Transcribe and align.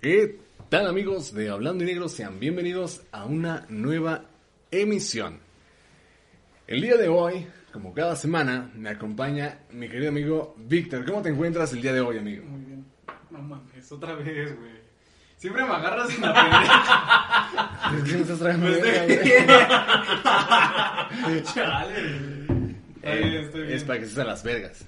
¿Qué 0.00 0.38
tal 0.68 0.86
amigos 0.88 1.32
de 1.34 1.50
Hablando 1.50 1.82
y 1.84 1.86
Negro? 1.88 2.08
Sean 2.08 2.38
bienvenidos 2.40 3.02
a 3.12 3.24
una 3.24 3.66
nueva 3.68 4.24
emisión. 4.70 5.40
El 6.66 6.80
día 6.82 6.96
de 6.96 7.08
hoy, 7.08 7.46
como 7.72 7.92
cada 7.92 8.16
semana, 8.16 8.70
me 8.74 8.90
acompaña 8.90 9.58
mi 9.72 9.88
querido 9.88 10.08
amigo 10.10 10.54
Víctor. 10.58 11.04
¿Cómo 11.04 11.22
te 11.22 11.30
encuentras 11.30 11.72
el 11.72 11.82
día 11.82 11.92
de 11.92 12.00
hoy, 12.00 12.18
amigo? 12.18 12.44
Muy 12.46 12.64
bien. 12.64 12.84
No 13.30 13.40
mames, 13.42 13.90
otra 13.92 14.14
vez, 14.14 14.56
güey. 14.58 14.80
Siempre 15.36 15.64
me 15.64 15.70
agarras 15.70 16.10
en 16.14 16.20
la 16.20 17.90
¿Por 17.90 18.04
qué 18.04 18.12
me 18.12 18.20
estás 18.20 18.38
trayendo 18.38 18.66
Pues 18.66 18.82
de- 18.82 19.46
Chale, 21.54 22.39
estoy 23.02 23.62
bien. 23.62 23.72
Es 23.72 23.84
para 23.84 23.98
que 23.98 24.04
estés 24.04 24.18
a 24.18 24.24
las 24.24 24.42
vergas. 24.42 24.84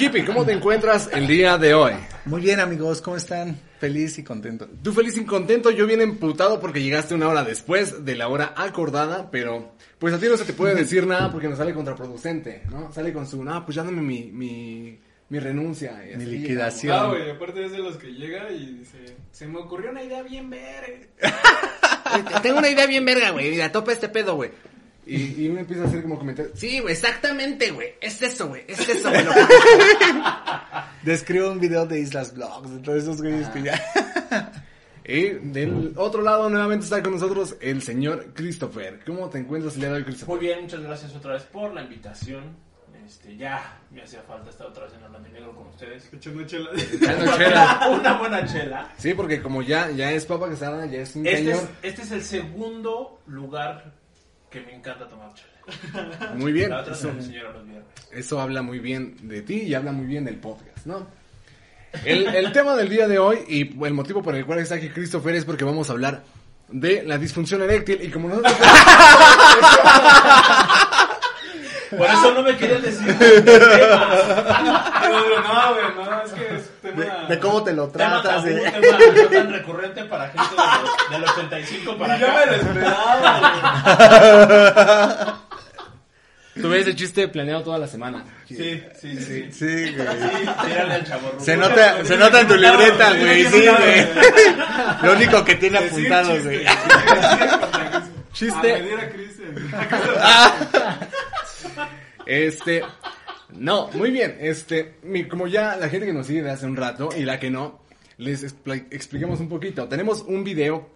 Hippie, 0.00 0.24
¿cómo 0.24 0.44
te 0.44 0.52
encuentras 0.52 1.08
el 1.12 1.26
día 1.26 1.58
de 1.58 1.74
hoy? 1.74 1.92
Muy 2.24 2.40
bien 2.40 2.60
amigos, 2.60 3.00
¿cómo 3.00 3.16
están? 3.16 3.58
Feliz 3.80 4.18
y 4.18 4.22
contento. 4.22 4.68
Tú 4.82 4.92
feliz 4.92 5.16
y 5.16 5.24
contento, 5.24 5.70
yo 5.70 5.86
bien 5.86 6.00
emputado 6.00 6.60
porque 6.60 6.82
llegaste 6.82 7.14
una 7.14 7.28
hora 7.28 7.42
después 7.44 8.04
de 8.04 8.14
la 8.14 8.28
hora 8.28 8.54
acordada, 8.56 9.30
pero 9.30 9.74
pues 9.98 10.14
a 10.14 10.18
ti 10.18 10.26
no 10.28 10.36
se 10.36 10.44
te 10.44 10.52
puede 10.52 10.74
decir 10.74 11.06
nada 11.06 11.30
porque 11.32 11.48
nos 11.48 11.58
sale 11.58 11.74
contraproducente, 11.74 12.62
¿no? 12.70 12.92
Sale 12.92 13.12
con 13.12 13.26
su, 13.26 13.42
no, 13.42 13.64
pues 13.64 13.74
ya 13.74 13.82
dame 13.82 14.02
mi, 14.02 14.30
mi, 14.30 15.00
mi 15.28 15.38
renuncia. 15.40 16.00
y 16.04 16.16
Mi 16.16 16.24
así, 16.24 16.36
liquidación. 16.38 16.96
Ah, 16.96 17.06
güey, 17.08 17.30
aparte 17.30 17.64
es 17.64 17.72
de 17.72 17.78
los 17.78 17.96
que 17.96 18.12
llega 18.12 18.50
y 18.52 18.76
dice, 18.78 19.16
se 19.32 19.46
me 19.48 19.58
ocurrió 19.58 19.90
una 19.90 20.02
idea 20.04 20.22
bien 20.22 20.48
ver. 20.48 21.08
¿no? 22.32 22.40
Tengo 22.42 22.58
una 22.58 22.68
idea 22.68 22.86
bien 22.86 23.04
verga, 23.04 23.30
güey, 23.30 23.50
mira, 23.50 23.72
topa 23.72 23.92
este 23.92 24.08
pedo, 24.08 24.36
güey. 24.36 24.50
Y, 25.04 25.42
y 25.44 25.48
uno 25.48 25.60
empieza 25.60 25.82
a 25.82 25.86
hacer 25.88 26.02
como 26.02 26.18
comentarios. 26.18 26.56
Sí, 26.58 26.78
güey, 26.80 26.92
exactamente, 26.94 27.70
güey. 27.72 27.94
Es 28.00 28.22
eso, 28.22 28.48
güey. 28.48 28.64
Es 28.68 28.88
eso, 28.88 29.10
güey. 29.10 29.24
Describo 31.02 31.50
un 31.50 31.58
video 31.60 31.86
de 31.86 31.98
Islas 32.00 32.34
Vlogs, 32.34 32.70
de 32.70 32.78
todos 32.78 33.02
esos 33.02 33.20
güeyes 33.20 33.48
que 33.48 33.62
ya... 33.62 34.52
Y 35.04 35.30
del 35.30 35.94
otro 35.96 36.22
lado 36.22 36.48
nuevamente 36.48 36.84
está 36.84 37.02
con 37.02 37.12
nosotros 37.14 37.56
el 37.60 37.82
señor 37.82 38.26
Christopher. 38.34 39.00
¿Cómo 39.04 39.28
te 39.28 39.38
encuentras 39.38 39.74
el 39.74 39.80
día 39.80 39.90
de 39.90 39.96
hoy, 39.96 40.04
Christopher? 40.04 40.36
Muy 40.36 40.46
bien, 40.46 40.62
muchas 40.62 40.80
gracias 40.80 41.16
otra 41.16 41.32
vez 41.32 41.42
por 41.42 41.74
la 41.74 41.82
invitación. 41.82 42.56
Este, 43.04 43.36
ya 43.36 43.80
me 43.90 44.02
hacía 44.02 44.22
falta 44.22 44.50
estar 44.50 44.68
otra 44.68 44.84
vez 44.84 44.94
en 44.94 45.02
Hablando 45.02 45.28
y 45.28 45.32
Negro 45.32 45.56
con 45.56 45.66
ustedes. 45.66 46.08
Echando 46.12 46.44
chela. 46.46 46.70
Echando 46.76 47.36
chela. 47.36 47.88
Una 47.98 48.18
buena 48.18 48.46
chela. 48.46 48.92
Sí, 48.96 49.12
porque 49.14 49.42
como 49.42 49.60
ya, 49.62 49.90
ya 49.90 50.12
es 50.12 50.24
Papa 50.24 50.48
Quesada, 50.48 50.86
ya 50.86 51.00
es 51.00 51.16
un 51.16 51.26
Este 51.26 51.38
señor. 51.38 51.56
es, 51.82 51.90
este 51.90 52.02
es 52.02 52.10
el 52.12 52.22
segundo 52.22 53.20
lugar 53.26 53.92
que 54.52 54.60
me 54.60 54.74
encanta 54.74 55.08
tomar 55.08 55.32
chela. 55.34 56.34
Muy 56.36 56.52
bien. 56.52 56.70
La 56.70 56.80
otra 56.80 56.92
Eso, 56.92 57.08
me 57.08 57.14
los 57.14 57.28
viernes. 57.30 57.84
eso 58.12 58.40
habla 58.40 58.62
muy 58.62 58.78
bien 58.80 59.16
de 59.22 59.42
ti 59.42 59.62
y 59.62 59.74
habla 59.74 59.92
muy 59.92 60.06
bien 60.06 60.24
del 60.24 60.36
podcast, 60.36 60.86
¿no? 60.86 61.06
El, 62.04 62.26
el 62.34 62.52
tema 62.52 62.74
del 62.74 62.88
día 62.88 63.06
de 63.08 63.18
hoy 63.18 63.38
y 63.48 63.84
el 63.84 63.94
motivo 63.94 64.22
por 64.22 64.34
el 64.34 64.44
cual 64.46 64.58
está 64.58 64.74
aquí 64.76 64.88
Christopher 64.88 65.34
es 65.34 65.44
porque 65.44 65.64
vamos 65.64 65.88
a 65.88 65.92
hablar 65.92 66.22
de 66.68 67.02
la 67.02 67.18
disfunción 67.18 67.62
eréctil 67.62 68.02
y 68.02 68.10
como 68.10 68.28
nosotros... 68.28 68.52
Por 71.96 72.06
eso 72.06 72.32
no 72.32 72.42
me 72.42 72.56
querían 72.56 72.80
decir. 72.80 73.14
Pero 73.18 74.06
no, 75.42 75.74
güey, 75.74 75.84
no, 75.94 76.22
es 76.22 76.32
que 76.32 76.54
es 76.56 76.70
tema... 76.80 77.21
De, 77.34 77.40
cómo 77.40 77.62
te 77.62 77.72
lo 77.72 77.88
Tema 77.88 78.20
tratas. 78.22 78.44
tabú, 78.44 78.54
de- 78.54 78.70
tema 78.70 78.98
no 79.22 79.28
tan 79.28 79.52
recurrente 79.52 80.04
para 80.04 80.28
gente 80.28 80.44
de 81.10 81.18
los, 81.18 81.36
del 81.38 81.44
85 81.44 81.96
para 81.98 82.18
Yo 82.18 82.26
acá. 82.28 82.36
me 82.40 82.46
lo 82.46 82.52
esperaba, 82.54 83.40
Tuve 86.54 86.80
ese 86.80 86.94
chiste 86.94 87.28
planeado 87.28 87.62
toda 87.62 87.78
la 87.78 87.86
semana. 87.88 88.22
Sí, 88.46 88.54
sí, 89.00 89.02
sí. 89.16 89.16
sí. 89.16 89.50
Sí, 89.52 89.94
güey. 89.94 90.06
Sí, 90.06 90.46
tírale 90.66 90.94
al 90.96 91.04
chavo 91.06 91.32
Se 91.38 91.56
nota, 91.56 92.04
se 92.04 92.14
nota 92.18 92.40
en 92.42 92.48
tu 92.48 92.56
libreta, 92.56 93.10
güey, 93.14 93.44
sí, 93.46 93.66
güey. 93.68 94.06
Lo 95.02 95.12
único 95.12 95.42
que 95.46 95.54
tiene 95.54 95.80
Decir 95.80 96.12
apuntado, 96.12 96.34
chiste, 96.34 96.48
güey. 96.48 96.66
Chiste. 98.34 98.74
A 98.74 98.78
medir 98.78 99.00
a 99.00 99.08
Cristian. 99.08 99.54
Este, 102.26 102.84
no, 103.56 103.88
muy 103.92 104.10
bien. 104.10 104.36
Este, 104.40 104.94
como 105.30 105.46
ya 105.46 105.76
la 105.76 105.88
gente 105.88 106.06
que 106.06 106.12
nos 106.12 106.26
sigue 106.26 106.42
de 106.42 106.50
hace 106.50 106.66
un 106.66 106.76
rato 106.76 107.10
y 107.16 107.24
la 107.24 107.38
que 107.38 107.50
no, 107.50 107.80
les 108.18 108.44
expli- 108.44 108.86
expliquemos 108.90 109.40
un 109.40 109.48
poquito. 109.48 109.88
Tenemos 109.88 110.22
un 110.26 110.44
video 110.44 110.88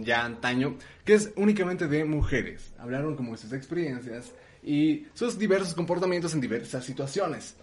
ya 0.00 0.24
antaño 0.24 0.76
que 1.04 1.14
es 1.14 1.32
únicamente 1.36 1.88
de 1.88 2.04
mujeres. 2.04 2.72
Hablaron 2.78 3.16
como 3.16 3.32
de 3.32 3.38
sus 3.38 3.52
experiencias 3.52 4.32
y 4.62 5.06
sus 5.14 5.38
diversos 5.38 5.74
comportamientos 5.74 6.34
en 6.34 6.40
diversas 6.40 6.84
situaciones. 6.84 7.56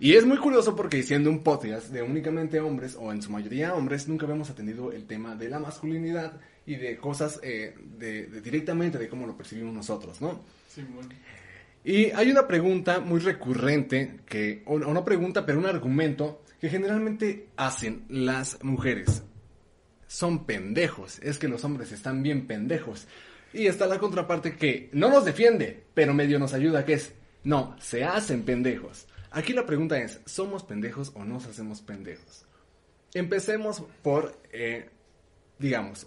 Y 0.00 0.14
es 0.14 0.24
muy 0.24 0.38
curioso 0.38 0.76
porque 0.76 1.02
siendo 1.02 1.28
un 1.28 1.42
podcast 1.42 1.88
de 1.88 2.02
únicamente 2.02 2.60
hombres, 2.60 2.96
o 2.98 3.12
en 3.12 3.20
su 3.20 3.32
mayoría 3.32 3.74
hombres, 3.74 4.06
nunca 4.06 4.26
habíamos 4.26 4.48
atendido 4.48 4.92
el 4.92 5.06
tema 5.06 5.34
de 5.34 5.48
la 5.48 5.58
masculinidad 5.58 6.40
y 6.66 6.76
de 6.76 6.96
cosas 6.98 7.40
eh, 7.42 7.74
de 7.98 8.26
directamente 8.40 8.96
de 8.96 9.08
cómo 9.08 9.26
lo 9.26 9.36
percibimos 9.36 9.74
nosotros, 9.74 10.20
¿no? 10.20 10.44
Sí, 10.68 10.86
bueno. 10.94 11.08
Y 11.88 12.10
hay 12.10 12.30
una 12.30 12.46
pregunta 12.46 13.00
muy 13.00 13.18
recurrente, 13.18 14.20
que, 14.26 14.62
o, 14.66 14.78
no 14.78 15.04
pregunta, 15.06 15.46
pero 15.46 15.58
un 15.58 15.64
argumento 15.64 16.42
que 16.60 16.68
generalmente 16.68 17.48
hacen 17.56 18.04
las 18.10 18.62
mujeres. 18.62 19.22
Son 20.06 20.44
pendejos, 20.44 21.18
es 21.20 21.38
que 21.38 21.48
los 21.48 21.64
hombres 21.64 21.90
están 21.90 22.22
bien 22.22 22.46
pendejos. 22.46 23.08
Y 23.54 23.68
está 23.68 23.86
la 23.86 23.98
contraparte 23.98 24.54
que 24.54 24.90
no 24.92 25.08
nos 25.08 25.24
defiende, 25.24 25.82
pero 25.94 26.12
medio 26.12 26.38
nos 26.38 26.52
ayuda, 26.52 26.84
que 26.84 26.92
es, 26.92 27.14
no, 27.42 27.74
se 27.80 28.04
hacen 28.04 28.42
pendejos. 28.42 29.06
Aquí 29.30 29.54
la 29.54 29.64
pregunta 29.64 29.96
es, 29.96 30.20
¿somos 30.26 30.64
pendejos 30.64 31.12
o 31.14 31.24
nos 31.24 31.46
hacemos 31.46 31.80
pendejos? 31.80 32.44
Empecemos 33.14 33.82
por, 34.02 34.38
eh, 34.52 34.90
digamos, 35.58 36.06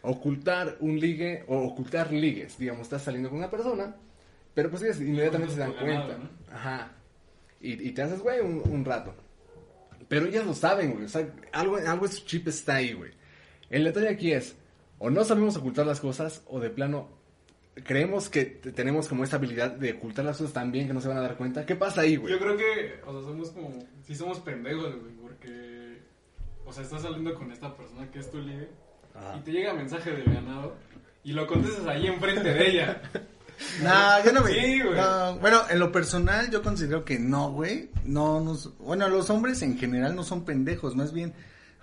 ocultar 0.00 0.78
un 0.80 0.98
ligue 0.98 1.44
o 1.48 1.58
ocultar 1.58 2.14
ligues. 2.14 2.56
Digamos, 2.56 2.84
estás 2.84 3.02
saliendo 3.02 3.28
con 3.28 3.40
una 3.40 3.50
persona, 3.50 3.94
pero 4.58 4.70
pues 4.70 4.82
ellas 4.82 5.00
inmediatamente 5.00 5.54
se 5.54 5.60
dan 5.60 5.72
cuenta. 5.74 6.18
Ajá. 6.52 6.90
Y, 7.60 7.74
y 7.74 7.92
te 7.92 8.02
haces, 8.02 8.18
güey, 8.18 8.40
un, 8.40 8.60
un 8.68 8.84
rato. 8.84 9.14
Pero 10.08 10.26
ellas 10.26 10.44
lo 10.44 10.52
saben, 10.52 10.94
güey. 10.94 11.04
O 11.04 11.08
sea, 11.08 11.32
algo, 11.52 11.76
algo 11.76 12.08
de 12.08 12.12
su 12.12 12.24
chip 12.24 12.48
está 12.48 12.74
ahí, 12.74 12.92
güey. 12.92 13.12
El 13.70 13.84
detalle 13.84 14.08
aquí 14.08 14.32
es, 14.32 14.56
o 14.98 15.10
no 15.10 15.22
sabemos 15.22 15.56
ocultar 15.56 15.86
las 15.86 16.00
cosas, 16.00 16.42
o 16.48 16.58
de 16.58 16.70
plano 16.70 17.08
creemos 17.84 18.28
que 18.28 18.46
tenemos 18.46 19.06
como 19.06 19.22
esta 19.22 19.36
habilidad 19.36 19.70
de 19.70 19.92
ocultar 19.92 20.24
las 20.24 20.38
cosas 20.38 20.52
tan 20.52 20.72
bien 20.72 20.88
que 20.88 20.92
no 20.92 21.00
se 21.00 21.06
van 21.06 21.18
a 21.18 21.20
dar 21.20 21.36
cuenta. 21.36 21.64
¿Qué 21.64 21.76
pasa 21.76 22.00
ahí, 22.00 22.16
güey? 22.16 22.32
Yo 22.32 22.40
creo 22.40 22.56
que, 22.56 23.00
o 23.06 23.12
sea, 23.12 23.30
somos 23.30 23.52
como, 23.52 23.70
sí 24.02 24.16
somos 24.16 24.40
pendejos, 24.40 24.92
güey, 25.00 25.12
porque, 25.22 25.98
o 26.66 26.72
sea, 26.72 26.82
estás 26.82 27.02
saliendo 27.02 27.32
con 27.36 27.52
esta 27.52 27.76
persona 27.76 28.10
que 28.10 28.18
es 28.18 28.28
tu 28.28 28.40
ligue 28.40 28.70
y 29.36 29.40
te 29.42 29.52
llega 29.52 29.72
mensaje 29.72 30.10
de 30.10 30.24
ganado 30.24 30.74
y 31.22 31.30
lo 31.30 31.46
contestas 31.46 31.86
ahí 31.86 32.08
enfrente 32.08 32.52
de 32.52 32.70
ella. 32.70 33.02
No, 33.82 34.24
yo 34.24 34.32
no 34.32 34.42
me. 34.42 34.52
Sí, 34.52 34.80
güey. 34.80 34.96
no, 34.96 35.36
bueno, 35.38 35.62
en 35.68 35.78
lo 35.78 35.92
personal, 35.92 36.50
yo 36.50 36.62
considero 36.62 37.04
que 37.04 37.18
no, 37.18 37.50
güey. 37.50 37.90
No 38.04 38.40
nos. 38.40 38.76
Bueno, 38.78 39.08
los 39.08 39.30
hombres 39.30 39.62
en 39.62 39.78
general 39.78 40.14
no 40.14 40.24
son 40.24 40.44
pendejos, 40.44 40.96
más 40.96 41.12
bien 41.12 41.34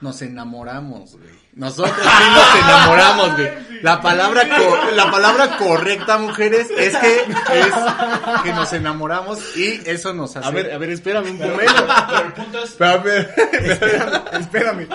nos 0.01 0.21
enamoramos, 0.21 1.13
güey. 1.17 1.29
Nosotros 1.53 1.95
sí 1.95 2.29
nos 2.33 2.55
enamoramos, 2.63 3.35
güey. 3.35 3.49
La 3.81 4.01
palabra, 4.01 4.43
la 4.93 5.09
palabra 5.09 5.57
correcta, 5.57 6.17
mujeres, 6.17 6.67
es 6.77 6.95
que 6.97 7.17
es 7.19 7.73
que 8.43 8.51
nos 8.51 8.73
enamoramos 8.73 9.55
y 9.55 9.81
eso 9.85 10.13
nos 10.13 10.35
hace. 10.35 10.47
A 10.47 10.51
ver, 10.51 10.71
a 10.73 10.77
ver, 10.77 10.89
espérame 10.89 11.31
un 11.31 11.37
momento. 11.39 11.73
Pero 12.09 12.25
el 12.25 12.33
punto 12.33 12.63
es, 12.63 12.71
Pero 12.77 12.91
a 12.91 12.97
ver, 12.97 13.33
espérame, 13.53 14.23
espérame. 14.39 14.87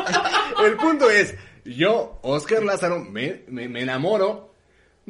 El 0.64 0.76
punto 0.76 1.10
es, 1.10 1.34
yo, 1.64 2.18
Oscar 2.22 2.62
Lázaro, 2.62 3.00
me, 3.00 3.44
me, 3.48 3.68
me 3.68 3.82
enamoro. 3.82 4.49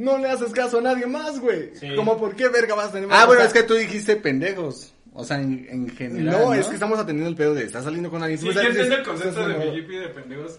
No 0.01 0.19
le 0.19 0.31
haces 0.31 0.51
caso 0.53 0.79
a 0.79 0.83
nadie 0.83 1.07
más, 1.07 1.39
güey. 1.41 1.71
Sí. 1.79 1.95
Como, 1.95 2.17
¿por 2.19 2.35
qué 2.35 2.49
verga 2.49 2.75
vas 2.75 2.89
a 2.89 2.93
tener 2.93 3.09
Ah, 3.13 3.27
bueno, 3.27 3.41
sea, 3.41 3.47
es 3.49 3.53
que 3.53 3.63
tú 3.63 3.75
dijiste 3.75 4.17
pendejos. 4.17 4.93
O 5.13 5.25
sea, 5.25 5.41
en, 5.41 5.67
en 5.71 5.89
general. 5.91 6.39
No, 6.41 6.55
es 6.55 6.67
que 6.67 6.75
estamos 6.75 6.99
atendiendo 6.99 7.29
el 7.29 7.37
pedo 7.37 7.55
de, 7.55 7.65
estás 7.65 7.85
saliendo 7.85 8.11
con 8.11 8.23
alguien. 8.23 8.41
Sí, 8.41 8.53
sabes, 8.53 8.69
entiendo 8.69 8.95
el 8.95 9.01
estás 9.01 9.09
concepto 9.15 9.49
de 9.49 9.55
mi 9.59 9.77
hippie 9.79 9.99
de 10.01 10.09
pendejos 10.09 10.59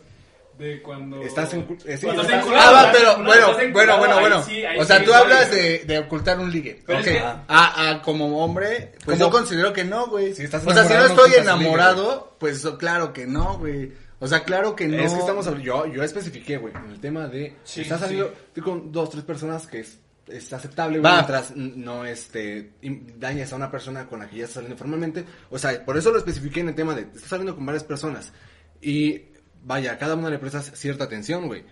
De 0.59 0.81
cuando... 0.81 1.21
Estás 1.23 1.53
en... 1.53 1.61
eh, 1.85 1.97
sí, 1.97 2.05
Cuando 2.05 2.21
estás- 2.23 2.45
Ah, 2.53 2.71
va, 2.71 2.91
Estás 2.91 2.95
pero 2.97 3.23
bueno, 3.23 3.47
bueno, 3.73 3.97
bueno, 3.97 4.13
ahí 4.15 4.19
bueno. 4.21 4.43
sí, 4.43 4.63
ahí 4.63 4.77
o 4.77 4.85
sea, 4.85 4.99
sí, 4.99 5.05
tú 5.05 5.13
hablas 5.13 5.49
de, 5.49 5.79
de 5.87 5.99
ocultar 5.99 6.39
un 6.39 6.51
ligue. 6.51 6.83
Pero 6.85 6.99
Ok. 6.99 7.07
es 7.07 7.13
que- 7.13 7.19
Ah, 7.23 7.44
ah, 7.47 8.01
como 8.03 8.44
hombre, 8.44 8.91
pues 9.05 9.17
Como- 9.17 9.31
yo 9.31 9.35
considero 9.35 9.73
que 9.73 9.85
no, 9.85 10.05
güey. 10.07 10.35
Si 10.35 10.44
estás 10.44 10.67
o 10.67 10.71
sea, 10.71 10.83
si 10.83 10.94
no 10.94 10.99
no 10.99 11.05
estoy 11.05 11.31
enamorado, 11.39 12.35
pues 12.39 12.63
claro 12.77 13.13
que 13.13 13.25
no, 13.25 13.57
güey. 13.57 13.91
O 14.21 14.27
sea, 14.27 14.44
claro 14.44 14.75
que 14.75 14.88
no. 14.88 15.01
Es 15.03 15.12
que 15.12 15.19
estamos 15.19 15.47
hablando, 15.47 15.65
yo, 15.65 15.85
yo 15.88 16.03
especifiqué, 16.03 16.57
güey, 16.57 16.73
en 16.75 16.91
el 16.91 17.00
tema 17.00 17.27
de, 17.27 17.57
Sí, 17.63 17.81
estás 17.81 18.00
sí. 18.00 18.06
saliendo 18.06 18.33
tú 18.53 18.62
con 18.62 18.91
dos, 18.91 19.09
tres 19.09 19.23
personas 19.23 19.65
que 19.65 19.79
es, 19.79 20.00
es 20.27 20.53
aceptable, 20.53 21.00
güey, 21.00 21.12
Va. 21.12 21.18
mientras 21.18 21.56
no, 21.56 22.06
este, 22.06 22.73
dañes 23.18 23.51
a 23.51 23.56
una 23.56 23.71
persona 23.71 24.06
con 24.07 24.19
la 24.19 24.29
que 24.29 24.38
ya 24.38 24.44
estás 24.44 24.56
saliendo 24.56 24.77
formalmente. 24.77 25.25
O 25.50 25.57
sea, 25.57 25.83
por 25.83 25.97
eso 25.97 26.12
lo 26.12 26.19
especifiqué 26.19 26.59
en 26.59 26.69
el 26.69 26.75
tema 26.75 26.94
de, 26.94 27.01
estás 27.01 27.23
saliendo 27.23 27.56
con 27.56 27.65
varias 27.65 27.83
personas 27.83 28.31
y, 28.79 29.23
vaya, 29.63 29.94
a 29.94 29.97
cada 29.97 30.15
una 30.15 30.29
le 30.29 30.38
prestas 30.38 30.71
cierta 30.75 31.06
atención, 31.06 31.47
güey. 31.47 31.63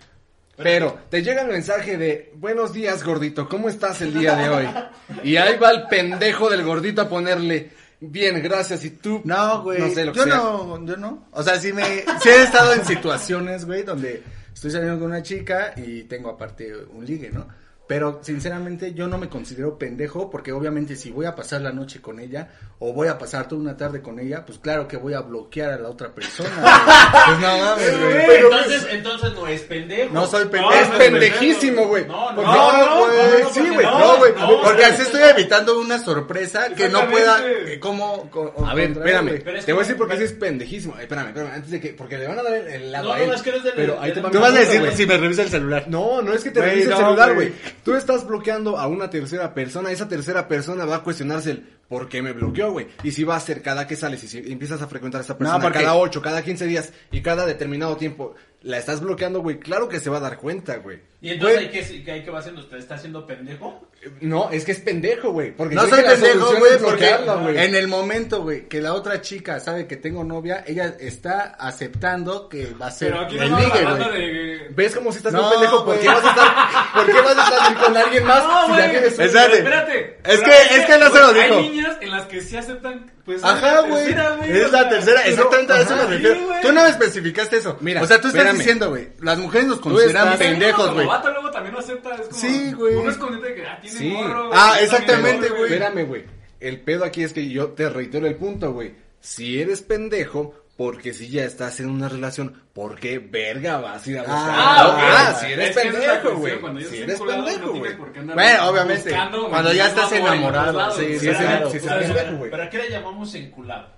Pero 0.56 0.98
te 1.08 1.22
llega 1.22 1.42
el 1.42 1.48
mensaje 1.48 1.96
de, 1.96 2.32
buenos 2.34 2.72
días, 2.74 3.02
gordito, 3.02 3.48
¿cómo 3.48 3.68
estás 3.68 4.02
el 4.02 4.12
día 4.12 4.34
de 4.34 4.48
hoy? 4.48 4.66
Y 5.24 5.36
ahí 5.36 5.56
va 5.56 5.70
el 5.70 5.86
pendejo 5.88 6.50
del 6.50 6.64
gordito 6.64 7.02
a 7.02 7.08
ponerle, 7.08 7.70
bien, 8.00 8.42
gracias, 8.42 8.84
y 8.84 8.90
tú... 8.90 9.20
No, 9.24 9.62
güey. 9.62 9.78
No 9.80 9.90
sé 9.90 10.04
lo 10.04 10.12
que 10.12 10.18
yo 10.18 10.24
sea. 10.24 10.34
no, 10.36 10.86
yo 10.86 10.96
no. 10.96 11.28
O 11.32 11.42
sea, 11.42 11.60
sí 11.60 11.72
me, 11.72 11.84
sí 12.20 12.28
he 12.28 12.42
estado 12.42 12.72
en 12.74 12.84
situaciones, 12.84 13.64
güey, 13.64 13.82
donde 13.82 14.22
estoy 14.52 14.70
saliendo 14.70 14.98
con 14.98 15.08
una 15.08 15.22
chica 15.22 15.74
y 15.76 16.04
tengo 16.04 16.30
aparte 16.30 16.74
un 16.74 17.04
ligue, 17.04 17.30
¿no? 17.30 17.46
Pero 17.90 18.20
sinceramente 18.22 18.94
yo 18.94 19.08
no 19.08 19.18
me 19.18 19.28
considero 19.28 19.76
pendejo 19.76 20.30
porque 20.30 20.52
obviamente 20.52 20.94
si 20.94 21.10
voy 21.10 21.26
a 21.26 21.34
pasar 21.34 21.60
la 21.60 21.72
noche 21.72 22.00
con 22.00 22.20
ella 22.20 22.46
o 22.78 22.92
voy 22.92 23.08
a 23.08 23.18
pasar 23.18 23.48
toda 23.48 23.60
una 23.60 23.76
tarde 23.76 24.00
con 24.00 24.20
ella, 24.20 24.44
pues 24.46 24.60
claro 24.60 24.86
que 24.86 24.96
voy 24.96 25.12
a 25.14 25.22
bloquear 25.22 25.72
a 25.72 25.76
la 25.76 25.88
otra 25.88 26.14
persona. 26.14 26.50
güey. 26.54 26.70
Pues 27.26 27.38
no 27.40 27.58
mames, 27.58 27.98
güey. 28.00 28.26
Pero 28.26 28.46
entonces, 28.52 28.86
entonces 28.92 29.32
no 29.34 29.46
es 29.48 29.60
pendejo. 29.62 30.14
No 30.14 30.26
soy 30.28 30.44
pendejo. 30.46 30.72
Es 30.72 30.88
no, 30.88 30.98
pendejísimo, 30.98 31.86
güey. 31.88 32.06
No, 32.06 32.30
no, 32.30 32.36
Porque- 32.36 32.50
no, 32.50 32.72
No, 32.86 33.06
güey, 33.06 33.42
no, 33.42 33.50
sí, 33.50 33.60
porque 33.60 33.70
güey, 33.72 33.86
no, 33.86 33.98
no, 33.98 34.16
güey, 34.18 34.32
no, 34.34 34.62
porque 34.62 34.82
no, 34.82 34.88
así 34.88 34.98
no. 34.98 35.02
estoy 35.04 35.22
evitando 35.22 35.80
una 35.80 35.98
sorpresa 35.98 36.68
que 36.76 36.88
no 36.88 37.08
pueda, 37.10 37.42
eh, 37.44 37.80
como, 37.80 38.30
co- 38.30 38.54
A 38.64 38.72
ver, 38.74 38.92
espérame. 38.92 39.42
te 39.64 39.72
voy 39.72 39.80
a 39.80 39.84
decir 39.84 39.96
por 39.96 40.08
qué 40.08 40.22
es 40.22 40.32
pendejísimo. 40.32 40.94
Ay, 40.96 41.02
espérame, 41.02 41.26
espérame, 41.30 41.52
antes 41.54 41.70
de 41.72 41.80
que, 41.80 41.88
porque 41.88 42.18
le 42.18 42.28
van 42.28 42.38
a 42.38 42.42
dar 42.44 42.54
el, 42.54 42.92
lado 42.92 43.08
No, 43.08 43.14
a 43.14 43.18
no, 43.18 43.24
él. 43.24 43.30
es 43.34 43.42
que 43.42 43.50
eres 43.50 43.64
del- 43.64 43.72
pero 43.74 44.00
ahí 44.00 44.12
te 44.12 44.20
Tú 44.20 44.38
vas 44.38 44.54
a 44.54 44.58
decir 44.60 44.92
si 44.94 45.06
me 45.06 45.16
revisa 45.18 45.42
el 45.42 45.48
celular. 45.50 45.84
No, 45.88 46.22
no 46.22 46.32
es 46.32 46.44
que 46.44 46.50
te 46.52 46.60
revise 46.62 46.84
el 46.84 46.90
no, 46.90 46.96
celular, 46.98 47.34
güey. 47.34 47.52
Tú 47.84 47.94
estás 47.94 48.26
bloqueando 48.26 48.78
a 48.78 48.86
una 48.86 49.08
tercera 49.10 49.54
persona. 49.54 49.90
Esa 49.90 50.08
tercera 50.08 50.46
persona 50.48 50.84
va 50.84 50.96
a 50.96 51.02
cuestionarse 51.02 51.52
el 51.52 51.58
por 51.88 52.08
qué 52.08 52.22
me 52.22 52.32
bloqueó, 52.32 52.70
güey. 52.72 52.86
Y 53.02 53.10
si 53.12 53.24
va 53.24 53.36
a 53.36 53.40
ser 53.40 53.62
cada 53.62 53.86
que 53.86 53.96
sales 53.96 54.22
y 54.24 54.28
si 54.28 54.38
empiezas 54.52 54.80
a 54.82 54.86
frecuentar 54.86 55.20
a 55.20 55.24
esa 55.24 55.36
persona 55.38 55.60
porque- 55.62 55.78
cada 55.80 55.94
8, 55.96 56.22
cada 56.22 56.42
15 56.42 56.66
días 56.66 56.92
y 57.10 57.20
cada 57.22 57.46
determinado 57.46 57.96
tiempo 57.96 58.34
la 58.62 58.78
estás 58.78 59.00
bloqueando, 59.00 59.40
güey, 59.40 59.58
claro 59.58 59.88
que 59.88 60.00
se 60.00 60.10
va 60.10 60.18
a 60.18 60.20
dar 60.20 60.36
cuenta, 60.38 60.76
güey. 60.76 60.98
Y 61.22 61.30
entonces, 61.30 61.56
Güey, 61.68 61.78
¿hay 61.78 62.02
que, 62.02 62.12
hay 62.12 62.22
que 62.24 62.30
va 62.30 62.38
haciendo? 62.38 62.62
¿Usted 62.62 62.78
está 62.78 62.94
haciendo 62.94 63.26
pendejo? 63.26 63.86
No, 64.22 64.48
es 64.50 64.64
que 64.64 64.72
es 64.72 64.80
pendejo, 64.80 65.32
güey. 65.32 65.54
Porque 65.54 65.74
No 65.74 65.82
soy 65.86 66.02
pendejo, 66.02 66.56
güey, 66.56 66.78
porque 66.82 67.14
güey. 67.42 67.58
en 67.58 67.74
el 67.74 67.88
momento, 67.88 68.42
güey, 68.42 68.66
que 68.68 68.80
la 68.80 68.94
otra 68.94 69.20
chica 69.20 69.60
sabe 69.60 69.86
que 69.86 69.96
tengo 69.96 70.24
novia, 70.24 70.64
ella 70.66 70.96
está 70.98 71.56
aceptando 71.58 72.48
que 72.48 72.72
va 72.80 72.86
a 72.86 72.90
ser 72.90 73.10
Pero 73.12 73.24
aquí 73.24 73.36
el 73.38 73.50
no 73.50 73.58
ligue, 73.58 73.84
güey. 73.84 74.12
de... 74.12 74.68
¿Ves 74.74 74.94
como 74.94 75.10
si 75.12 75.18
estás 75.18 75.32
No, 75.34 75.44
un 75.44 75.50
pendejo? 75.52 75.84
¿Por 75.84 75.98
qué 75.98 76.06
vas 76.08 76.24
a 76.24 76.30
estar, 76.30 76.94
¿por 76.94 77.06
qué 77.14 77.20
vas 77.20 77.36
a 77.36 77.42
estar 77.44 77.84
con 77.84 77.96
alguien 77.96 78.24
más 78.24 78.44
No, 78.44 78.66
si 78.74 78.80
ya 78.80 78.88
güey. 78.88 79.04
Espérate. 79.06 79.56
Espérate. 79.58 80.18
Es 80.24 80.40
que- 80.40 80.76
es 80.76 80.86
que 80.86 80.98
no 80.98 81.10
se 81.10 81.18
lo 81.20 81.32
dijo. 81.34 81.54
Hay 81.56 81.68
niñas 81.68 81.96
en 82.00 82.10
las 82.10 82.26
que 82.26 82.40
sí 82.40 82.56
aceptan, 82.56 83.10
pues... 83.38 83.44
Ajá, 83.44 83.80
güey. 83.82 84.14
Es 84.50 84.72
la 84.72 84.88
tercera, 84.88 85.22
exactamente 85.26 85.72
a 85.72 85.80
eso 85.82 85.96
me 85.96 86.04
refiero. 86.06 86.40
Tú 86.62 86.72
no 86.72 86.82
me 86.82 86.88
especificaste 86.90 87.56
eso. 87.58 87.76
Mira, 87.80 88.02
o 88.02 88.06
sea, 88.06 88.20
tú 88.20 88.28
estás 88.28 88.40
espérame. 88.40 88.58
diciendo, 88.58 88.88
güey, 88.90 89.08
las 89.20 89.38
mujeres 89.38 89.66
nos 89.68 89.80
consideran 89.80 90.32
estás- 90.32 90.38
pendejos, 90.38 90.94
güey. 90.94 91.06
vato 91.06 91.30
luego 91.30 91.50
también 91.50 91.74
lo 91.74 91.80
acepta, 91.80 92.14
es 92.14 92.28
como... 92.28 92.40
Sí, 92.40 92.72
güey. 92.72 92.94
Uno 92.96 93.10
es 93.10 93.16
consciente 93.16 93.48
de 93.48 93.54
que, 93.54 93.66
ah, 93.66 93.78
tiene 93.80 93.98
Sí. 93.98 94.08
morro. 94.08 94.50
Ah, 94.52 94.76
exactamente, 94.80 95.48
güey. 95.48 95.64
Espérame, 95.72 96.06
güey. 96.06 96.24
El 96.60 96.80
pedo 96.80 97.04
aquí 97.04 97.22
es 97.22 97.32
que 97.32 97.48
yo 97.48 97.68
te 97.70 97.88
reitero 97.88 98.26
el 98.26 98.36
punto, 98.36 98.72
güey. 98.72 98.94
Si 99.20 99.60
eres 99.60 99.82
pendejo, 99.82 100.54
porque 100.80 101.12
si 101.12 101.28
ya 101.28 101.44
estás 101.44 101.78
en 101.80 101.90
una 101.90 102.08
relación, 102.08 102.54
¿por 102.72 102.98
qué 102.98 103.18
verga 103.18 103.76
vas 103.82 104.06
a 104.06 104.10
ir 104.10 104.16
a 104.18 104.22
buscar? 104.22 104.50
Ah, 104.50 104.86
ok. 104.88 104.98
Ah, 104.98 105.34
si 105.38 105.52
eres 105.52 105.76
pendejo, 105.76 106.36
güey. 106.36 106.54
Si 106.88 106.96
eres 107.02 107.20
pendejo, 107.20 107.66
no 107.66 107.72
güey. 107.74 107.92
andar 108.16 108.34
Bueno, 108.34 108.70
obviamente, 108.70 109.10
buscando 109.10 109.50
cuando 109.50 109.72
ya 109.74 109.88
estás 109.88 110.10
amor 110.10 110.16
en 110.16 110.26
enamorado, 110.36 110.72
lados, 110.78 110.96
sí, 110.96 111.04
güey. 111.04 111.18
sí, 111.20 111.28
claro. 111.28 111.70
sí, 111.70 111.80
sí, 111.80 111.86
O 111.86 111.88
sea, 111.90 112.02
sí, 112.02 112.12
pero- 112.14 112.36
güey. 112.38 112.50
¿Pero 112.50 112.62
a 112.62 112.70
qué 112.70 112.78
le 112.78 112.88
llamamos 112.88 113.34
enculado? 113.34 113.88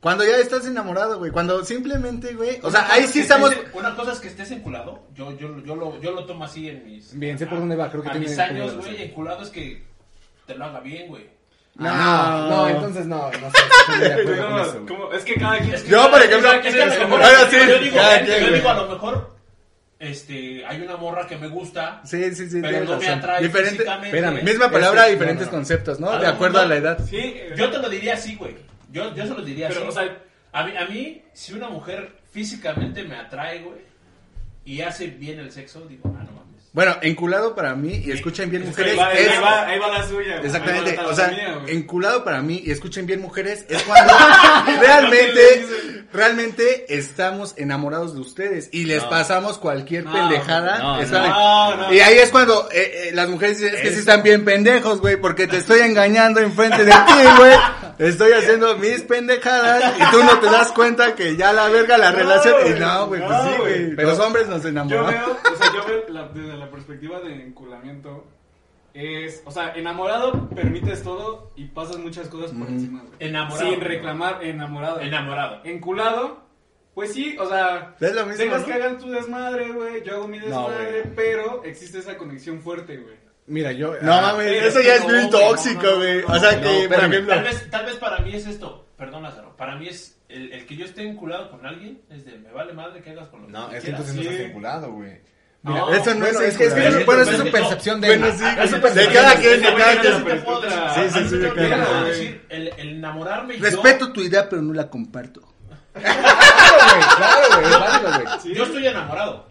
Cuando 0.00 0.24
ya 0.24 0.36
estás 0.38 0.66
enamorado, 0.66 1.18
güey. 1.20 1.30
Cuando 1.30 1.64
simplemente, 1.64 2.34
güey. 2.34 2.58
O 2.60 2.72
sea, 2.72 2.92
ahí 2.92 3.06
sí 3.06 3.20
estamos. 3.20 3.52
estés- 3.52 3.70
una 3.72 3.94
cosa 3.94 4.10
es 4.10 4.18
que 4.18 4.26
estés 4.26 4.50
enculado. 4.50 5.06
Yo, 5.14 5.30
yo, 5.38 5.62
yo, 5.64 5.76
lo, 5.76 6.00
yo 6.00 6.10
lo 6.10 6.26
tomo 6.26 6.42
así 6.44 6.68
en 6.68 6.84
mis. 6.84 7.16
Bien, 7.16 7.38
sé 7.38 7.46
por 7.46 7.60
dónde 7.60 7.76
va, 7.76 7.88
creo 7.88 8.02
que 8.02 8.08
A 8.08 8.12
tiene 8.12 8.26
mis 8.26 8.36
años, 8.36 8.76
güey, 8.78 9.00
enculado 9.00 9.44
es 9.44 9.50
que 9.50 9.80
te 10.44 10.56
lo 10.56 10.64
haga 10.64 10.80
bien, 10.80 11.06
güey. 11.06 11.35
No, 11.78 11.94
No, 11.94 12.48
no, 12.48 12.68
entonces 12.68 13.06
no, 13.06 13.30
no 13.32 13.50
sé, 13.50 14.24
No, 14.24 14.86
como- 14.86 15.12
es 15.14 15.24
que 15.24 15.34
cada 15.34 15.58
quien... 15.58 15.76
Yo, 15.84 16.10
por 16.10 16.22
ejemplo, 16.22 16.52
Es 16.52 16.74
que 16.74 16.82
a 16.82 16.86
lo 16.86 16.92
mejor- 17.08 17.22
ahora 17.22 17.50
sí, 17.50 17.56
yo 17.68 17.78
digo, 17.78 17.96
cada 17.96 18.20
yo 18.20 18.34
quien, 18.38 18.54
digo, 18.54 18.68
a 18.70 18.74
lo 18.74 18.88
mejor, 18.88 19.36
este, 19.98 20.64
hay 20.66 20.80
una 20.82 20.96
morra 20.96 21.26
que 21.26 21.36
me 21.36 21.48
gusta, 21.48 22.00
Sí, 22.04 22.34
sí, 22.34 22.48
sí. 22.48 22.60
pero 22.62 22.84
no 22.84 22.96
me 22.96 23.04
razón. 23.04 23.18
atrae 23.18 23.42
Diferente. 23.42 23.82
Espérame. 23.82 24.42
Misma 24.42 24.66
Es 24.66 24.72
palabra, 24.72 25.04
que- 25.06 25.12
diferentes 25.12 25.46
no, 25.46 25.52
no. 25.52 25.58
conceptos, 25.58 26.00
¿no? 26.00 26.18
De 26.18 26.26
acuerdo 26.26 26.60
a 26.60 26.66
la 26.66 26.76
edad. 26.76 26.98
Sí, 27.08 27.34
Yo 27.56 27.70
te 27.70 27.78
lo 27.78 27.88
diría 27.90 28.14
así, 28.14 28.36
güey. 28.36 28.56
Yo, 28.90 29.14
yo 29.14 29.26
se 29.26 29.34
lo 29.34 29.42
diría 29.42 29.68
Pero, 29.68 29.80
así. 29.80 29.88
o 29.88 29.92
sea- 29.92 30.16
a, 30.52 30.64
mí, 30.64 30.76
a 30.76 30.86
mí, 30.86 31.22
si 31.34 31.52
una 31.52 31.68
mujer 31.68 32.10
físicamente 32.32 33.02
me 33.02 33.16
atrae, 33.16 33.60
güey, 33.62 33.80
y 34.64 34.80
hace 34.80 35.08
bien 35.08 35.38
el 35.40 35.52
sexo, 35.52 35.80
digo, 35.86 36.14
ah, 36.18 36.22
no. 36.24 36.35
Bueno, 36.76 36.94
enculado 37.00 37.54
para 37.54 37.74
mí, 37.74 38.02
y 38.04 38.10
escuchen 38.12 38.50
bien 38.50 38.60
ahí 38.64 38.68
mujeres, 38.68 38.98
ahí 38.98 39.24
es... 39.24 39.42
va, 39.42 39.66
ahí 39.66 39.78
va 39.78 39.88
la 39.88 40.06
suya. 40.06 40.42
Exactamente, 40.44 40.98
o 41.00 41.14
sea, 41.14 41.28
mía, 41.28 41.58
enculado 41.68 42.22
para 42.22 42.42
mí, 42.42 42.60
y 42.62 42.70
escuchen 42.70 43.06
bien 43.06 43.22
mujeres, 43.22 43.64
es 43.66 43.82
cuando 43.84 44.12
realmente, 44.82 45.66
realmente 46.12 46.84
estamos 46.94 47.54
enamorados 47.56 48.12
de 48.12 48.20
ustedes 48.20 48.68
y 48.72 48.84
les 48.84 49.02
pasamos 49.04 49.56
cualquier 49.56 50.04
No, 50.04 50.12
pendejada. 50.12 50.78
no. 50.78 51.94
Y 51.94 52.00
ahí 52.00 52.18
es 52.18 52.28
cuando 52.28 52.68
eh, 52.70 53.08
eh, 53.08 53.10
las 53.14 53.30
mujeres 53.30 53.58
dicen, 53.58 53.74
es 53.74 53.80
que 53.80 53.90
sí 53.92 54.00
están 54.00 54.22
bien 54.22 54.44
pendejos, 54.44 55.00
güey, 55.00 55.16
porque 55.16 55.46
te 55.46 55.56
estoy 55.60 55.80
engañando 55.80 56.40
enfrente 56.40 56.84
de 56.84 56.92
ti, 56.92 57.14
güey. 57.38 57.56
Estoy 57.98 58.32
haciendo 58.32 58.76
mis 58.78 59.02
pendejadas 59.02 59.94
y 59.98 60.10
tú 60.10 60.22
no 60.22 60.38
te 60.40 60.46
das 60.46 60.72
cuenta 60.72 61.14
que 61.14 61.36
ya 61.36 61.52
la 61.52 61.68
verga 61.68 61.96
la 61.98 62.10
No, 62.12 62.18
relación. 62.18 62.54
Y 62.60 62.68
güey, 62.70 62.80
no, 62.80 63.06
güey, 63.06 63.20
pues 63.26 63.38
sí, 63.42 63.50
güey. 63.60 63.90
Los 64.06 64.18
hombres 64.18 64.48
nos 64.48 64.62
Yo 64.62 64.68
enamoramos. 64.68 65.10
veo, 65.12 65.38
o 65.52 65.56
sea, 65.56 65.72
yo 65.74 65.84
veo 65.86 66.04
la- 66.08 66.28
desde 66.28 66.56
la 66.56 66.70
perspectiva 66.70 67.20
de 67.20 67.32
enculamiento. 67.44 68.24
Es, 68.94 69.42
o 69.44 69.50
sea, 69.50 69.74
enamorado 69.74 70.48
permites 70.50 71.02
todo 71.02 71.50
y 71.54 71.66
pasas 71.66 71.98
muchas 71.98 72.28
cosas 72.28 72.52
por 72.52 72.66
encima, 72.68 73.00
güey. 73.00 73.12
Enamorado. 73.18 73.70
Sin 73.70 73.80
reclamar, 73.80 74.42
enamorado. 74.42 75.00
Enamorado. 75.00 75.60
Enculado, 75.64 76.42
pues 76.94 77.12
sí, 77.12 77.36
o 77.38 77.46
sea, 77.46 77.94
Es 78.00 78.14
lo 78.14 78.24
mismo, 78.24 78.42
dejas 78.44 78.60
¿no? 78.60 78.66
que 78.66 78.72
hagan 78.72 78.98
tu 78.98 79.10
desmadre, 79.10 79.70
güey, 79.70 80.02
yo 80.02 80.14
hago 80.14 80.28
mi 80.28 80.38
desmadre, 80.38 81.12
pero 81.14 81.62
existe 81.64 81.98
esa 81.98 82.16
conexión 82.16 82.62
fuerte, 82.62 82.96
güey. 82.96 83.16
Mira, 83.48 83.72
yo... 83.72 83.94
No 84.02 84.12
ah, 84.12 84.20
mames, 84.22 84.46
eso 84.64 84.80
es 84.80 84.86
ya 84.86 84.94
es 84.96 85.00
no, 85.02 85.06
güey, 85.06 85.22
no, 85.24 85.30
tóxico, 85.30 85.82
no, 85.82 85.96
güey. 85.96 86.20
no, 86.22 86.26
O 86.34 86.38
sea 86.40 86.52
no, 86.52 86.62
que, 86.62 86.88
por 86.88 86.98
ejemplo. 87.04 87.34
Tal 87.34 87.44
vez, 87.44 87.70
tal 87.70 87.86
vez 87.86 87.94
para 87.96 88.18
mí 88.18 88.34
es 88.34 88.46
esto, 88.46 88.86
perdón 88.96 89.22
Lázaro, 89.22 89.56
para 89.56 89.76
mí 89.76 89.88
es 89.88 90.16
el, 90.28 90.52
el 90.52 90.66
que 90.66 90.76
yo 90.76 90.84
esté 90.84 91.02
enculado 91.06 91.50
con 91.50 91.64
alguien, 91.64 92.00
es 92.10 92.24
de 92.24 92.38
me 92.38 92.50
vale 92.50 92.72
madre 92.72 93.00
que 93.02 93.10
hagas 93.10 93.28
con 93.28 93.42
lo 93.42 93.48
No, 93.48 93.68
que 93.70 93.76
es 93.78 93.84
que 93.84 93.90
entonces 93.90 94.14
no 94.16 94.22
estás 94.22 94.38
vinculado, 94.38 94.90
güey. 94.92 95.20
No, 95.62 95.92
eso 95.94 96.14
no 96.14 96.20
Bueno, 96.20 96.40
es 96.40 96.48
es 96.52 96.58
que, 96.58 96.64
es 96.66 96.74
que, 96.74 97.04
bueno, 97.04 97.22
eso 97.22 97.30
es 97.32 97.36
su 97.38 97.44
No. 97.44 97.50
percepción 97.50 98.00
de... 98.00 98.06
Bueno, 98.08 98.26
sí, 98.36 98.44
Ah, 98.44 98.56
es 98.62 98.70
su 98.70 98.76
de 98.76 98.82
percepción 98.82 99.14
cada 99.14 99.34
de- 99.34 99.40
quien, 99.40 99.60
de 99.62 99.74
cada 99.74 100.00
quien. 100.00 100.14
Sí, 100.14 101.18
sí, 101.18 101.28
sí, 101.28 101.36
de 101.38 101.52
cada 101.68 101.86
quien. 101.86 102.04
decir, 102.04 102.46
el, 102.50 102.68
el 102.78 102.88
enamorarme 102.98 103.56
yo- 103.58 103.64
Respeto 103.64 104.12
tu 104.12 104.20
idea, 104.22 104.48
pero 104.48 104.62
no 104.62 104.72
la 104.74 104.88
comparto. 104.90 105.40
Claro, 106.02 106.92
güey, 106.92 107.16
claro, 107.16 107.46
güey, 107.52 107.64
es 107.64 107.80
válido, 107.80 108.10
güey. 108.42 108.54
Yo 108.54 108.64
estoy 108.64 108.86
enamorado. 108.86 109.48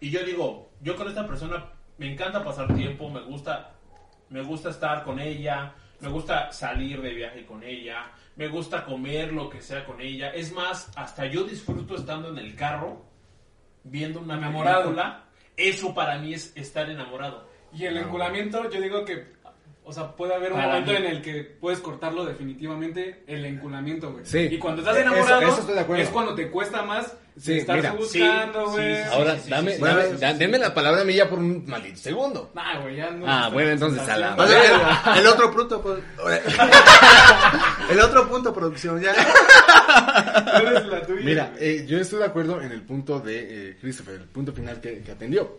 Y 0.00 0.10
yo 0.10 0.22
digo, 0.24 0.70
yo 0.80 0.96
con 0.96 1.08
esta 1.08 1.26
persona 1.26 1.66
me 2.00 2.10
encanta 2.10 2.42
pasar 2.42 2.74
tiempo, 2.74 3.10
me 3.10 3.20
gusta, 3.20 3.72
me 4.30 4.42
gusta 4.42 4.70
estar 4.70 5.04
con 5.04 5.20
ella, 5.20 5.74
me 6.00 6.08
gusta 6.08 6.50
salir 6.50 7.02
de 7.02 7.12
viaje 7.12 7.44
con 7.44 7.62
ella, 7.62 8.10
me 8.36 8.48
gusta 8.48 8.86
comer 8.86 9.32
lo 9.34 9.50
que 9.50 9.60
sea 9.60 9.84
con 9.84 10.00
ella. 10.00 10.30
Es 10.30 10.50
más, 10.50 10.90
hasta 10.96 11.26
yo 11.26 11.44
disfruto 11.44 11.96
estando 11.96 12.30
en 12.30 12.38
el 12.38 12.56
carro 12.56 13.04
viendo 13.84 14.20
una 14.20 14.38
Enamorado. 14.38 14.82
película. 14.84 15.24
Eso 15.58 15.92
para 15.94 16.16
mí 16.18 16.32
es 16.32 16.56
estar 16.56 16.88
enamorado. 16.88 17.46
Y 17.74 17.84
el 17.84 17.98
enculamiento, 17.98 18.70
yo 18.70 18.80
digo 18.80 19.04
que, 19.04 19.32
o 19.84 19.92
sea, 19.92 20.16
puede 20.16 20.34
haber 20.34 20.52
un 20.52 20.58
Para 20.58 20.68
momento 20.68 20.92
mí. 20.92 20.96
en 20.96 21.04
el 21.04 21.20
que 21.20 21.44
puedes 21.44 21.80
cortarlo 21.80 22.24
definitivamente, 22.24 23.24
el 23.26 23.44
enculamiento, 23.44 24.10
güey. 24.12 24.24
Sí. 24.24 24.48
Y 24.50 24.58
cuando 24.58 24.80
estás 24.80 24.96
Eso- 24.96 25.06
enamorado, 25.06 25.42
eso 25.42 25.60
estoy 25.60 25.74
de 25.74 25.80
acuerdo. 25.80 26.02
es 26.02 26.08
cuando 26.08 26.34
te 26.34 26.50
cuesta 26.50 26.82
más 26.82 27.14
Sí, 27.40 27.64
mira. 27.66 27.92
buscando, 27.92 28.66
güey. 28.70 28.96
sí, 28.96 29.02
sí. 29.02 29.08
Ahora, 29.12 29.38
sí, 29.38 29.48
dame, 29.50 29.74
sí, 29.76 29.80
dame, 29.82 30.02
sí, 30.10 30.16
da- 30.18 30.34
denme 30.34 30.58
la 30.58 30.74
palabra 30.74 31.00
a 31.00 31.04
mí 31.04 31.14
ya 31.14 31.28
por 31.28 31.38
un 31.38 31.64
maldito 31.66 31.96
segundo. 31.98 32.50
Nah, 32.54 32.80
güey, 32.80 32.96
ya 32.96 33.10
no. 33.10 33.24
Ah, 33.26 33.48
bueno, 33.50 33.70
entonces, 33.70 34.06
a 34.08 34.16
la 34.18 34.34
el, 35.14 35.18
el 35.20 35.26
otro 35.26 35.50
bruto, 35.50 35.80
pues. 35.80 36.00
El 37.90 37.98
otro 38.00 38.28
punto, 38.28 38.54
producción, 38.54 39.00
ya. 39.00 39.12
Eres 40.60 40.86
la 40.86 41.02
tuya. 41.04 41.24
Mira, 41.24 41.52
eh, 41.58 41.84
yo 41.88 41.98
estoy 41.98 42.20
de 42.20 42.26
acuerdo 42.26 42.60
en 42.62 42.70
el 42.72 42.82
punto 42.82 43.18
de 43.20 43.70
eh, 43.70 43.76
Christopher, 43.80 44.14
el 44.16 44.28
punto 44.28 44.52
final 44.52 44.80
que, 44.80 45.00
que 45.00 45.10
atendió. 45.12 45.58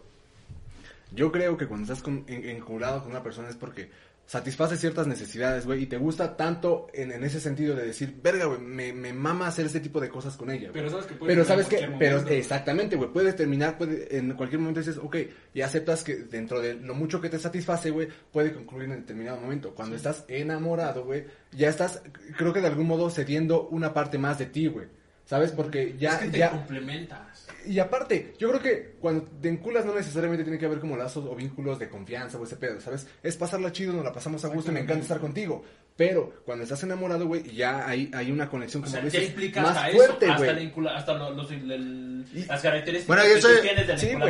Yo 1.14 1.30
creo 1.32 1.58
que 1.58 1.68
cuando 1.68 1.92
estás 1.92 2.02
con, 2.04 2.24
en, 2.28 2.48
enculado 2.50 3.02
con 3.02 3.12
una 3.12 3.22
persona 3.22 3.50
es 3.50 3.58
porque 3.58 3.90
satisface 4.32 4.78
ciertas 4.78 5.08
necesidades, 5.08 5.66
güey, 5.66 5.84
y 5.84 5.86
te 5.88 5.98
gusta 5.98 6.38
tanto 6.38 6.88
en, 6.94 7.12
en 7.12 7.22
ese 7.26 7.42
sentido 7.42 7.76
de 7.76 7.88
decir, 7.88 8.18
verga, 8.24 8.46
güey, 8.46 8.62
me, 8.62 8.94
me 8.94 9.12
mama 9.12 9.48
hacer 9.48 9.66
este 9.66 9.82
tipo 9.82 10.00
de 10.00 10.08
cosas 10.08 10.38
con 10.38 10.50
ella. 10.50 10.70
güey". 10.70 10.72
Pero 10.72 10.90
sabes 10.90 11.06
que 11.06 11.16
puede 11.16 11.34
Pero 11.34 11.44
sabes 11.44 11.68
que, 11.68 11.90
pero 12.00 12.20
exactamente, 12.30 12.96
güey, 12.96 13.12
puedes 13.12 13.36
terminar, 13.36 13.78
puede, 13.78 14.16
en 14.16 14.32
cualquier 14.36 14.62
momento 14.62 14.80
dices, 14.80 14.98
ok, 15.04 15.18
y 15.54 15.60
aceptas 15.60 16.06
que 16.06 16.16
dentro 16.16 16.62
de 16.62 16.76
lo 16.76 16.96
mucho 16.96 17.20
que 17.20 17.28
te 17.28 17.38
satisface, 17.40 17.90
güey, 17.90 18.08
puede 18.32 18.54
concluir 18.54 18.86
en 18.86 19.02
determinado 19.02 19.42
momento. 19.42 19.76
Cuando 19.76 19.98
estás 19.98 20.24
enamorado, 20.30 21.04
güey, 21.04 21.26
ya 21.52 21.68
estás, 21.68 22.02
creo 22.38 22.54
que 22.54 22.62
de 22.62 22.68
algún 22.68 22.88
modo 22.88 23.10
cediendo 23.10 23.68
una 23.68 23.94
parte 23.94 24.18
más 24.18 24.40
de 24.40 24.46
ti, 24.46 24.68
güey. 24.68 24.88
¿Sabes? 25.26 25.52
Porque 25.52 25.96
ya, 25.98 26.12
es 26.14 26.18
que 26.20 26.30
te 26.30 26.38
ya, 26.38 26.52
complementas. 26.52 27.41
Y 27.66 27.80
aparte, 27.80 28.34
yo 28.40 28.50
creo 28.50 28.62
que 28.62 28.96
cuando 29.00 29.24
te 29.42 29.50
enculas 29.50 29.86
no 29.86 29.94
necesariamente 29.94 30.44
tiene 30.44 30.58
que 30.60 30.66
haber 30.66 30.80
como 30.80 30.96
lazos 30.98 31.26
o 31.26 31.36
vínculos 31.36 31.80
de 31.80 31.90
confianza 31.90 32.38
o 32.38 32.44
ese 32.44 32.56
pedo, 32.58 32.80
¿sabes? 32.82 33.08
Es 33.24 33.38
pasarla 33.38 33.72
chido, 33.72 33.94
nos 33.94 34.04
la 34.04 34.14
pasamos 34.14 34.44
a 34.46 34.50
gusto 34.50 34.72
y 34.72 34.74
me 34.74 34.80
encanta 34.82 35.04
estar 35.04 35.20
contigo. 35.20 35.64
Pero 35.96 36.34
cuando 36.46 36.64
estás 36.64 36.82
enamorado, 36.84 37.28
güey, 37.28 37.44
ya 37.54 37.88
hay, 37.88 38.10
hay 38.14 38.32
una 38.32 38.50
conexión 38.50 38.82
O 38.82 38.86
como 38.86 38.96
sea, 38.96 39.04
a 39.04 39.08
ya 39.10 39.22
implica 39.24 39.62
más 39.62 39.78
hasta 39.78 39.92
fuerte, 39.92 40.26
eso, 40.26 40.34
hasta, 40.34 40.46
la 40.48 40.54
güey. 40.54 40.66
incula- 40.66 40.96
hasta 40.98 41.14
lo- 41.14 41.32
los- 41.32 41.52
el- 41.52 42.26
Y- 42.34 42.46
las 42.46 42.62
características 42.62 43.08
Bueno, 43.08 43.24
que 43.36 43.42
soy- 43.42 43.56
tú 43.58 43.62
tienes 43.62 43.88
del 43.88 44.00
Sí, 44.00 44.08
junto 44.12 44.26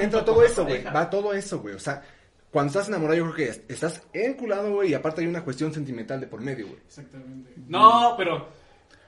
entra 0.00 0.24
todo 0.24 0.42
eso, 0.44 0.64
güey. 0.64 0.84
Va 0.84 1.10
todo 1.10 1.32
eso, 1.34 1.58
güey. 1.60 1.74
O 1.74 1.78
sea, 1.80 2.02
cuando 2.50 2.68
estás 2.70 2.88
enamorado, 2.88 3.16
yo 3.18 3.24
creo 3.24 3.34
que 3.34 3.48
es- 3.48 3.60
estás 3.68 4.02
enculado, 4.12 4.72
güey, 4.72 4.90
y 4.90 4.94
aparte 4.94 5.20
hay 5.20 5.26
una 5.26 5.44
cuestión 5.44 5.72
sentimental 5.74 6.20
de 6.20 6.26
por 6.26 6.40
medio, 6.40 6.66
güey. 6.68 6.78
Exactamente. 6.86 7.52
No, 7.68 8.14
pero 8.16 8.48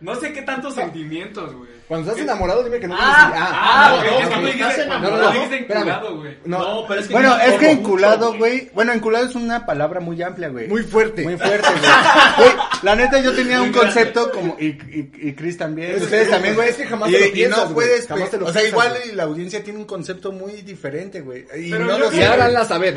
no 0.00 0.14
sé 0.16 0.32
qué 0.32 0.42
tantos 0.42 0.74
sentimientos, 0.74 1.54
güey. 1.54 1.70
Cuando 1.88 2.08
estás 2.08 2.22
enamorado, 2.24 2.62
dime 2.62 2.78
que 2.78 2.86
no 2.86 2.94
Ah, 2.96 3.30
tienes- 3.32 3.48
ah, 3.50 3.88
no, 3.90 3.96
ok, 3.96 4.04
no, 4.04 4.46
dijiste- 4.46 4.62
estás 4.62 4.76
no, 4.78 4.82
enamorado. 4.84 5.34
no, 5.34 5.34
no, 5.34 5.54
enculado, 5.56 6.16
güey. 6.18 6.38
No, 6.44 6.58
No, 6.58 6.84
pero 6.86 7.00
es 7.00 7.06
que 7.08 7.12
Bueno, 7.12 7.28
no 7.36 7.40
es 7.42 7.54
que 7.58 7.70
enculado, 7.72 8.34
güey. 8.34 8.70
Bueno, 8.74 8.92
enculado 8.92 9.26
es 9.26 9.34
una 9.34 9.66
palabra 9.66 9.98
muy 9.98 10.22
amplia, 10.22 10.48
güey. 10.50 10.68
Muy 10.68 10.82
fuerte. 10.84 11.24
Muy 11.24 11.36
fuerte, 11.36 11.66
güey. 11.68 12.50
La 12.82 12.94
neta, 12.94 13.18
yo 13.20 13.34
tenía 13.34 13.60
un 13.60 13.72
concepto 13.72 14.30
como. 14.30 14.56
Y, 14.60 14.66
y, 14.68 15.10
y 15.20 15.32
Chris 15.34 15.58
también. 15.58 15.90
Es 15.96 16.02
ustedes 16.02 16.26
que- 16.28 16.32
también, 16.32 16.54
güey. 16.54 16.68
es 16.68 16.76
que 16.76 16.86
jamás 16.86 17.10
y, 17.10 17.12
te 17.12 17.18
lo 17.20 17.26
y 17.26 17.30
piensas, 17.32 17.68
no 17.68 17.74
puedes. 17.74 18.06
Jamás 18.06 18.30
te 18.30 18.38
lo 18.38 18.46
o 18.46 18.52
sea, 18.52 18.62
piensas, 18.62 18.70
igual 18.86 19.16
la 19.16 19.22
audiencia 19.24 19.64
tiene 19.64 19.78
un 19.80 19.84
concepto 19.84 20.30
muy 20.32 20.52
diferente, 20.62 21.20
güey. 21.22 21.44
Y 21.56 21.70
Pero 21.72 21.86
no 21.86 21.98
yo 21.98 21.98
lo 21.98 22.12
Y 22.14 22.22
háganla 22.22 22.64
saber. 22.64 22.94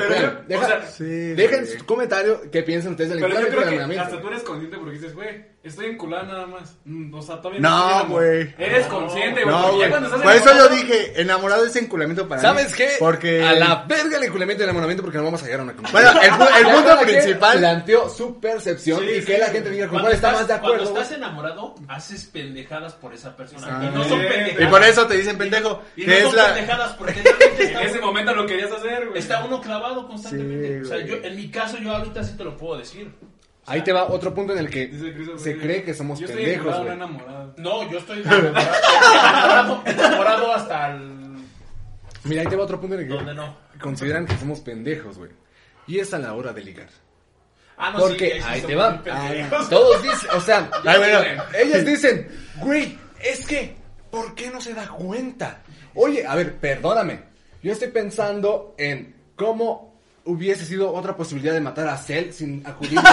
dejen 1.35 1.65
güey. 1.65 1.77
su 1.79 1.85
comentario 1.85 2.41
qué 2.51 2.61
piensan 2.63 2.91
ustedes 2.91 3.09
del 3.09 3.19
Pero 3.21 3.39
yo 3.41 3.47
creo 3.47 3.87
que 3.87 3.99
hasta 3.99 4.21
tú 4.21 4.27
eres 4.27 4.43
consciente 4.43 4.77
porque 4.77 4.93
dices, 4.97 5.15
güey, 5.15 5.45
estoy 5.63 5.85
enculada 5.87 6.23
nada 6.23 6.45
más. 6.45 6.75
Mm, 6.85 7.13
O 7.13 7.21
sea, 7.21 7.37
todavía 7.37 7.61
No, 7.61 7.69
estoy 7.69 7.91
enamorado. 7.93 8.13
güey. 8.13 8.55
Eres 8.57 8.87
consciente, 8.87 9.43
güey. 9.43 9.55
No, 9.55 9.61
porque 9.61 9.71
ya 9.71 9.77
güey. 9.77 9.89
cuando 9.89 10.07
estás 10.07 10.21
Por 10.21 10.31
eso 10.33 10.45
yo 10.45 10.51
enamorado- 10.51 10.75
dije, 10.75 11.21
enamorado 11.21 11.65
es 11.65 11.75
enculamiento 11.77 12.27
para 12.27 12.41
mí. 12.41 12.47
¿Sabes 12.47 12.75
qué? 12.75 12.89
Porque. 12.99 13.43
A 13.43 13.53
la 13.53 13.85
verga 13.87 14.17
el 14.17 14.23
enculamiento 14.23 14.61
y 14.61 14.65
el 14.65 14.69
enamoramiento 14.69 15.03
porque 15.03 15.17
no 15.17 15.23
vamos 15.23 15.41
a 15.41 15.45
llegar 15.45 15.61
a 15.61 15.63
una 15.63 15.73
conclusión. 15.73 16.03
Bueno, 16.03 16.21
el, 16.21 16.31
pu- 16.31 16.57
el 16.59 16.65
Ya 16.65 16.73
punto 16.73 16.99
principal. 17.01 17.57
planteó 17.59 18.09
su 18.09 18.39
percepción 18.39 18.99
Sí, 18.99 19.05
y 19.05 19.19
sí, 19.21 19.25
que 19.25 19.37
la 19.37 19.45
sí. 19.47 19.51
gente 19.53 19.69
diga 19.69 19.85
con 19.87 19.99
Cuando 19.99 20.07
cuál 20.09 20.13
está 20.15 20.27
estás, 20.31 20.41
más 20.41 20.47
de 20.47 20.59
cuando 20.61 20.83
acuerdo. 20.83 21.01
estás 21.01 21.17
enamorado, 21.17 21.75
haces 21.87 22.25
pendejadas 22.25 22.93
por 22.93 23.13
esa 23.13 23.35
persona. 23.35 23.67
Ah. 23.69 23.83
y 23.85 23.95
no 23.95 24.03
son 24.03 24.19
pendejadas. 24.19 24.61
Y 24.61 24.65
por 24.67 24.83
eso 24.83 25.07
te 25.07 25.15
dicen 25.17 25.37
pendejo. 25.37 25.81
Y 25.95 26.01
que 26.05 26.07
no 26.07 26.13
es 26.13 26.23
son 26.23 26.35
la. 26.35 26.45
pendejadas 26.53 26.93
porque 26.93 27.13
realmente 27.21 27.43
En 27.63 27.67
está, 27.69 27.81
ese 27.83 27.99
momento 28.01 28.35
lo 28.35 28.45
querías 28.45 28.71
hacer, 28.71 29.07
güey. 29.07 29.19
está 29.19 29.43
uno 29.45 29.61
clavado 29.61 30.07
constantemente. 30.07 30.79
Sí, 30.79 30.81
o 30.83 30.85
sea, 30.87 30.97
güey. 30.97 31.07
yo, 31.09 31.15
en 31.27 31.35
mi 31.35 31.49
caso, 31.49 31.77
yo 31.77 31.95
ahorita 31.95 32.23
sí 32.23 32.35
te 32.35 32.43
lo 32.43 32.57
puedo 32.57 32.77
decir. 32.79 33.11
Ahí 33.65 33.81
te 33.81 33.93
va 33.93 34.05
otro 34.09 34.33
punto 34.33 34.53
en 34.53 34.59
el 34.59 34.69
que 34.69 34.91
se 35.37 35.57
cree 35.57 35.83
que 35.83 35.93
somos 35.93 36.19
yo 36.19 36.25
estoy 36.25 36.43
pendejos, 36.43 36.75
güey. 36.75 36.87
no 36.87 36.93
enamorado. 36.93 37.53
No, 37.57 37.89
yo 37.89 37.99
estoy 37.99 38.21
enamorado, 39.85 40.53
hasta 40.53 40.91
el... 40.91 41.23
Mira, 42.25 42.41
ahí 42.41 42.47
te 42.47 42.55
va 42.55 42.63
otro 42.63 42.79
punto 42.79 42.95
en 42.95 43.01
el 43.01 43.07
que 43.07 43.33
no. 43.33 43.57
consideran 43.79 44.25
que 44.25 44.35
somos 44.37 44.59
pendejos, 44.59 45.17
güey. 45.17 45.31
Y 45.87 45.99
es 45.99 46.13
a 46.13 46.19
la 46.19 46.33
hora 46.33 46.53
de 46.53 46.63
ligar. 46.63 46.87
Ah, 47.77 47.91
no, 47.91 47.99
Porque 47.99 48.35
sí, 48.37 48.41
ahí 48.45 48.61
te 48.61 48.75
va. 48.75 49.01
Todos 49.69 50.03
dicen, 50.03 50.29
o 50.33 50.39
sea, 50.41 50.69
Ay, 50.85 50.97
bueno. 50.99 51.43
ellos 51.57 51.85
dicen, 51.85 52.27
güey, 52.57 52.97
es 53.21 53.45
que, 53.45 53.75
¿por 54.11 54.35
qué 54.35 54.49
no 54.49 54.61
se 54.61 54.73
da 54.73 54.87
cuenta? 54.87 55.61
Oye, 55.95 56.25
a 56.25 56.35
ver, 56.35 56.55
perdóname. 56.57 57.21
Yo 57.61 57.71
estoy 57.71 57.89
pensando 57.89 58.75
en 58.77 59.15
cómo 59.35 59.92
hubiese 60.25 60.65
sido 60.65 60.93
otra 60.93 61.15
posibilidad 61.15 61.53
de 61.53 61.61
matar 61.61 61.87
a 61.87 61.97
Cell 61.97 62.31
sin 62.31 62.65
acudir. 62.65 62.99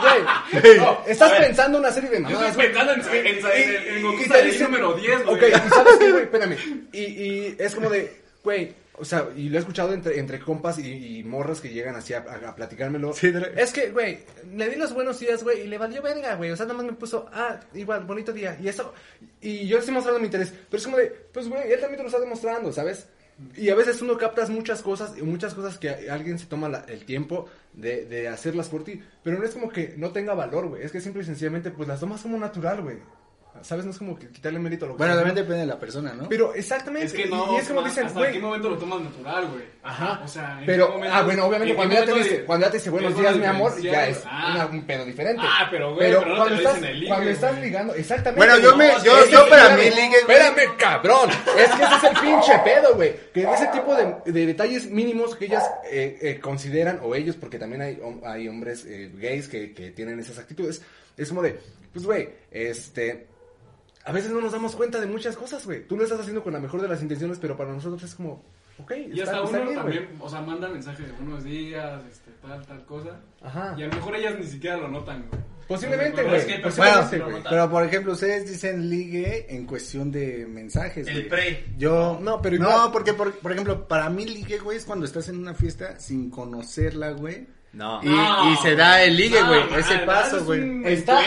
Güey, 0.00 0.76
no, 0.78 0.98
estás 1.06 1.32
a 1.32 1.36
pensando 1.38 1.78
una 1.78 1.90
serie 1.90 2.10
de 2.10 2.16
Yo 2.16 2.22
mamadas. 2.24 2.50
estoy 2.50 2.66
güey. 2.66 2.74
pensando 2.74 2.92
en, 2.94 3.00
en, 3.00 3.26
en, 3.26 3.46
en, 3.46 4.48
en 4.48 4.54
Y 4.54 4.58
número 4.58 4.92
10, 4.94 5.24
güey. 5.24 5.36
Ok, 5.36 5.42
y 5.48 5.68
sabes 5.70 5.96
qué, 5.98 6.10
güey, 6.10 6.22
espérame. 6.24 6.56
Y, 6.92 6.98
y 7.00 7.56
es 7.58 7.74
como 7.74 7.88
de, 7.90 8.20
güey, 8.42 8.74
o 8.98 9.04
sea, 9.04 9.28
y 9.36 9.48
lo 9.48 9.56
he 9.56 9.60
escuchado 9.60 9.92
entre, 9.92 10.18
entre 10.18 10.40
compas 10.40 10.78
y, 10.78 11.18
y 11.18 11.24
morras 11.24 11.60
que 11.60 11.68
llegan 11.70 11.94
así 11.96 12.12
a, 12.12 12.18
a- 12.28 12.48
a 12.50 12.54
platicármelo. 12.54 13.12
Sí, 13.12 13.30
de- 13.30 13.52
es 13.56 13.72
que, 13.72 13.90
güey, 13.90 14.18
le 14.52 14.68
di 14.68 14.76
los 14.76 14.92
buenos 14.92 15.18
días, 15.20 15.42
güey, 15.44 15.62
y 15.62 15.66
le 15.68 15.78
valió 15.78 16.02
verga, 16.02 16.34
güey. 16.34 16.50
O 16.50 16.56
sea, 16.56 16.66
nada 16.66 16.76
más 16.76 16.86
me 16.86 16.92
puso, 16.92 17.28
ah, 17.32 17.58
igual, 17.74 18.04
bonito 18.04 18.32
día. 18.32 18.56
Y 18.60 18.68
eso, 18.68 18.92
y 19.40 19.66
yo 19.66 19.76
le 19.76 19.80
estoy 19.80 19.94
mostrando 19.94 20.18
mi 20.20 20.26
interés. 20.26 20.52
Pero 20.68 20.78
es 20.78 20.84
como 20.84 20.96
de, 20.96 21.06
pues, 21.32 21.48
güey, 21.48 21.72
él 21.72 21.80
también 21.80 21.96
te 21.98 22.02
lo 22.02 22.08
está 22.08 22.20
demostrando, 22.20 22.72
¿sabes? 22.72 23.06
Y 23.56 23.68
a 23.70 23.74
veces 23.74 24.00
uno 24.00 24.16
captas 24.16 24.48
muchas 24.50 24.80
cosas, 24.82 25.18
y 25.18 25.22
muchas 25.22 25.54
cosas 25.54 25.76
que 25.78 25.88
alguien 26.08 26.38
se 26.38 26.46
toma 26.46 26.68
la- 26.68 26.84
el 26.88 27.04
tiempo 27.04 27.46
de, 27.72 28.04
de 28.06 28.28
hacerlas 28.28 28.68
por 28.68 28.84
ti. 28.84 29.00
Pero 29.24 29.38
no 29.38 29.44
es 29.44 29.50
como 29.52 29.68
que 29.70 29.94
no 29.96 30.10
tenga 30.10 30.34
valor, 30.34 30.68
güey. 30.68 30.82
Es 30.82 30.92
que 30.92 31.00
simple 31.00 31.22
y 31.22 31.26
sencillamente, 31.26 31.70
pues 31.70 31.88
las 31.88 32.00
tomas 32.00 32.22
como 32.22 32.38
natural, 32.38 32.82
güey. 32.82 32.98
¿Sabes? 33.64 33.84
No 33.86 33.90
es 33.92 33.98
como 33.98 34.16
que 34.18 34.28
quitarle 34.28 34.58
mérito 34.58 34.84
a 34.84 34.88
lo 34.88 34.94
que 34.94 34.98
Bueno, 34.98 35.14
también 35.14 35.34
depende 35.34 35.60
de 35.60 35.66
la 35.66 35.78
persona, 35.80 36.12
¿no? 36.12 36.28
Pero 36.28 36.52
exactamente. 36.54 37.06
Es 37.06 37.12
que 37.14 37.22
y- 37.22 37.30
no, 37.30 37.54
y 37.54 37.56
es 37.56 37.66
como 37.68 37.82
dicen, 37.82 38.04
¿hasta 38.06 38.20
qué 38.20 38.28
güey. 38.32 38.40
momento 38.42 38.68
lo 38.70 38.76
tomas 38.78 39.00
natural, 39.00 39.46
güey? 39.48 39.64
Ajá. 39.82 40.20
O 40.22 40.28
sea, 40.28 40.52
¿en 40.52 40.60
qué 40.60 40.66
Pero, 40.66 40.88
momento- 40.90 41.14
ah, 41.16 41.22
bueno, 41.22 41.46
obviamente 41.46 41.70
en 41.70 41.76
cuando 41.76 41.94
qué 41.94 42.00
ya, 42.00 42.06
te 42.06 42.18
dice, 42.18 42.38
de- 42.38 42.44
cuando 42.44 42.66
ya 42.66 42.70
te 42.70 42.76
dice 42.78 42.90
buenos 42.90 43.16
días, 43.18 43.36
mi 43.36 43.44
amor, 43.46 43.80
ya 43.80 44.08
es 44.08 44.22
ah. 44.26 44.52
una- 44.54 44.66
un 44.66 44.86
pedo 44.86 45.04
diferente. 45.06 45.42
Ah, 45.44 45.66
pero, 45.70 45.94
güey, 45.94 46.08
pero 46.10 46.20
no 46.20 46.26
te 46.26 46.36
cuando 46.36 46.50
lo 46.50 46.56
estás, 46.56 46.74
dicen 46.74 46.84
en 46.84 46.90
el 46.94 47.00
ligue, 47.00 47.08
cuando 47.08 47.30
estás 47.30 47.50
güey. 47.52 47.62
ligando, 47.64 47.94
exactamente. 47.94 48.46
Bueno, 48.46 48.58
yo 48.62 48.74
güey. 48.76 48.88
me- 48.88 49.04
yo- 49.04 49.26
yo 49.30 49.48
para 49.48 49.76
mí 49.76 49.82
ligue, 49.84 50.22
güey. 50.26 50.36
Espérame, 50.36 50.76
cabrón. 50.78 51.30
Es 51.30 51.70
que 51.70 51.82
ese 51.84 51.94
es 51.96 52.04
el 52.04 52.20
pinche 52.20 52.58
pedo, 52.64 52.94
güey. 52.94 53.14
Que 53.32 53.42
ese 53.50 53.66
tipo 53.68 53.94
de, 53.96 54.32
de 54.32 54.46
detalles 54.46 54.90
mínimos 54.90 55.34
que 55.36 55.46
ellas 55.46 55.64
eh, 55.90 56.18
eh, 56.20 56.38
consideran, 56.40 57.00
o 57.02 57.14
ellos, 57.14 57.36
porque 57.36 57.58
también 57.58 57.80
hay, 57.82 57.96
hom- 57.96 58.20
hay 58.26 58.46
hombres 58.46 58.84
eh, 58.86 59.10
gays 59.14 59.48
que, 59.48 59.72
que 59.72 59.90
tienen 59.90 60.20
esas 60.20 60.38
actitudes, 60.38 60.82
es 61.16 61.28
como 61.28 61.40
de, 61.42 61.58
pues, 61.92 62.04
güey, 62.04 62.28
este... 62.50 63.28
A 64.04 64.12
veces 64.12 64.30
no 64.30 64.40
nos 64.40 64.52
damos 64.52 64.76
cuenta 64.76 65.00
de 65.00 65.06
muchas 65.06 65.36
cosas, 65.36 65.64
güey. 65.64 65.86
Tú 65.86 65.96
lo 65.96 66.04
estás 66.04 66.20
haciendo 66.20 66.42
con 66.42 66.52
la 66.52 66.60
mejor 66.60 66.82
de 66.82 66.88
las 66.88 67.00
intenciones, 67.02 67.38
pero 67.38 67.56
para 67.56 67.72
nosotros 67.72 68.02
es 68.02 68.14
como, 68.14 68.42
ok, 68.78 68.92
Y 69.12 69.20
está, 69.20 69.32
hasta 69.36 69.44
está 69.44 69.58
uno 69.58 69.62
bien, 69.70 69.74
también, 69.76 70.08
o 70.20 70.28
sea, 70.28 70.40
manda 70.42 70.68
mensajes 70.68 71.06
de 71.06 71.12
buenos 71.12 71.42
días, 71.42 72.02
este, 72.10 72.30
tal, 72.42 72.64
tal 72.66 72.84
cosa. 72.84 73.20
Ajá. 73.42 73.74
Y 73.78 73.82
a 73.82 73.86
lo 73.86 73.94
mejor 73.94 74.14
ellas 74.16 74.34
ni 74.38 74.46
siquiera 74.46 74.76
lo 74.76 74.88
notan, 74.88 75.26
güey. 75.30 75.40
Posiblemente, 75.66 76.22
güey. 76.22 76.36
es 76.36 76.44
que 76.44 76.60
Bueno, 76.76 77.08
pero 77.48 77.70
por 77.70 77.84
ejemplo, 77.84 78.12
ustedes 78.12 78.46
dicen 78.50 78.90
ligue 78.90 79.46
en 79.48 79.64
cuestión 79.66 80.10
de 80.12 80.46
mensajes. 80.46 81.06
El 81.06 81.14
güey. 81.14 81.28
pre. 81.30 81.64
Yo. 81.78 82.18
No, 82.20 82.42
pero 82.42 82.58
No, 82.58 82.68
igual- 82.68 82.92
porque, 82.92 83.14
por, 83.14 83.32
por 83.38 83.52
ejemplo, 83.52 83.88
para 83.88 84.10
mí 84.10 84.26
ligue, 84.26 84.58
güey, 84.58 84.76
es 84.76 84.84
cuando 84.84 85.06
estás 85.06 85.30
en 85.30 85.38
una 85.38 85.54
fiesta 85.54 85.98
sin 85.98 86.28
conocerla, 86.30 87.12
güey. 87.12 87.46
No. 87.74 88.00
Y, 88.02 88.08
No. 88.08 88.52
y 88.52 88.56
se 88.58 88.76
da 88.76 89.02
el 89.02 89.16
ligue, 89.16 89.42
güey. 89.42 89.60
ese 89.78 89.98
paso, 90.00 90.44
güey. 90.44 90.82
Está, 90.84 91.18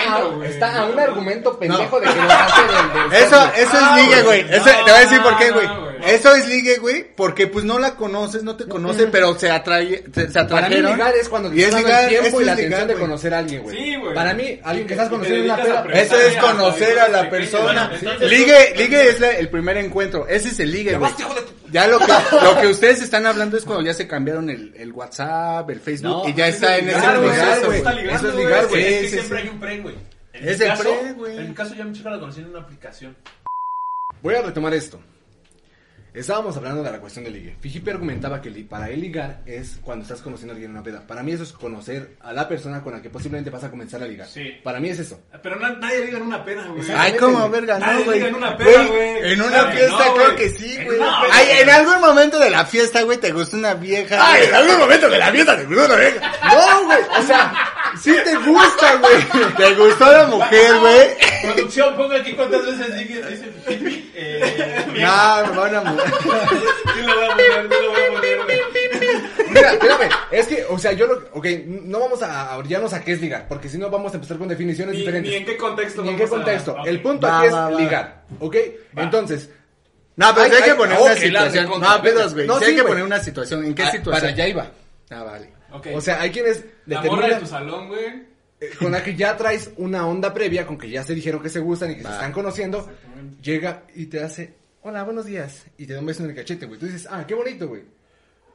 está 0.45 0.79
a 0.81 0.85
un 0.85 0.97
argumento 0.99 1.59
pendejo 1.59 1.99
No. 1.99 2.05
de 2.07 2.13
que 2.13 2.21
lo 2.21 2.31
hace 2.31 2.61
del, 2.61 3.09
del 3.11 3.23
Eso, 3.23 3.51
eso 3.57 3.71
Ah, 3.81 3.97
es 3.99 4.03
ligue, 4.05 4.21
güey. 4.23 4.47
te 4.49 4.59
voy 4.59 4.91
a 4.91 4.99
decir 4.99 5.21
por 5.21 5.37
qué, 5.37 5.51
güey. 5.51 5.67
Eso 6.05 6.33
es 6.35 6.47
ligue, 6.47 6.77
güey, 6.77 7.05
porque 7.15 7.47
pues 7.47 7.65
no 7.65 7.79
la 7.79 7.95
conoces, 7.95 8.43
no 8.43 8.55
te 8.55 8.65
conoce, 8.67 9.07
pero 9.07 9.37
se 9.37 9.49
atrae, 9.49 10.03
se, 10.13 10.27
se 10.31 10.43
Para 10.45 10.69
mí 10.69 10.75
atrajeron. 10.75 10.91
ligar 10.93 11.15
es 11.15 11.27
cuando 11.27 11.49
te 11.49 11.55
y 11.55 11.59
es 11.61 11.65
estás 11.65 11.81
dando 11.83 11.87
ligar, 11.97 12.03
el 12.13 12.19
tiempo 12.21 12.41
y 12.41 12.45
la 12.45 12.51
es 12.51 12.57
ligar, 12.59 12.73
atención 12.81 12.87
de 12.87 12.93
conocer 13.07 13.33
a 13.33 13.37
alguien, 13.39 13.63
güey. 13.63 13.77
Sí, 13.77 13.95
güey. 13.97 14.13
Para 14.13 14.33
mí, 14.35 14.59
alguien 14.63 14.87
que 14.87 14.93
estás 14.93 15.09
conociendo 15.09 15.39
en 15.43 15.51
una 15.51 15.63
peda... 15.63 15.85
Eso 15.99 16.15
es 16.19 16.35
conocer 16.37 16.99
a 16.99 17.07
la 17.09 17.29
persona. 17.29 17.91
Ligue, 18.21 18.73
ligue 18.77 19.09
es 19.09 19.19
el 19.21 19.49
primer 19.49 19.77
encuentro. 19.77 20.27
Ese 20.29 20.49
es 20.49 20.59
el 20.59 20.71
ligue, 20.71 20.95
güey. 20.95 21.11
Ya 21.71 21.87
lo 21.87 21.99
que, 21.99 22.07
lo 22.07 22.61
que 22.61 22.67
ustedes 22.67 23.01
están 23.01 23.25
hablando 23.25 23.57
es 23.57 23.65
cuando 23.65 23.83
ya 23.83 23.93
se 23.93 24.07
cambiaron 24.07 24.49
el, 24.49 24.73
el 24.75 24.91
WhatsApp, 24.91 25.69
el 25.69 25.79
Facebook 25.79 26.23
No, 26.23 26.29
y 26.29 26.33
ya 26.33 26.47
está 26.47 26.77
es 26.77 26.83
en 26.83 26.89
ese 26.89 26.99
proceso, 26.99 27.71
Eso 27.73 28.29
es 28.29 28.35
ligar, 28.35 28.67
Güey, 28.67 28.83
es 28.83 29.01
que 29.01 29.07
siempre 29.09 29.37
hay 29.39 29.47
un 29.49 29.59
pre, 29.59 29.79
güey. 29.81 29.95
Es 30.33 30.61
el 30.61 30.77
pre, 30.77 31.13
güey. 31.13 31.37
En 31.37 31.49
mi 31.49 31.53
caso, 31.53 31.75
ya 31.75 31.83
mi 31.83 31.93
chica 31.93 32.09
la 32.09 32.19
conocí 32.19 32.41
en 32.41 32.47
una 32.47 32.59
aplicación. 32.59 33.15
Voy 34.21 34.35
a 34.35 34.41
retomar 34.41 34.73
esto. 34.73 34.99
Estábamos 36.19 36.57
hablando 36.57 36.81
de 36.83 36.91
la 36.91 36.99
cuestión 36.99 37.25
del 37.25 37.33
ligue. 37.33 37.55
Fijipe 37.59 37.91
argumentaba 37.91 38.41
que 38.41 38.49
para 38.67 38.89
él 38.89 39.01
ligar 39.01 39.41
es 39.45 39.77
cuando 39.81 40.03
estás 40.03 40.19
conociendo 40.21 40.51
a 40.51 40.55
alguien 40.55 40.71
en 40.71 40.77
una 40.77 40.83
peda. 40.83 41.01
Para 41.05 41.21
mí 41.21 41.31
eso 41.31 41.43
es 41.43 41.51
conocer 41.53 42.15
a 42.21 42.33
la 42.33 42.47
persona 42.47 42.81
con 42.81 42.93
la 42.93 43.01
que 43.01 43.09
posiblemente 43.09 43.49
vas 43.51 43.63
a 43.63 43.69
comenzar 43.69 44.01
a 44.01 44.07
ligar. 44.07 44.27
Sí. 44.27 44.51
Para 44.63 44.79
mí 44.79 44.89
es 44.89 44.99
eso. 44.99 45.19
Pero 45.43 45.57
na- 45.59 45.73
nadie 45.75 46.05
liga 46.05 46.17
en 46.17 46.23
una 46.23 46.43
peda, 46.43 46.65
güey. 46.65 46.83
Ay, 46.95 47.13
como 47.17 47.47
verga, 47.49 47.77
Nadie 47.77 47.99
no, 47.99 48.05
güey. 48.05 48.17
liga 48.17 48.29
en 48.29 48.35
una 48.35 48.57
peda, 48.57 48.85
Güey. 48.85 49.31
En 49.33 49.41
una 49.41 49.63
fiesta, 49.71 50.05
no, 50.05 50.13
creo 50.15 50.35
que 50.35 50.49
sí, 50.49 50.77
güey. 50.83 50.97
Ay, 51.31 51.47
en 51.61 51.69
algún 51.69 52.01
momento 52.01 52.39
de 52.39 52.49
la 52.49 52.65
fiesta, 52.65 53.01
güey, 53.03 53.17
te 53.19 53.31
gusta 53.31 53.55
una 53.57 53.73
vieja. 53.75 54.17
¡Ay, 54.19 54.45
en 54.47 54.55
algún 54.55 54.77
momento 54.79 55.09
de 55.09 55.17
la 55.19 55.31
fiesta 55.31 55.55
te 55.57 55.65
gustó 55.65 55.85
una 55.85 55.95
vieja! 55.95 56.31
No, 56.51 56.85
güey. 56.85 56.99
O 57.19 57.21
sea, 57.27 57.53
sí 58.01 58.15
te 58.23 58.35
gusta, 58.37 58.95
güey. 58.97 59.53
¿Te 59.55 59.73
gustó 59.75 60.11
la 60.11 60.27
mujer, 60.27 60.79
güey? 60.79 61.07
Producción, 61.43 61.95
ponga 61.95 62.17
aquí 62.17 62.33
cuántas 62.33 62.65
veces 62.65 62.97
dice, 62.97 63.21
dice 63.29 63.45
pipi. 63.67 64.11
Eh. 64.15 64.85
No, 64.87 65.51
me 65.51 65.57
van 65.57 65.75
a 65.75 65.81
mudar. 65.83 66.13
Sí 66.19 67.01
lo 67.01 67.15
voy 67.15 67.25
a 67.25 67.29
poner, 67.29 67.69
sí 67.69 67.75
lo 67.83 67.89
voy 67.91 68.01
a 68.01 68.13
poner, 68.13 68.43
güey. 68.43 68.57
Mira, 69.49 69.73
espérame, 69.73 70.09
es 70.31 70.47
que, 70.47 70.65
o 70.69 70.77
sea, 70.79 70.91
yo 70.93 71.07
lo, 71.07 71.13
ok, 71.33 71.45
no 71.67 71.99
vamos 71.99 72.21
a 72.23 72.53
abrirnos 72.53 72.93
a 72.93 73.01
qué 73.03 73.13
es 73.13 73.21
ligar, 73.21 73.47
porque 73.47 73.69
si 73.69 73.77
no 73.77 73.89
vamos 73.89 74.11
a 74.13 74.15
empezar 74.15 74.37
con 74.37 74.47
definiciones 74.47 74.93
Ni, 74.93 74.99
diferentes. 75.01 75.31
ni 75.31 75.37
en 75.37 75.45
qué 75.45 75.57
contexto. 75.57 76.01
Ni 76.01 76.09
en 76.09 76.17
qué 76.17 76.23
a- 76.23 76.29
contexto. 76.29 76.75
El 76.85 77.01
punto 77.01 77.27
Va, 77.27 77.37
aquí 77.39 77.47
es 77.47 77.53
va, 77.53 77.69
ligar, 77.71 78.23
¿ok? 78.39 78.55
Entonces, 78.95 79.49
No, 80.15 80.33
pero 80.33 80.45
Ay, 80.45 80.49
sí 80.51 80.57
hay 80.57 80.69
que 80.69 80.75
poner 80.75 80.99
una 80.99 81.15
situación. 81.15 81.69
No, 81.79 82.01
pedos, 82.01 82.33
güey. 82.33 82.47
No, 82.47 82.59
sí 82.59 82.65
hay 82.65 82.75
que 82.75 82.83
poner 82.83 83.03
una 83.03 83.19
situación. 83.23 83.63
¿En 83.65 83.75
qué 83.75 83.83
ah, 83.83 83.91
situación? 83.91 84.21
para 84.21 84.33
allá 84.33 84.47
iba. 84.47 84.67
Ah, 85.11 85.23
vale. 85.23 85.56
O 85.93 86.01
sea, 86.01 86.21
hay 86.21 86.31
quienes 86.31 86.65
la 86.85 87.01
morra 87.03 87.27
de 87.27 87.35
tu 87.35 87.45
salón, 87.47 87.87
güey. 87.87 88.23
eh, 88.59 88.69
con 88.79 88.91
la 88.91 89.03
que 89.03 89.15
ya 89.15 89.35
traes 89.37 89.71
una 89.77 90.07
onda 90.07 90.33
previa, 90.33 90.65
con 90.65 90.77
que 90.77 90.89
ya 90.89 91.03
se 91.03 91.13
dijeron 91.13 91.41
que 91.41 91.49
se 91.49 91.59
gustan 91.59 91.91
y 91.91 91.95
que 91.95 92.03
se 92.03 92.09
están 92.09 92.31
conociendo, 92.31 92.89
llega 93.41 93.83
y 93.95 94.05
te 94.07 94.23
hace, 94.23 94.53
hola, 94.81 95.03
buenos 95.03 95.25
días, 95.25 95.65
y 95.77 95.85
te 95.85 95.93
da 95.93 95.99
un 95.99 96.05
beso 96.05 96.23
en 96.23 96.29
el 96.31 96.35
cachete, 96.35 96.65
güey. 96.65 96.79
Tú 96.79 96.85
dices, 96.87 97.07
ah, 97.11 97.25
qué 97.27 97.35
bonito, 97.35 97.67
güey. 97.67 97.83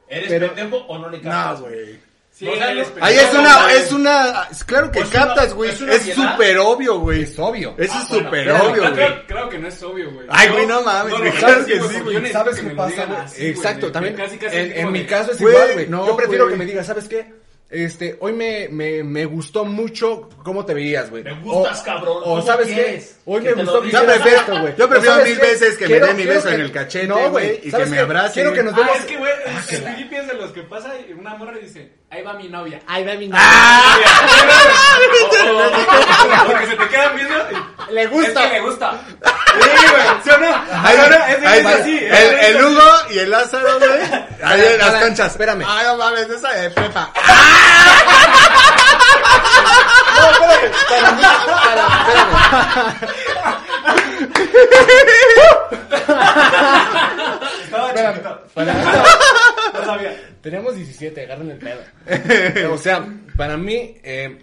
¿Eres 0.09 0.29
Pero- 0.29 0.53
pendejo 0.53 0.77
o 0.87 0.97
no 0.99 1.09
le 1.09 1.21
captas? 1.21 1.59
No, 1.61 1.67
güey. 1.67 1.99
Sí, 2.35 2.47
O 2.47 2.55
sea, 2.55 2.67
Ahí 3.01 3.15
es 3.19 3.31
una, 3.31 3.71
es 3.73 3.91
una, 3.91 4.47
claro 4.65 4.91
que 4.91 4.99
Es 5.01 5.09
una- 5.11 5.13
captas, 5.27 5.53
güey. 5.53 5.69
es 5.69 5.77
súper 6.15 6.57
obvio, 6.57 6.99
güey. 6.99 7.21
Es 7.23 7.37
obvio. 7.37 7.75
Eso 7.77 7.93
Ah, 7.95 8.01
es 8.01 8.09
bueno, 8.09 8.25
súper 8.25 8.43
claro, 8.45 8.65
obvio, 8.71 8.81
güey. 8.81 8.93
claro, 8.95 9.23
claro 9.27 9.49
que 9.49 9.59
no 9.59 9.67
es 9.67 9.83
obvio, 9.83 10.11
güey. 10.11 10.27
Ay, 10.31 10.49
güey, 10.49 10.65
no 10.65 10.81
mames, 10.81 11.13
güey, 11.13 11.31
lo 11.31 11.37
claro 11.37 11.65
que 11.65 11.79
sí, 11.79 11.99
güey. 11.99 12.31
¿Sabes 12.31 12.55
que 12.55 12.61
qué 12.61 12.67
me 12.69 12.75
pasa, 12.75 13.03
así, 13.23 13.45
Exacto, 13.47 13.91
también. 13.91 14.15
casi, 14.15 14.37
casi 14.37 14.57
en 14.57 14.91
mi 14.91 15.05
caso 15.05 15.31
es 15.31 15.39
igual, 15.41 15.73
güey. 15.73 15.87
no, 15.87 16.07
Yo 16.07 16.17
prefiero 16.17 16.47
que 16.49 16.55
me 16.55 16.65
digas, 16.65 16.87
¿sabes 16.87 17.07
qué? 17.07 17.43
Este, 17.69 18.17
hoy 18.19 18.33
me, 18.33 18.67
me, 18.69 19.03
me 19.03 19.25
gustó 19.25 19.65
mucho 19.65 20.29
cómo 20.43 20.63
te 20.63 20.75
veías, 20.75 21.09
güey. 21.09 21.23
Me 21.23 21.33
gustas, 21.41 21.81
cabrón. 21.81 22.17
O 22.19 22.23
¿Cómo 22.23 22.41
sabes 22.43 22.67
qué? 22.67 23.03
Hoy 23.25 23.41
Que 23.41 23.55
me 23.55 23.63
gustó 23.63 23.83
Yo 23.85 24.05
prefiero- 24.05 24.37
esto, 24.37 24.59
güey. 24.61 24.73
yo 24.77 24.89
prefiero 24.89 25.15
¿O 25.15 25.23
mil 25.25 25.39
qué? 25.39 25.41
veces 25.47 25.77
que 25.77 25.85
me 25.85 25.87
Quiero- 25.89 26.05
dé 26.05 26.13
mi 26.13 26.23
beso 26.25 26.49
que- 26.49 26.53
en 26.55 26.61
el 26.61 26.71
cachete, 26.71 27.07
No, 27.07 27.31
güey, 27.31 27.61
y 27.63 27.71
¿Sabes 27.71 27.87
que 27.89 27.95
me 27.95 27.99
abrace. 27.99 28.33
Quiero 28.35 28.53
que 28.53 28.61
nos 28.61 28.73
Ah, 28.75 28.77
demos... 28.77 28.97
es 28.99 29.05
que, 29.05 29.17
güey, 29.17 29.31
el 29.47 29.81
Felipe 29.81 30.17
es 30.19 30.27
de 30.27 30.33
los 30.35 30.51
que 30.51 30.61
pasa 30.61 30.93
y 31.09 31.13
una 31.13 31.33
morra 31.33 31.57
dice, 31.57 31.91
ahí 32.13 32.21
va 32.21 32.33
mi 32.33 32.47
novia. 32.47 32.79
Ahí 32.87 33.03
va 33.03 33.13
mi 33.15 33.29
Ah, 33.33 33.97
o- 35.45 35.57
o- 35.57 36.45
Porque 36.47 36.67
se 36.67 36.75
te 36.75 36.87
quedan 36.89 37.15
viendo 37.15 37.35
y... 37.51 37.93
Le 37.93 38.03
Es 38.03 38.09
gusta. 38.11 38.41
que 38.43 38.49
le 38.53 38.59
gusta. 38.61 38.91
Sí, 39.61 39.69
güey, 39.89 40.03
¿sí 40.23 40.29
o 40.29 40.37
no? 40.37 40.47
Ahí 40.83 40.97
va, 40.97 41.05
Ese 41.27 41.47
ahí 41.47 41.59
es 41.59 41.65
va. 41.65 41.69
así. 41.71 41.97
El, 41.97 42.13
es 42.13 42.49
el. 42.49 42.65
Hugo 42.65 42.91
y 43.09 43.19
el 43.19 43.29
Lázaro, 43.31 43.79
güey. 43.79 43.91
Ahí 44.43 44.61
en 44.65 44.77
las 44.79 44.93
canchas. 44.95 45.31
espérame. 45.31 45.63
Ay, 45.67 45.85
no 45.87 45.97
mames, 45.97 46.29
esa 46.29 46.49
de 46.51 46.69
prepa. 46.71 47.09
No, 50.15 50.29
espérame. 50.31 50.71
Para 50.89 51.11
mí, 51.11 51.23
para, 51.65 51.85
espérame. 51.87 52.33
Estaba 57.63 57.87
Espérame, 57.87 58.13
chiquito. 58.13 58.31
para- 58.53 58.73
No 59.73 59.85
sabía. 59.85 60.15
Tenemos 60.41 60.75
17, 60.75 61.21
agarren 61.21 61.51
el 61.51 61.57
pedo. 61.57 61.81
o 62.73 62.77
sea, 62.77 63.05
para 63.37 63.57
mí, 63.57 63.95
eh, 64.03 64.37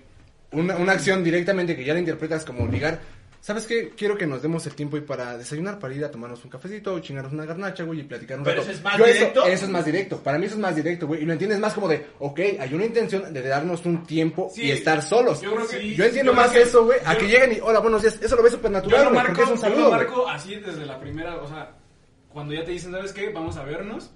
una, 0.53 0.77
una 0.77 0.93
acción 0.93 1.23
directamente 1.25 1.77
que 1.77 1.85
ya 1.85 1.95
la 1.95 2.01
interpretas 2.01 2.45
como 2.45 2.67
ligar. 2.67 2.99
¿Sabes 3.43 3.67
qué? 3.67 3.89
Quiero 3.97 4.19
que 4.19 4.27
nos 4.27 4.43
demos 4.43 4.67
el 4.67 4.75
tiempo 4.75 4.99
y 4.99 5.01
para 5.01 5.39
desayunar, 5.39 5.79
para 5.79 5.95
ir 5.95 6.05
a 6.05 6.11
tomarnos 6.11 6.45
un 6.45 6.51
cafecito, 6.51 6.99
chingarnos 7.01 7.33
una 7.33 7.47
garnacha, 7.47 7.85
güey, 7.85 8.01
y 8.01 8.03
platicar 8.03 8.37
un 8.37 8.45
Pero 8.45 8.59
rato. 8.61 8.71
eso 8.71 8.79
es 8.79 8.85
más 8.85 8.99
Yo 8.99 9.07
directo. 9.07 9.41
Eso, 9.45 9.49
eso 9.53 9.65
es 9.65 9.71
más 9.71 9.85
directo. 9.87 10.23
Para 10.23 10.37
mí 10.39 10.45
eso 10.45 10.57
es 10.57 10.61
más 10.61 10.77
directo, 10.77 11.07
güey. 11.07 11.23
Y 11.23 11.25
lo 11.25 11.33
entiendes 11.33 11.59
más 11.59 11.73
como 11.73 11.89
de, 11.89 12.05
ok, 12.19 12.39
hay 12.61 12.75
una 12.75 12.85
intención 12.85 13.33
de 13.33 13.41
darnos 13.41 13.87
un 13.87 14.05
tiempo 14.05 14.51
Sí, 14.55 14.65
y 14.65 14.71
estar 14.73 15.01
solos. 15.01 15.41
yo 15.41 15.55
creo 15.55 15.67
que- 15.67 15.95
Yo 15.95 16.05
entiendo 16.05 16.33
yo 16.33 16.37
creo 16.37 16.45
más 16.47 16.51
que- 16.53 16.61
eso, 16.63 16.85
güey, 16.85 16.99
a 17.03 17.15
yo- 17.15 17.19
que 17.21 17.29
lleguen 17.29 17.53
y, 17.55 17.61
hola, 17.61 17.79
buenos 17.81 18.03
días. 18.03 18.19
Eso 18.21 18.37
lo 18.37 18.43
ves 18.43 18.53
súper 18.53 18.71
Yo 18.73 18.77
natural, 18.77 19.05
lo 19.05 19.09
güey, 19.11 19.17
marco, 19.23 19.33
porque 19.39 19.55
es 19.55 19.59
un 19.63 19.71
yo 19.71 19.75
lo 19.75 19.89
güey. 19.89 19.91
marco 20.05 20.29
así 20.29 20.55
desde 20.57 20.85
la 20.85 21.01
primera, 21.01 21.37
o 21.39 21.49
sea, 21.49 21.71
cuando 22.29 22.53
ya 22.53 22.63
te 22.63 22.73
dicen, 22.73 22.93
¿sabes 22.93 23.13
qué? 23.15 23.31
Vamos 23.31 23.57
a 23.57 23.65
vernos 23.65 24.11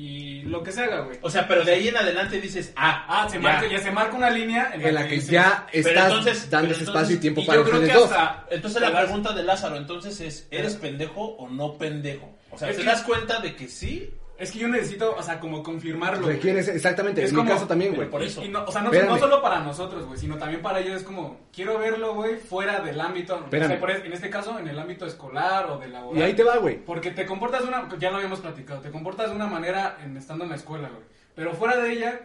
y 0.00 0.42
lo 0.42 0.62
que 0.62 0.70
se 0.70 0.82
haga, 0.82 1.00
güey. 1.00 1.18
O 1.22 1.28
sea, 1.28 1.48
pero 1.48 1.64
de 1.64 1.72
ahí 1.72 1.88
en 1.88 1.96
adelante 1.96 2.40
dices, 2.40 2.72
ah, 2.76 3.04
Ah, 3.08 3.28
se 3.28 3.38
marca, 3.40 3.66
ya 3.66 3.80
se 3.80 3.90
marca 3.90 4.16
una 4.16 4.30
línea 4.30 4.70
En 4.72 4.94
la 4.94 5.08
que 5.08 5.16
dices- 5.16 5.30
ya 5.30 5.66
estás 5.72 6.06
entonces, 6.08 6.48
dando 6.50 6.66
entonces- 6.68 6.88
espacio 6.88 7.16
y 7.16 7.18
tiempo 7.18 7.40
y 7.40 7.46
para 7.46 7.58
yo 7.58 7.64
creo 7.68 7.80
que 7.80 7.92
dos. 7.92 8.04
hasta- 8.12 8.46
Entonces 8.50 8.80
la 8.80 8.96
pregunta 8.96 9.32
de 9.32 9.42
Lázaro, 9.42 9.76
entonces 9.76 10.20
es, 10.20 10.46
¿eres 10.52 10.76
pendejo 10.76 11.20
o 11.22 11.48
no 11.48 11.76
pendejo? 11.76 12.32
O 12.52 12.58
sea, 12.58 12.70
Es 12.70 12.76
¿te 12.76 12.82
que- 12.82 12.88
das 12.88 13.02
cuenta 13.02 13.40
de 13.40 13.56
que 13.56 13.66
sí? 13.66 14.14
Es 14.38 14.52
que 14.52 14.60
yo 14.60 14.68
necesito, 14.68 15.16
o 15.16 15.22
sea, 15.22 15.40
como 15.40 15.64
confirmarlo. 15.64 16.28
Requieres, 16.28 16.68
exactamente, 16.68 17.24
Es 17.24 17.30
en 17.30 17.36
mi 17.36 17.40
como- 17.42 17.50
caso 17.54 17.66
también, 17.66 17.94
güey. 17.96 18.08
por 18.08 18.22
eso. 18.22 18.42
Y 18.44 18.48
no, 18.48 18.64
o 18.64 18.70
sea, 18.70 18.82
no, 18.82 19.18
solo 19.18 19.42
para 19.42 19.58
nosotros, 19.60 20.06
güey, 20.06 20.16
sino 20.18 20.36
también 20.38 20.62
para 20.62 20.78
ellos 20.78 20.94
es 20.98 21.02
como, 21.02 21.40
quiero 21.52 21.76
verlo, 21.78 22.14
güey, 22.14 22.36
fuera 22.36 22.78
del 22.80 23.00
ámbito, 23.00 23.34
o 23.44 23.50
sea, 23.50 23.80
por 23.80 23.90
en 23.90 24.12
este 24.12 24.30
caso, 24.30 24.56
en 24.60 24.68
el 24.68 24.78
ámbito 24.78 25.06
escolar 25.06 25.66
o 25.70 25.78
de 25.78 25.88
laboral. 25.88 26.20
Y 26.20 26.22
ahí 26.22 26.34
te 26.34 26.44
va, 26.44 26.56
güey. 26.58 26.76
Porque 26.84 27.10
te 27.10 27.26
comportas 27.26 27.62
de 27.62 27.68
una, 27.68 27.88
ya 27.98 28.10
lo 28.10 28.16
habíamos 28.18 28.38
platicado, 28.38 28.80
te 28.80 28.90
comportas 28.92 29.30
de 29.30 29.34
una 29.34 29.48
manera 29.48 29.98
en 30.04 30.16
estando 30.16 30.44
en 30.44 30.50
la 30.50 30.56
escuela, 30.56 30.88
güey. 30.88 31.02
Pero 31.34 31.52
fuera 31.54 31.76
de 31.76 31.92
ella, 31.92 32.20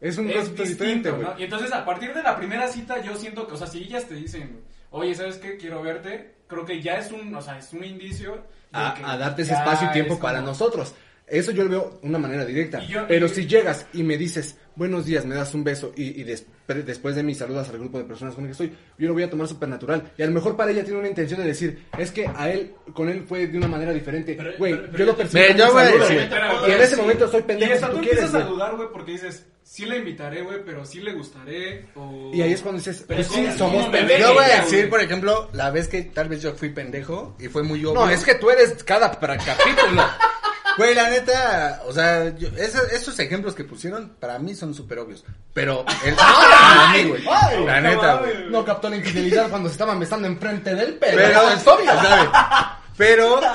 Es 0.00 0.18
un 0.18 0.26
concepto 0.30 0.62
distinto, 0.62 0.84
diferente, 0.84 1.10
güey. 1.10 1.22
¿no? 1.24 1.34
Y 1.40 1.44
entonces 1.44 1.72
a 1.72 1.84
partir 1.84 2.14
de 2.14 2.22
la 2.22 2.36
primera 2.36 2.68
cita 2.68 3.00
yo 3.02 3.16
siento 3.16 3.46
que, 3.48 3.54
o 3.54 3.56
sea, 3.56 3.66
si 3.66 3.78
ellas 3.82 4.04
te 4.06 4.14
dicen, 4.14 4.60
oye, 4.90 5.14
¿sabes 5.16 5.38
qué? 5.38 5.56
Quiero 5.56 5.82
verte, 5.82 6.34
creo 6.46 6.64
que 6.64 6.80
ya 6.80 6.98
es 6.98 7.10
un, 7.10 7.34
o 7.34 7.42
sea, 7.42 7.58
es 7.58 7.72
un 7.72 7.82
indicio 7.82 8.34
de 8.34 8.78
a, 8.78 8.94
que 8.94 9.02
a 9.04 9.16
darte 9.16 9.42
ese 9.42 9.54
espacio 9.54 9.88
y 9.88 9.92
tiempo 9.92 10.14
es 10.14 10.20
para 10.20 10.38
como- 10.38 10.50
nosotros. 10.50 10.94
Eso 11.28 11.50
yo 11.50 11.64
lo 11.64 11.70
veo 11.70 11.98
de 12.02 12.08
una 12.08 12.18
manera 12.18 12.44
directa. 12.44 12.82
Y 12.84 12.88
yo- 12.88 13.04
Pero 13.08 13.26
y- 13.26 13.28
si 13.30 13.46
llegas 13.46 13.86
y 13.92 14.04
me 14.04 14.16
dices, 14.16 14.56
buenos 14.76 15.06
días, 15.06 15.24
me 15.26 15.34
das 15.34 15.52
un 15.54 15.64
beso 15.64 15.92
y, 15.96 16.20
y 16.20 16.22
des- 16.22 16.46
pre- 16.66 16.84
después 16.84 17.16
de 17.16 17.24
mí 17.24 17.34
saludas 17.34 17.68
al 17.68 17.78
grupo 17.78 17.98
de 17.98 18.04
personas 18.04 18.34
con 18.36 18.44
el 18.44 18.48
que 18.48 18.52
estoy, 18.52 18.72
yo 18.96 19.08
lo 19.08 19.14
voy 19.14 19.24
a 19.24 19.30
tomar 19.30 19.48
súper 19.48 19.68
natural. 19.68 20.12
Y 20.16 20.22
a 20.22 20.26
lo 20.26 20.32
mejor 20.32 20.56
para 20.56 20.70
ella 20.70 20.84
tiene 20.84 21.00
una 21.00 21.08
intención 21.08 21.40
de 21.40 21.46
decir, 21.48 21.84
es 21.98 22.12
que 22.12 22.28
a 22.32 22.48
él, 22.50 22.74
con 22.94 23.08
él 23.08 23.24
fue 23.28 23.48
de 23.48 23.58
una 23.58 23.66
manera 23.66 23.92
diferente. 23.92 24.38
Güey, 24.56 24.74
yo 24.96 25.04
lo 25.04 25.16
como 25.16 25.28
yo 25.28 25.40
un 25.66 25.72
voy 25.72 25.82
a 25.82 25.86
saludo, 25.86 26.04
decir- 26.08 26.28
güey. 26.28 26.70
Y 26.70 26.72
en 26.74 26.80
ese 26.82 26.94
sí. 26.94 27.00
momento 27.00 27.28
soy 27.28 27.40
Y 27.40 27.42
pendejo 27.42 27.72
hasta 27.74 27.86
si 27.86 27.92
tú 27.92 27.98
tú 27.98 28.02
quieres, 28.04 28.24
empiezas 28.24 28.46
a 28.46 28.48
dudar, 28.48 28.76
güey, 28.76 28.88
porque 28.92 29.10
dices, 29.12 29.46
sí 29.64 29.84
le 29.84 29.96
invitaré, 29.98 30.42
güey, 30.42 30.58
pero 30.64 30.84
sí 30.84 31.00
le 31.00 31.12
gustaré, 31.12 31.86
o... 31.96 32.30
Y 32.32 32.40
ahí 32.40 32.52
es 32.52 32.60
cuando 32.60 32.78
dices, 32.78 33.04
Pero 33.08 33.16
pues 33.16 33.26
sí, 33.32 33.42
¿cómo- 33.46 33.58
somos 33.58 33.86
pendejos. 33.88 34.20
Yo 34.28 34.32
voy 34.34 34.44
a 34.44 34.60
decir, 34.62 34.88
por 34.88 35.00
ejemplo, 35.00 35.48
la 35.54 35.70
vez 35.72 35.88
que 35.88 36.02
tal 36.02 36.28
vez 36.28 36.40
yo 36.40 36.52
fui 36.54 36.68
pendejo 36.68 37.34
y 37.40 37.48
fue 37.48 37.64
muy 37.64 37.84
obvio. 37.84 37.94
No, 38.04 38.08
es 38.08 38.22
que 38.22 38.36
tú 38.36 38.48
eres 38.48 38.80
cada 38.84 39.10
capítulo. 39.10 40.02
Güey, 40.76 40.94
la 40.94 41.08
neta, 41.08 41.82
o 41.86 41.92
sea, 41.92 42.34
yo- 42.36 42.48
esos, 42.58 42.92
esos 42.92 43.18
ejemplos 43.18 43.54
que 43.54 43.64
pusieron 43.64 44.10
para 44.20 44.38
mí 44.38 44.54
son 44.54 44.74
súper 44.74 44.98
obvios. 44.98 45.24
Pero 45.54 45.84
el. 46.04 46.14
mí, 46.92 47.08
güey. 47.08 47.24
ay, 47.30 47.64
La 47.64 47.80
no 47.80 47.88
neta, 47.88 48.14
güey. 48.16 48.50
No 48.50 48.64
captó 48.64 48.90
la 48.90 48.96
infidelidad 48.96 49.48
cuando 49.48 49.68
se 49.68 49.72
estaban 49.74 49.98
besando 49.98 50.26
enfrente 50.28 50.74
del 50.74 50.94
pero. 50.94 51.16
Pero, 51.16 51.50
es 51.50 51.66
obvio. 51.66 51.86
¿sabes? 51.86 52.28
Pero. 52.96 53.40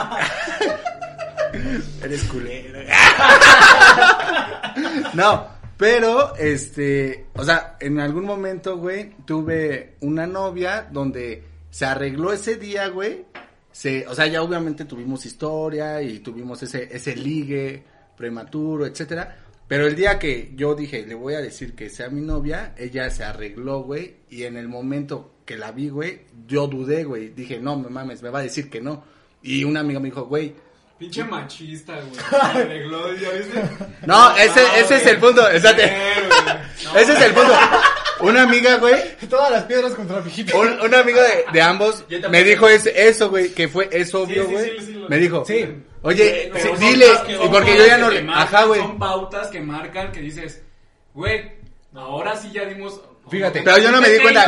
Eres 2.03 2.23
culero. 2.25 2.79
no, 5.13 5.47
pero, 5.77 6.35
este. 6.37 7.27
O 7.35 7.43
sea, 7.43 7.75
en 7.79 7.99
algún 7.99 8.25
momento, 8.25 8.77
güey, 8.77 9.11
tuve 9.25 9.95
una 10.01 10.27
novia 10.27 10.87
donde 10.91 11.43
se 11.69 11.85
arregló 11.85 12.33
ese 12.33 12.55
día, 12.55 12.87
güey. 12.87 13.25
Se, 13.71 14.05
o 14.07 14.13
sea, 14.15 14.27
ya 14.27 14.41
obviamente 14.41 14.85
tuvimos 14.85 15.25
historia 15.25 16.01
y 16.01 16.19
tuvimos 16.19 16.61
ese, 16.63 16.89
ese 16.91 17.15
ligue 17.15 17.83
prematuro, 18.15 18.85
etcétera. 18.85 19.37
Pero 19.67 19.87
el 19.87 19.95
día 19.95 20.19
que 20.19 20.51
yo 20.55 20.75
dije, 20.75 21.05
le 21.07 21.15
voy 21.15 21.35
a 21.35 21.41
decir 21.41 21.75
que 21.75 21.89
sea 21.89 22.09
mi 22.09 22.21
novia, 22.21 22.75
ella 22.77 23.09
se 23.09 23.23
arregló, 23.23 23.83
güey. 23.83 24.15
Y 24.29 24.43
en 24.43 24.57
el 24.57 24.67
momento 24.67 25.35
que 25.45 25.57
la 25.57 25.71
vi, 25.71 25.89
güey, 25.89 26.21
yo 26.45 26.67
dudé, 26.67 27.05
güey. 27.05 27.29
Dije, 27.29 27.59
no, 27.59 27.77
me 27.77 27.89
mames, 27.89 28.21
me 28.21 28.29
va 28.29 28.39
a 28.39 28.43
decir 28.43 28.69
que 28.69 28.81
no. 28.81 29.03
Y 29.41 29.63
una 29.63 29.79
amiga 29.79 29.99
me 29.99 30.09
dijo, 30.09 30.25
güey, 30.25 30.53
Pinche 31.01 31.23
machista, 31.23 31.95
güey. 31.95 32.13
Se 32.29 32.35
arregló, 32.35 33.11
¿ya 33.15 33.31
viste? 33.31 33.63
no, 34.05 34.35
ese, 34.35 34.61
ese 34.79 34.97
es 34.97 35.05
el 35.07 35.17
punto, 35.17 35.49
exacto. 35.49 35.81
Ese 35.81 37.13
es 37.13 37.21
el 37.21 37.33
punto. 37.33 37.53
Una 38.21 38.43
amiga, 38.43 38.77
güey, 38.77 38.95
Todas 39.29 39.51
las 39.51 39.63
piedras 39.65 39.93
contra 39.93 40.17
la 40.17 40.23
pijita. 40.23 40.57
un, 40.57 40.79
un 40.81 40.93
amigo 40.95 41.19
de, 41.21 41.45
de 41.53 41.61
ambos 41.61 42.05
me 42.29 42.43
dijo 42.43 42.67
ese- 42.67 43.07
eso, 43.07 43.29
güey, 43.29 43.49
que 43.49 43.67
fue, 43.67 43.89
es 43.91 44.13
obvio, 44.15 44.43
Sí, 44.43 44.49
sí, 44.49 44.53
güey. 44.55 44.79
sí, 44.79 44.85
sí, 44.85 44.93
lo- 44.93 45.09
me 45.09 45.17
dijo, 45.17 45.43
Sí. 45.45 45.65
oye, 46.01 46.49
Pero 46.53 46.77
sí, 46.77 46.85
dile, 46.85 47.05
y 47.43 47.47
porque 47.49 47.77
yo 47.77 47.85
ya 47.85 47.97
no 47.97 48.09
le, 48.09 48.25
ajá, 48.29 48.65
güey. 48.65 48.81
Son 48.81 48.97
pautas 48.99 49.47
que 49.49 49.59
marcan 49.61 50.11
que 50.11 50.19
dices, 50.21 50.61
güey, 51.13 51.51
ahora 51.95 52.35
sí 52.35 52.51
ya 52.53 52.65
dimos... 52.65 53.01
Fíjate. 53.29 53.61
Pero 53.61 53.77
yo 53.77 53.91
no 53.91 54.01
me 54.01 54.09
di 54.09 54.19
cuenta, 54.19 54.43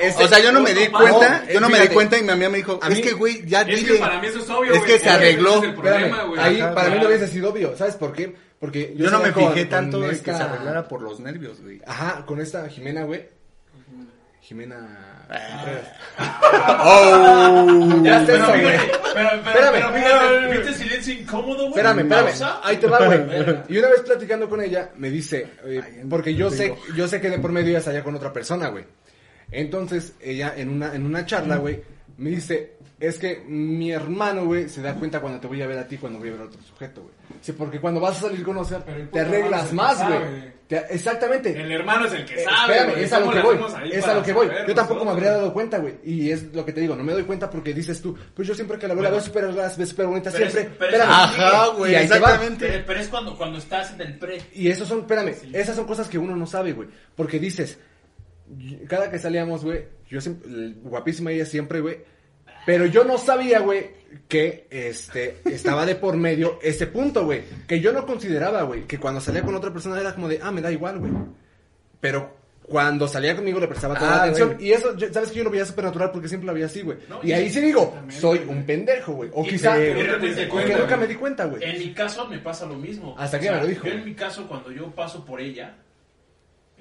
ese- 0.00 0.24
o 0.24 0.28
sea, 0.28 0.40
yo 0.40 0.50
no 0.52 0.60
me 0.60 0.74
di 0.74 0.88
cuenta, 0.88 1.44
yo 1.50 1.60
no 1.60 1.68
me 1.68 1.80
di 1.80 1.88
cuenta 1.88 2.18
y 2.18 2.22
mi 2.22 2.30
amiga 2.32 2.50
me 2.50 2.56
dijo, 2.58 2.78
A 2.82 2.88
es 2.88 2.96
mí- 2.96 3.00
que, 3.00 3.12
güey, 3.12 3.46
ya 3.46 3.62
Es 3.62 3.84
que 3.84 3.94
para 3.94 4.20
mí 4.20 4.26
eso 4.26 4.40
es 4.40 4.50
obvio, 4.50 4.74
Es 4.74 4.82
que 4.82 4.98
se 4.98 5.08
arregló. 5.08 5.62
Es 5.62 5.72
problema, 5.72 6.06
Espérame, 6.24 6.38
ahí 6.38 6.60
Ajá, 6.60 6.74
para 6.74 6.90
mí 6.90 6.98
no 7.00 7.06
hubiese 7.06 7.28
sido 7.28 7.50
obvio, 7.50 7.76
¿sabes 7.76 7.94
por 7.94 8.12
qué? 8.12 8.34
Porque 8.58 8.94
Yo 8.96 9.10
no 9.10 9.20
me 9.20 9.32
con- 9.32 9.52
fijé 9.52 9.66
tanto 9.66 10.02
en 10.04 10.10
que 10.18 10.32
se 10.34 10.42
arreglara 10.42 10.88
por 10.88 11.02
los 11.02 11.20
nervios, 11.20 11.60
güey. 11.60 11.80
Ajá, 11.86 12.24
con 12.26 12.40
esta 12.40 12.68
Jimena, 12.68 13.04
güey. 13.04 13.28
Jimena. 14.40 15.24
Oh. 16.78 18.00
Ya 18.02 18.20
está 18.20 18.34
eso, 18.34 18.46
güey. 18.46 18.62
pero, 19.14 19.28
Espérame. 19.30 19.72
pero 19.72 19.92
fíjate, 19.92 20.56
¿viste 20.56 20.72
silencio 20.74 21.14
incómodo, 21.14 21.56
güey? 21.56 21.68
Espérame, 21.70 21.98
espérame. 22.00 22.58
Ahí 22.62 22.76
te 22.76 22.86
va, 22.86 23.04
güey. 23.06 23.20
Y 23.68 23.78
una 23.78 23.88
vez 23.88 24.00
platicando 24.02 24.48
con 24.48 24.60
ella, 24.60 24.90
me 24.96 25.10
dice, 25.10 25.48
eh, 25.64 26.04
porque 26.08 26.34
yo 26.34 26.50
sé, 26.50 26.74
yo 26.94 27.08
sé 27.08 27.20
que 27.20 27.30
de 27.30 27.38
por 27.38 27.52
medio 27.52 27.70
ella 27.70 27.80
salía 27.80 28.04
con 28.04 28.14
otra 28.14 28.32
persona, 28.32 28.68
güey. 28.68 28.84
Entonces, 29.50 30.14
ella 30.20 30.54
en 30.56 30.68
una, 30.70 30.94
en 30.94 31.04
una 31.04 31.24
charla, 31.26 31.56
güey, 31.56 31.82
me 32.18 32.30
dice, 32.30 32.74
es 32.98 33.18
que 33.18 33.44
mi 33.46 33.92
hermano, 33.92 34.44
güey, 34.46 34.68
se 34.68 34.80
da 34.82 34.94
cuenta 34.94 35.20
cuando 35.20 35.38
te 35.40 35.46
voy 35.46 35.60
a 35.62 35.66
ver 35.66 35.78
a 35.78 35.86
ti, 35.86 35.98
cuando 35.98 36.18
voy 36.18 36.28
a 36.28 36.32
ver 36.32 36.40
a 36.40 36.44
otro 36.44 36.60
sujeto, 36.62 37.02
güey. 37.02 37.14
Sí, 37.42 37.52
porque 37.52 37.80
cuando 37.80 38.00
vas 38.00 38.18
a 38.18 38.28
salir 38.28 38.42
con 38.42 38.56
el 38.58 39.08
te 39.10 39.20
arreglas 39.20 39.72
más, 39.72 40.02
güey. 40.06 40.56
Exactamente. 40.90 41.50
El 41.60 41.70
hermano 41.70 42.06
es 42.06 42.12
el 42.14 42.24
que 42.24 42.34
Eh, 42.34 42.44
sabe. 42.44 42.72
espérame, 42.74 42.92
güey. 42.92 43.04
es 43.04 43.12
a 43.12 43.20
lo 43.20 43.26
¿Cómo 43.26 43.36
que 43.36 43.42
voy. 43.42 43.92
Es 43.92 44.06
a 44.06 44.14
lo 44.14 44.22
que 44.22 44.32
voy. 44.32 44.48
Yo 44.66 44.74
tampoco 44.74 45.04
me 45.04 45.10
habría 45.12 45.32
dado 45.32 45.52
cuenta, 45.52 45.78
güey. 45.78 45.94
Y 46.04 46.30
es 46.30 46.52
lo 46.54 46.64
que 46.64 46.72
te 46.72 46.80
digo, 46.80 46.96
no 46.96 47.04
me 47.04 47.12
doy 47.12 47.22
cuenta 47.22 47.48
porque 47.50 47.72
dices 47.72 48.00
tú, 48.02 48.16
pues 48.34 48.48
yo 48.48 48.54
siempre 48.54 48.76
que 48.78 48.88
la 48.88 48.94
veo 48.94 49.02
la 49.04 49.10
veo 49.10 49.20
súper 49.20 49.44
arreglada, 49.44 49.70
se 49.70 49.78
ve 49.80 49.86
súper 49.86 50.06
bonita 50.06 50.30
Pero 50.32 50.46
es- 50.46 50.52
siempre. 50.52 50.74
pero 50.78 50.90
es- 50.90 50.98
Espérame. 51.02 51.12
Ajá, 51.22 51.66
güey, 51.76 51.92
Y 51.92 51.94
ahí 51.94 52.08
te 52.08 52.18
va. 52.18 52.30
exactamente. 52.30 52.66
Pero, 52.68 52.84
pero 52.86 53.00
es 53.00 53.08
cuando, 53.08 53.36
cuando 53.36 53.58
estás 53.58 53.92
en 53.92 54.00
el 54.00 54.18
pre. 54.18 54.38
Y 54.54 54.68
eso 54.68 54.84
son, 54.84 55.00
espérame, 55.00 55.34
esas 55.52 55.76
son 55.76 55.86
cosas 55.86 56.08
que 56.08 56.18
uno 56.18 56.34
no 56.34 56.46
sabe, 56.46 56.72
güey. 56.72 56.88
Porque 57.14 57.38
dices, 57.38 57.78
cada 58.88 59.10
que 59.10 59.18
salíamos, 59.18 59.64
güey, 59.64 59.84
yo 60.08 60.20
siempre, 60.20 60.74
guapísima 60.82 61.32
ella 61.32 61.46
siempre, 61.46 61.80
güey. 61.80 61.98
Pero 62.64 62.86
yo 62.86 63.04
no 63.04 63.16
sabía, 63.18 63.60
güey, 63.60 63.90
que 64.28 64.66
este 64.70 65.38
estaba 65.44 65.86
de 65.86 65.94
por 65.94 66.16
medio 66.16 66.58
ese 66.62 66.86
punto, 66.88 67.24
güey. 67.24 67.42
Que 67.68 67.80
yo 67.80 67.92
no 67.92 68.04
consideraba, 68.06 68.62
güey, 68.62 68.82
que 68.86 68.98
cuando 68.98 69.20
salía 69.20 69.42
con 69.42 69.54
otra 69.54 69.72
persona 69.72 70.00
era 70.00 70.14
como 70.14 70.28
de, 70.28 70.40
ah, 70.42 70.50
me 70.50 70.60
da 70.62 70.72
igual, 70.72 70.98
güey. 70.98 71.12
Pero 72.00 72.34
cuando 72.64 73.06
salía 73.06 73.36
conmigo 73.36 73.60
le 73.60 73.68
prestaba 73.68 73.94
toda 73.96 74.10
Ah, 74.12 74.16
la 74.16 74.22
atención. 74.24 74.54
güey. 74.54 74.66
Y 74.66 74.72
eso, 74.72 74.96
yo- 74.96 75.12
sabes 75.12 75.30
que 75.30 75.36
yo 75.38 75.44
lo 75.44 75.50
veía 75.50 75.64
súper 75.64 75.84
natural 75.84 76.10
porque 76.10 76.26
siempre 76.26 76.48
lo 76.48 76.54
veía 76.54 76.66
así, 76.66 76.82
güey. 76.82 76.98
No, 77.08 77.20
y 77.22 77.28
y- 77.28 77.32
ahí 77.34 77.48
sí 77.50 77.60
digo, 77.60 77.96
soy 78.08 78.38
güey. 78.38 78.50
un 78.58 78.64
pendejo, 78.66 79.12
güey. 79.12 79.30
O 79.32 79.44
Y 79.44 79.50
quizá, 79.50 79.76
te- 79.76 79.94
nunca 79.94 80.16
o 80.16 80.20
que 80.20 80.48
cuenta, 80.48 80.78
nunca 80.78 80.96
me 80.96 81.06
di 81.06 81.14
cuenta, 81.14 81.44
güey. 81.44 81.62
En 81.62 81.78
mi 81.78 81.94
caso 81.94 82.26
me 82.26 82.38
pasa 82.40 82.66
lo 82.66 82.74
mismo. 82.74 83.14
Hasta 83.16 83.38
que 83.38 83.46
ella 83.46 83.54
me 83.56 83.60
lo 83.62 83.66
dijo. 83.68 83.86
Yo 83.86 83.92
en 83.92 84.04
mi 84.04 84.14
caso, 84.16 84.48
cuando 84.48 84.72
yo 84.72 84.90
paso 84.90 85.24
por 85.24 85.40
ella, 85.40 85.76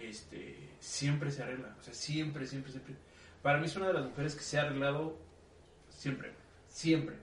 este, 0.02 0.55
siempre 0.96 1.32
se 1.32 1.44
arregla. 1.44 1.76
O 1.80 1.84
sea, 1.84 1.94
siempre, 1.94 2.48
siempre, 2.48 2.72
siempre. 2.72 2.96
Para 3.42 3.60
mí 3.60 3.66
es 3.66 3.76
una 3.76 3.88
de 3.88 3.94
las 3.94 4.06
mujeres 4.06 4.34
que 4.36 4.44
se 4.44 4.58
ha 4.58 4.62
arreglado 4.62 5.18
siempre. 5.90 6.32
Siempre. 6.70 7.16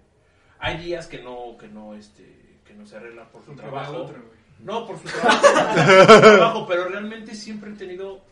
Hay 0.58 0.78
días 0.78 1.06
que 1.06 1.22
no, 1.22 1.56
que 1.58 1.68
no, 1.68 1.94
este, 1.94 2.60
que 2.64 2.74
no 2.74 2.86
se 2.86 2.96
arregla 2.96 3.30
por 3.30 3.44
su 3.44 3.54
trabajo. 3.54 4.12
No, 4.60 4.86
por 4.86 4.98
su 4.98 5.08
trabajo, 5.08 5.40
por 6.06 6.14
su 6.14 6.20
trabajo, 6.20 6.66
pero 6.68 6.88
realmente 6.88 7.34
siempre 7.34 7.70
he 7.70 7.74
tenido, 7.74 8.22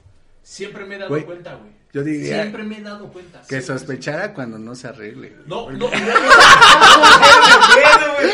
siempre 0.43 0.85
me 0.85 0.95
he 0.95 0.99
dado 0.99 1.11
Güey, 1.11 1.25
cuenta, 1.25 1.55
güey. 1.55 1.73
Yo 1.93 2.03
diría 2.05 2.43
Siempre 2.43 2.63
me 2.63 2.79
he 2.79 2.83
dado 2.83 3.09
cuenta. 3.09 3.43
Que 3.49 3.61
sospechara 3.61 4.33
cuando 4.33 4.59
no 4.59 4.75
se 4.77 4.89
arregle. 4.89 5.33
No, 5.47 5.71
no, 5.71 5.91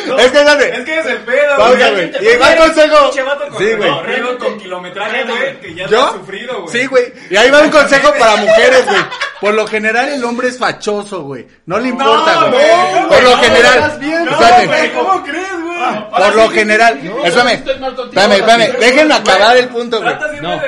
No, 0.07 0.19
Es 0.19 0.31
que. 0.31 0.40
Es 0.40 0.85
que 0.85 0.99
es 0.99 1.07
el 1.07 1.19
pedo, 1.19 1.57
güey. 1.57 1.92
güey. 1.92 2.35
Y 2.35 2.37
va 2.37 2.51
un 2.51 2.57
consejo. 2.57 3.12
Sí, 3.59 3.73
güey. 3.75 4.38
con 4.38 4.59
kilometraje, 4.59 5.25
güey, 5.25 5.61
que 5.61 5.75
ya 5.75 5.87
¿Yo? 5.87 6.12
sufrido, 6.12 6.62
güey. 6.62 6.79
Sí, 6.81 6.87
güey. 6.87 7.12
Y 7.31 7.37
ahí 7.37 7.51
va 7.51 7.62
un 7.62 7.71
consejo 7.71 8.12
para 8.19 8.37
mujeres, 8.37 8.85
güey. 8.85 9.01
Por 9.40 9.55
lo 9.55 9.66
general 9.66 10.09
el 10.09 10.25
hombre 10.25 10.49
es 10.49 10.59
fachoso, 10.59 11.23
güey. 11.23 11.47
No 11.66 11.79
le 11.79 11.88
importa, 11.88 12.51
güey. 12.51 13.09
Por 13.09 13.23
lo 13.23 13.31
no, 13.31 13.42
general. 13.42 13.75
estás 13.79 13.99
bien, 14.01 14.25
no, 14.25 14.37
güey, 14.66 14.92
¿Cómo 14.92 15.23
crees, 15.25 15.62
güey? 15.62 15.65
Por 16.11 16.35
lo 16.35 16.49
general. 16.51 16.99
Espérame. 17.25 17.53
Espérame, 17.53 18.33
espérame. 18.33 18.79
Déjenme 18.81 19.14
acabar 19.14 19.57
el 19.57 19.68
punto, 19.68 20.01
güey. 20.03 20.14
No. 20.40 20.61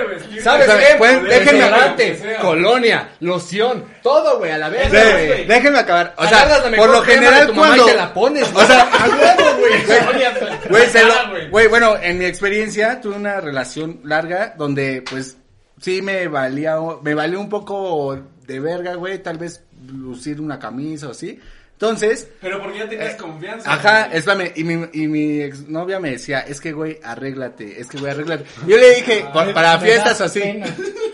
¿Sabes 0.42 0.66
qué? 0.68 0.94
pueden- 0.98 1.24
déjenme 1.24 1.64
sea. 1.64 2.38
colonia, 2.40 3.08
loción, 3.20 3.84
todo, 4.02 4.38
güey, 4.38 4.52
a 4.52 4.58
la 4.58 4.68
vez, 4.68 4.88
güey. 4.90 5.46
déjenme 5.46 5.78
acabar. 5.78 6.14
O 6.16 6.26
sea, 6.26 6.48
por 6.76 6.90
lo 6.90 7.02
general 7.02 7.52
cuando. 7.54 7.84
te 7.86 7.94
la 7.94 8.12
pones, 8.14 8.48
O 8.54 8.64
sea, 8.64 8.82
a 8.82 9.08
huevo, 9.08 9.58
Ah, 9.90 11.26
güey. 11.30 11.48
güey, 11.50 11.66
bueno, 11.68 11.96
en 12.00 12.18
mi 12.18 12.24
experiencia 12.24 13.00
tuve 13.00 13.16
una 13.16 13.40
relación 13.40 14.00
larga 14.04 14.54
donde, 14.56 15.02
pues, 15.08 15.36
sí 15.80 16.02
me 16.02 16.28
valía, 16.28 16.76
me 17.02 17.14
valió 17.14 17.40
un 17.40 17.48
poco 17.48 18.18
de 18.46 18.60
verga, 18.60 18.94
güey, 18.94 19.22
tal 19.22 19.38
vez 19.38 19.62
lucir 19.86 20.40
una 20.40 20.58
camisa 20.58 21.08
o 21.08 21.10
así. 21.12 21.38
Entonces, 21.80 22.26
Pero 22.40 22.60
porque 22.60 22.78
ya 22.80 22.88
tenías 22.88 23.14
Eh, 23.14 23.16
confianza. 23.16 23.72
ajá, 23.72 24.06
güey. 24.08 24.18
espérame, 24.18 24.52
y 24.56 24.64
mi, 24.64 24.86
y 24.92 25.06
mi 25.06 25.40
exnovia 25.42 26.00
me 26.00 26.10
decía, 26.10 26.40
es 26.40 26.60
que, 26.60 26.72
güey, 26.72 26.98
arréglate, 27.04 27.80
es 27.80 27.86
que, 27.86 27.98
güey, 27.98 28.10
arréglate. 28.10 28.44
Yo 28.66 28.76
le 28.76 28.96
dije, 28.96 29.24
pa- 29.32 29.52
para 29.54 29.78
fiestas 29.78 30.20
o 30.20 30.24
así. 30.24 30.42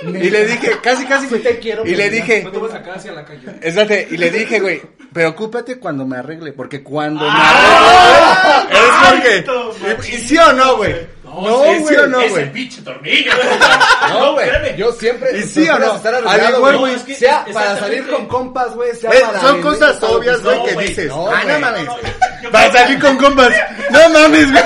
Y 0.06 0.28
le 0.30 0.44
dije, 0.46 0.72
casi, 0.82 1.06
casi. 1.06 1.26
te 1.38 1.58
quiero, 1.58 1.86
Y 1.86 1.94
le 1.94 2.10
dije, 2.10 2.42
No 2.44 2.50
te 2.50 2.58
vas 2.58 2.72
a 2.72 2.76
sacar 2.78 2.96
hacia 2.98 3.12
la 3.12 3.24
calle. 3.24 3.40
Exacto, 3.62 3.94
y 4.10 4.16
le 4.18 4.30
dije, 4.30 4.60
güey, 4.60 4.82
preocúpate 5.12 5.78
cuando 5.78 6.06
me 6.06 6.16
arregle, 6.18 6.52
porque 6.52 6.82
cuando 6.82 7.26
¡Ah! 7.28 8.66
me 8.70 8.76
arregle, 8.76 9.38
es 9.38 9.44
porque... 9.44 10.08
¿Y, 10.12 10.14
y 10.14 10.18
sí 10.18 10.36
o 10.38 10.52
no, 10.52 10.76
güey? 10.76 10.94
No, 11.42 11.64
ese- 11.64 11.86
sí 11.88 11.94
no, 12.08 12.20
ese 12.20 12.30
güey. 12.30 12.52
pinche 12.52 12.82
tornillo. 12.82 13.32
No, 14.08 14.32
güey. 14.34 14.76
Yo 14.76 14.92
siempre. 14.92 15.38
¿Y 15.38 15.42
sí 15.42 15.68
o 15.68 15.78
no? 15.78 15.96
Estar 15.96 16.14
igual, 16.22 16.60
güey. 16.60 16.76
güey, 16.78 16.94
es 16.94 17.02
que- 17.02 17.14
sea 17.16 17.44
para 17.52 17.78
salir 17.78 18.06
con 18.08 18.26
compas, 18.26 18.74
güey, 18.74 18.94
sea 18.94 19.10
Eh, 19.10 19.22
para. 19.24 19.40
son 19.40 19.60
cosas 19.62 20.02
obvias, 20.02 20.36
que 20.38 20.42
güey, 20.44 20.58
No, 20.58 20.64
que 20.64 20.72
güey, 20.74 20.88
dices. 20.88 21.08
no, 21.08 21.28
ah, 21.30 21.40
no 21.42 21.48
güey. 21.48 21.60
mames. 21.60 21.84
No, 21.86 21.96
no, 21.96 22.02
yo- 22.42 22.50
Para 22.50 22.72
salir 22.72 22.98
con 23.00 23.16
compas. 23.16 23.52
No 23.90 24.08
mames, 24.10 24.52
güey. 24.52 24.64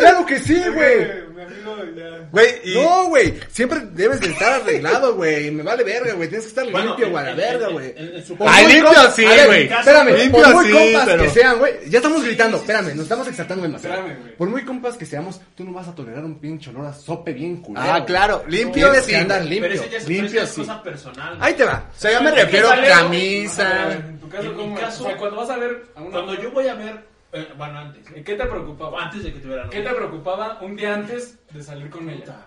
Claro 0.00 0.26
que 0.26 0.38
sí, 0.40 0.62
güey. 0.74 1.23
Ya. 1.96 2.28
Güey, 2.30 2.46
y... 2.64 2.74
No, 2.74 3.08
güey. 3.08 3.34
Siempre 3.50 3.80
debes 3.92 4.20
de 4.20 4.28
estar 4.28 4.60
arreglado, 4.60 5.14
güey. 5.14 5.50
Me 5.50 5.62
vale 5.62 5.84
verga, 5.84 6.14
güey. 6.14 6.28
Tienes 6.28 6.46
que 6.46 6.48
estar 6.50 6.70
Bueno, 6.70 6.88
limpio, 6.88 7.10
güey, 7.10 7.24
a 7.24 7.28
la 7.30 7.34
verga, 7.34 7.68
güey. 7.68 7.94
Ay, 8.46 8.66
limpio 8.68 9.10
sí, 9.14 9.24
güey. 9.46 9.64
Espérame, 9.72 10.08
Limpio 10.16 10.42
por 10.42 10.54
muy 10.54 10.66
sí, 10.66 10.72
compas 10.72 11.04
pero- 11.06 11.22
que 11.22 11.30
sean, 11.30 11.58
güey. 11.58 11.72
Ya 11.90 11.98
estamos 11.98 12.24
gritando. 12.24 12.56
Espérame, 12.58 12.88
nos 12.94 13.02
estamos 13.04 13.28
exaltando 13.28 13.62
demasiado. 13.64 13.94
Espérame, 13.96 14.20
güey. 14.22 14.36
Por 14.36 14.48
muy 14.48 14.64
compas 14.64 14.96
que 14.96 15.06
seamos, 15.06 15.40
tú 15.54 15.64
no 15.64 15.72
vas 15.72 15.88
a 15.88 15.94
tolerar 15.94 16.24
un 16.24 16.38
pinche 16.40 16.70
olor 16.70 16.86
a 16.86 16.92
sope 16.92 17.32
bien 17.32 17.58
culero. 17.58 17.86
Ah, 17.92 18.04
claro, 18.04 18.44
limpio 18.48 18.86
Tienes 18.90 19.04
sí. 19.04 19.10
que 19.12 19.16
andar 19.18 19.44
limpio. 19.44 19.70
Pero 19.70 19.90
ya 19.90 19.98
es, 19.98 20.08
Limpio, 20.08 20.16
pero 20.16 20.26
ese 20.26 20.36
ya 20.36 20.42
es 20.44 20.50
sí. 20.50 20.60
cosa 20.60 20.82
personal. 20.82 21.36
Ahí 21.40 21.54
te 21.54 21.64
va. 21.64 21.90
O 21.96 22.00
sea, 22.00 22.12
yo 22.12 22.22
me 22.22 22.30
¿De 22.30 22.36
qué 22.36 22.42
refiero 22.44 22.70
a 22.70 22.76
no? 22.76 22.82
camisa. 22.88 23.92
En 23.92 24.18
tu 24.18 24.28
caso, 24.28 24.54
¿cómo? 24.54 24.74
caso- 24.78 25.04
O 25.04 25.06
sea, 25.06 25.16
cuando 25.16 25.36
vas 25.36 25.50
a 25.50 25.56
ver 25.56 25.82
Cuando 25.94 26.34
yo 26.42 26.50
voy 26.50 26.68
a 26.68 26.74
ver, 26.74 27.13
eh, 27.34 27.48
bueno, 27.56 27.78
antes, 27.78 28.06
¿Y 28.16 28.22
¿Qué 28.22 28.34
te 28.34 28.46
preocupaba? 28.46 29.04
antes 29.04 29.24
de 29.24 29.32
que 29.32 29.40
tuviera 29.40 29.68
¿Qué 29.68 29.78
novia. 29.78 29.90
te 29.90 29.96
preocupaba 29.96 30.58
un 30.62 30.76
día 30.76 30.94
antes 30.94 31.38
de 31.50 31.62
salir 31.62 31.90
con 31.90 32.08
ella? 32.08 32.20
Puta, 32.24 32.46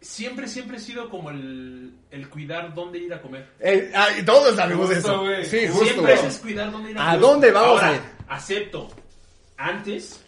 Siempre, 0.00 0.46
siempre 0.46 0.76
he 0.76 0.80
sido 0.80 1.08
como 1.08 1.30
el, 1.30 1.94
el 2.10 2.28
cuidar 2.28 2.74
dónde 2.74 2.98
ir 2.98 3.14
a 3.14 3.22
comer. 3.22 3.48
Eh, 3.60 3.90
ah, 3.94 4.08
todos 4.26 4.54
sabemos 4.54 4.92
Justo, 4.92 5.30
eso. 5.32 5.50
Sí, 5.50 5.66
justo. 5.66 5.84
Siempre 5.86 6.14
güey. 6.16 6.26
es 6.26 6.38
cuidar 6.38 6.70
dónde 6.70 6.90
ir 6.90 6.98
a 6.98 7.02
¿A 7.02 7.06
comer. 7.06 7.20
dónde 7.20 7.50
vamos 7.52 7.70
Ahora, 7.82 7.88
a 7.88 7.94
ir? 7.94 8.00
Acepto. 8.28 8.88
Antes. 9.56 10.23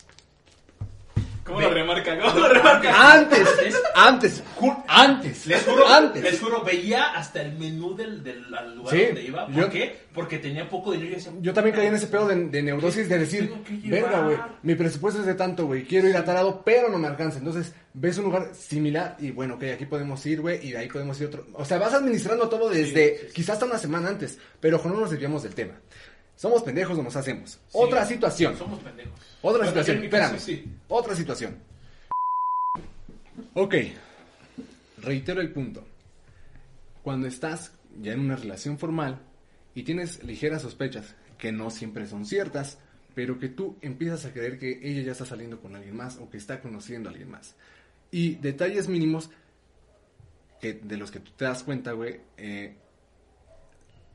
¿Cómo 1.46 1.60
lo 1.60 1.70
remarca? 1.70 2.18
¿Cómo 2.20 2.38
lo 2.40 2.48
remarca? 2.48 3.12
Antes, 3.12 3.48
antes, 3.94 4.42
ju- 4.58 4.84
antes, 4.88 5.46
Les 5.46 5.62
juro, 5.62 5.86
antes. 5.86 6.22
les 6.22 6.40
juro, 6.40 6.62
veía 6.64 7.04
hasta 7.14 7.40
el 7.42 7.52
menú 7.56 7.94
del, 7.94 8.22
del 8.24 8.52
al 8.54 8.74
lugar 8.76 8.94
Sí, 8.96 9.04
donde 9.06 9.22
iba. 9.22 9.46
¿Por 9.46 9.54
yo- 9.54 9.70
qué? 9.70 9.96
Porque 10.12 10.38
tenía 10.38 10.68
poco 10.68 10.90
dinero 10.92 11.08
y 11.08 11.12
yo 11.12 11.16
decía, 11.18 11.32
Yo 11.40 11.52
también 11.54 11.76
caí 11.76 11.86
en 11.86 11.94
ese 11.94 12.08
pedo 12.08 12.26
de, 12.26 12.34
de 12.48 12.62
neurosis 12.62 13.08
de 13.08 13.18
decir, 13.18 13.48
Tengo 13.48 13.62
que 13.64 13.76
llevar. 13.78 14.02
verga, 14.02 14.24
güey, 14.24 14.38
mi 14.62 14.74
presupuesto 14.74 15.20
es 15.20 15.26
de 15.26 15.34
tanto, 15.34 15.66
güey, 15.66 15.84
quiero 15.84 16.08
ir 16.08 16.16
a 16.16 16.24
tal 16.24 16.34
lado, 16.34 16.62
pero 16.64 16.88
no 16.88 16.98
me 16.98 17.06
alcanza. 17.06 17.38
Entonces, 17.38 17.72
ves 17.94 18.18
un 18.18 18.24
lugar 18.24 18.50
similar 18.54 19.16
y 19.20 19.30
bueno, 19.30 19.54
ok, 19.54 19.64
aquí 19.74 19.86
podemos 19.86 20.24
ir, 20.26 20.40
güey, 20.40 20.66
y 20.66 20.72
de 20.72 20.78
ahí 20.78 20.88
podemos 20.88 21.20
ir 21.20 21.28
otro. 21.28 21.46
O 21.52 21.64
sea, 21.64 21.78
vas 21.78 21.94
administrando 21.94 22.48
todo 22.48 22.68
desde 22.70 23.28
quizás 23.32 23.50
hasta 23.54 23.66
una 23.66 23.78
semana 23.78 24.08
antes, 24.08 24.38
pero 24.58 24.78
ojo, 24.78 24.88
no 24.88 24.98
nos 25.00 25.10
desviamos 25.10 25.42
del 25.44 25.54
tema. 25.54 25.74
Somos 26.36 26.62
pendejos, 26.62 26.96
no 26.96 27.02
nos 27.02 27.16
hacemos. 27.16 27.52
Sí, 27.52 27.58
Otra 27.72 28.04
situación. 28.04 28.56
Somos 28.56 28.78
pendejos. 28.80 29.18
Otra 29.42 29.66
situación, 29.66 30.04
espérame. 30.04 30.38
sí. 30.38 30.64
Otra 30.88 31.14
situación. 31.16 31.56
Ok. 33.54 33.74
Reitero 34.98 35.40
el 35.40 35.50
punto. 35.52 35.86
Cuando 37.02 37.26
estás 37.26 37.72
ya 38.00 38.12
en 38.12 38.20
una 38.20 38.36
relación 38.36 38.78
formal 38.78 39.18
y 39.74 39.82
tienes 39.82 40.22
ligeras 40.24 40.62
sospechas 40.62 41.14
que 41.38 41.52
no 41.52 41.70
siempre 41.70 42.06
son 42.06 42.26
ciertas, 42.26 42.78
pero 43.14 43.38
que 43.38 43.48
tú 43.48 43.76
empiezas 43.80 44.24
a 44.26 44.32
creer 44.32 44.58
que 44.58 44.80
ella 44.82 45.02
ya 45.02 45.12
está 45.12 45.24
saliendo 45.24 45.60
con 45.60 45.74
alguien 45.74 45.96
más 45.96 46.18
o 46.18 46.28
que 46.28 46.36
está 46.36 46.60
conociendo 46.60 47.08
a 47.08 47.12
alguien 47.12 47.30
más. 47.30 47.54
Y 48.10 48.34
detalles 48.36 48.88
mínimos 48.88 49.30
que 50.60 50.74
de 50.74 50.96
los 50.96 51.10
que 51.10 51.20
tú 51.20 51.30
te 51.36 51.44
das 51.44 51.62
cuenta, 51.62 51.92
güey, 51.92 52.20
eh, 52.36 52.76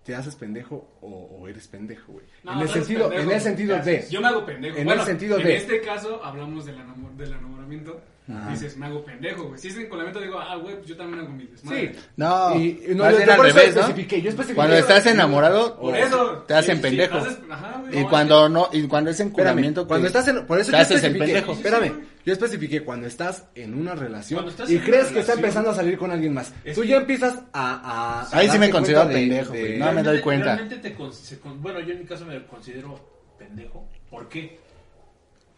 te 0.04 0.16
haces 0.16 0.36
pendejo 0.36 0.88
o, 1.02 1.08
o 1.40 1.48
eres 1.48 1.68
pendejo, 1.68 2.14
güey. 2.14 2.26
No, 2.44 2.54
en 2.54 2.58
no 2.58 2.64
el 2.64 2.70
sentido, 2.70 3.10
pendejo, 3.10 3.30
en 3.30 3.36
el 3.36 3.42
sentido 3.42 3.78
¿qué 3.84 3.92
de? 3.92 4.08
Yo 4.10 4.22
me 4.22 4.28
hago 4.28 4.46
pendejo. 4.46 4.76
en 4.76 4.80
el 4.82 4.86
bueno, 4.88 5.06
sentido 5.06 5.38
en 5.38 5.44
de- 5.44 5.56
este 5.58 5.82
caso 5.82 6.24
hablamos 6.24 6.66
del, 6.66 6.76
enamor- 6.80 7.16
del 7.16 7.34
enamoramiento. 7.34 8.02
Dices, 8.50 8.78
me 8.78 8.86
hago 8.86 9.04
pendejo, 9.04 9.44
güey. 9.50 9.60
Si 9.60 9.68
es 9.68 9.78
enculamiento, 9.78 10.22
digo, 10.22 10.40
ah, 10.40 10.56
güey, 10.56 10.76
pues 10.78 10.88
yo 10.88 10.96
también 10.96 11.20
hago 11.20 11.30
mi 11.34 11.48
desmadre. 11.48 11.94
Sí. 11.94 12.00
No, 12.16 12.56
Y- 12.56 12.82
no, 12.96 13.04
más 13.04 13.14
yo- 13.14 13.26
yo 13.26 13.32
al 13.32 13.38
por 13.38 13.48
eso 13.48 13.58
revés, 13.58 13.76
¿no? 13.76 13.82
especifiqué, 13.82 14.22
yo 14.22 14.30
especifiqué 14.30 14.56
Cuando 14.56 14.76
estás 14.76 15.06
enamorado, 15.08 15.78
Por 15.80 15.98
eso. 15.98 16.44
te 16.48 16.54
hacen 16.54 16.78
Sí, 16.78 16.82
sí, 16.82 16.88
pendejo. 16.88 17.18
haces- 17.18 17.40
ajá, 17.50 17.82
güey. 17.82 18.00
Y 18.00 18.04
No, 18.04 18.10
cuando 18.10 18.48
no, 18.50 18.70
y 18.72 18.88
cuando 18.88 19.10
es 19.10 19.20
enculamiento, 19.20 19.86
cuando 19.86 20.08
estás 20.08 20.28
en, 20.30 20.46
por 20.46 20.60
eso 20.60 20.72
te 20.72 20.78
yo 20.78 20.82
haces 20.84 21.04
el 21.04 21.18
pendejo. 21.18 21.52
espérame, 21.52 21.92
yo 22.26 22.34
especifiqué 22.34 22.84
cuando 22.84 23.08
estás 23.08 23.46
en 23.56 23.74
una 23.74 23.96
relación 23.96 24.48
estás 24.48 24.70
y 24.70 24.76
en 24.78 24.82
crees 24.84 25.08
que 25.08 25.20
está 25.20 25.34
relación, 25.34 25.40
empezando 25.40 25.70
a 25.72 25.76
salir 25.76 25.98
con 25.98 26.12
alguien 26.12 26.34
más. 26.34 26.54
es 26.64 26.76
Tú 26.76 26.82
que- 26.82 26.88
ya 26.90 26.98
empiezas 26.98 27.40
a, 27.54 28.22
a 28.32 28.38
Ahí 28.38 28.50
sí 28.50 28.60
me 28.60 28.70
considero 28.70 29.02
cuenta 29.02 29.18
de- 29.20 29.28
pendejo, 29.28 29.54
de- 29.54 29.60
güey. 29.62 29.80
No 29.80 29.94
me 29.94 30.04
doy 30.04 30.22
cuenta. 30.22 30.46
Realmente 30.56 30.78
te 30.90 30.94
con- 30.96 31.14
se 31.14 31.40
con- 31.40 31.62
bueno, 31.62 31.80
yo 31.80 31.94
en 31.94 32.00
mi 32.00 32.06
caso 32.06 32.26
me 32.26 32.46
considero 32.46 33.00
pendejo. 33.38 33.88
¿Por 34.10 34.28
qué? 34.30 34.60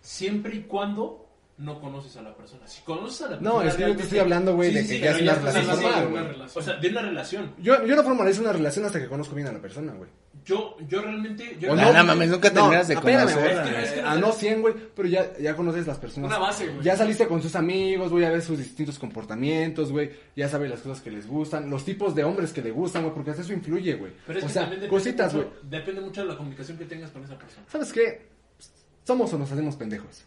Siempre 0.01 0.55
y 0.55 0.61
cuando 0.63 1.19
no 1.57 1.79
conoces 1.79 2.17
a 2.17 2.21
la 2.21 2.35
persona. 2.35 2.67
Si 2.67 2.81
conoces 2.81 3.21
a 3.21 3.29
la 3.31 3.35
No, 3.37 3.41
persona. 3.59 3.59
es 3.59 3.63
que 3.63 3.69
yo 3.69 3.75
te 3.77 3.79
realmente- 3.83 4.03
estoy 4.03 4.19
hablando, 4.19 4.55
güey, 4.55 4.69
Sí, 4.69 4.75
de 4.75 4.81
sí, 4.81 4.87
que 4.87 4.95
sí, 4.95 5.01
ya 5.03 5.11
es 5.11 5.21
una 5.21 5.31
estás 5.33 5.43
relación 5.53 5.69
hablando 5.71 5.87
de 5.87 5.93
formal, 5.93 6.11
una 6.13 6.21
güey. 6.21 6.33
relación. 6.33 6.63
O 6.63 6.65
sea, 6.65 6.75
de 6.77 6.89
una 6.89 7.01
relación. 7.01 7.55
Yo, 7.59 7.85
yo 7.85 7.95
no 7.95 8.03
formalizo 8.03 8.41
una 8.41 8.53
relación 8.53 8.85
hasta 8.85 8.99
que 8.99 9.07
conozco 9.07 9.35
bien 9.35 9.47
a 9.47 9.51
la 9.53 9.59
persona, 9.61 9.93
güey. 9.93 10.09
Yo, 10.45 10.75
yo 10.89 11.01
realmente. 11.01 11.57
Yo 11.59 11.71
O 11.71 11.75
no, 11.75 11.93
no 11.93 12.03
mames, 12.03 12.29
nunca 12.29 12.51
terminas 12.51 12.87
de 12.87 12.95
conocer. 12.95 13.75
Es 13.83 13.91
que- 13.91 14.01
no 14.19 14.31
100, 14.31 14.61
güey, 14.61 14.73
pero 14.95 15.07
ya, 15.07 15.37
ya 15.37 15.55
conoces 15.55 15.87
las 15.87 15.97
personas. 15.97 16.27
Una 16.29 16.37
base, 16.39 16.67
güey. 16.67 16.83
Ya 16.83 16.97
saliste 16.97 17.27
con 17.27 17.41
sus 17.41 17.55
amigos, 17.55 18.11
güey, 18.11 18.25
a 18.25 18.29
ver 18.29 18.41
sus 18.41 18.57
distintos 18.57 18.99
comportamientos, 18.99 19.91
güey. 19.91 20.11
Ya 20.35 20.49
sabes 20.49 20.69
las 20.69 20.81
cosas 20.81 21.01
que 21.01 21.11
les 21.11 21.27
gustan, 21.27 21.69
los 21.69 21.85
tipos 21.85 22.13
de 22.15 22.23
hombres 22.23 22.51
que 22.51 22.61
le 22.61 22.71
gustan, 22.71 23.03
güey, 23.03 23.13
porque 23.13 23.31
hasta 23.31 23.41
eso 23.43 23.53
influye, 23.53 23.93
güey. 23.95 24.11
Pero 24.27 24.39
es 24.39 24.43
O 24.45 24.47
que 24.47 24.53
sea, 24.53 24.63
depende 24.65 24.87
cositas, 24.87 25.33
güey. 25.33 25.45
mucho- 25.45 25.59
Depende 25.63 26.01
mucho 26.01 26.21
de 26.21 26.27
la 26.27 26.37
comunicación 26.37 26.77
que 26.77 26.85
tengas 26.85 27.11
con 27.11 27.23
esa 27.23 27.37
persona. 27.37 27.65
¿Sabes 27.71 27.93
qué? 27.93 28.27
Somos 29.05 29.31
o 29.33 29.37
nos 29.37 29.51
hacemos 29.51 29.75
pendejos. 29.75 30.23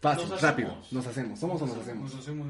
Fácil, 0.00 0.28
Nos 0.28 0.40
rápido. 0.42 0.68
hacemos. 0.68 0.92
Nos 0.92 1.06
hacemos. 1.08 1.40
Somos 1.40 1.62
o 1.62 1.66
nos 1.66 1.76
hacemos. 1.78 2.14
Nos 2.14 2.20
hacemos. 2.22 2.46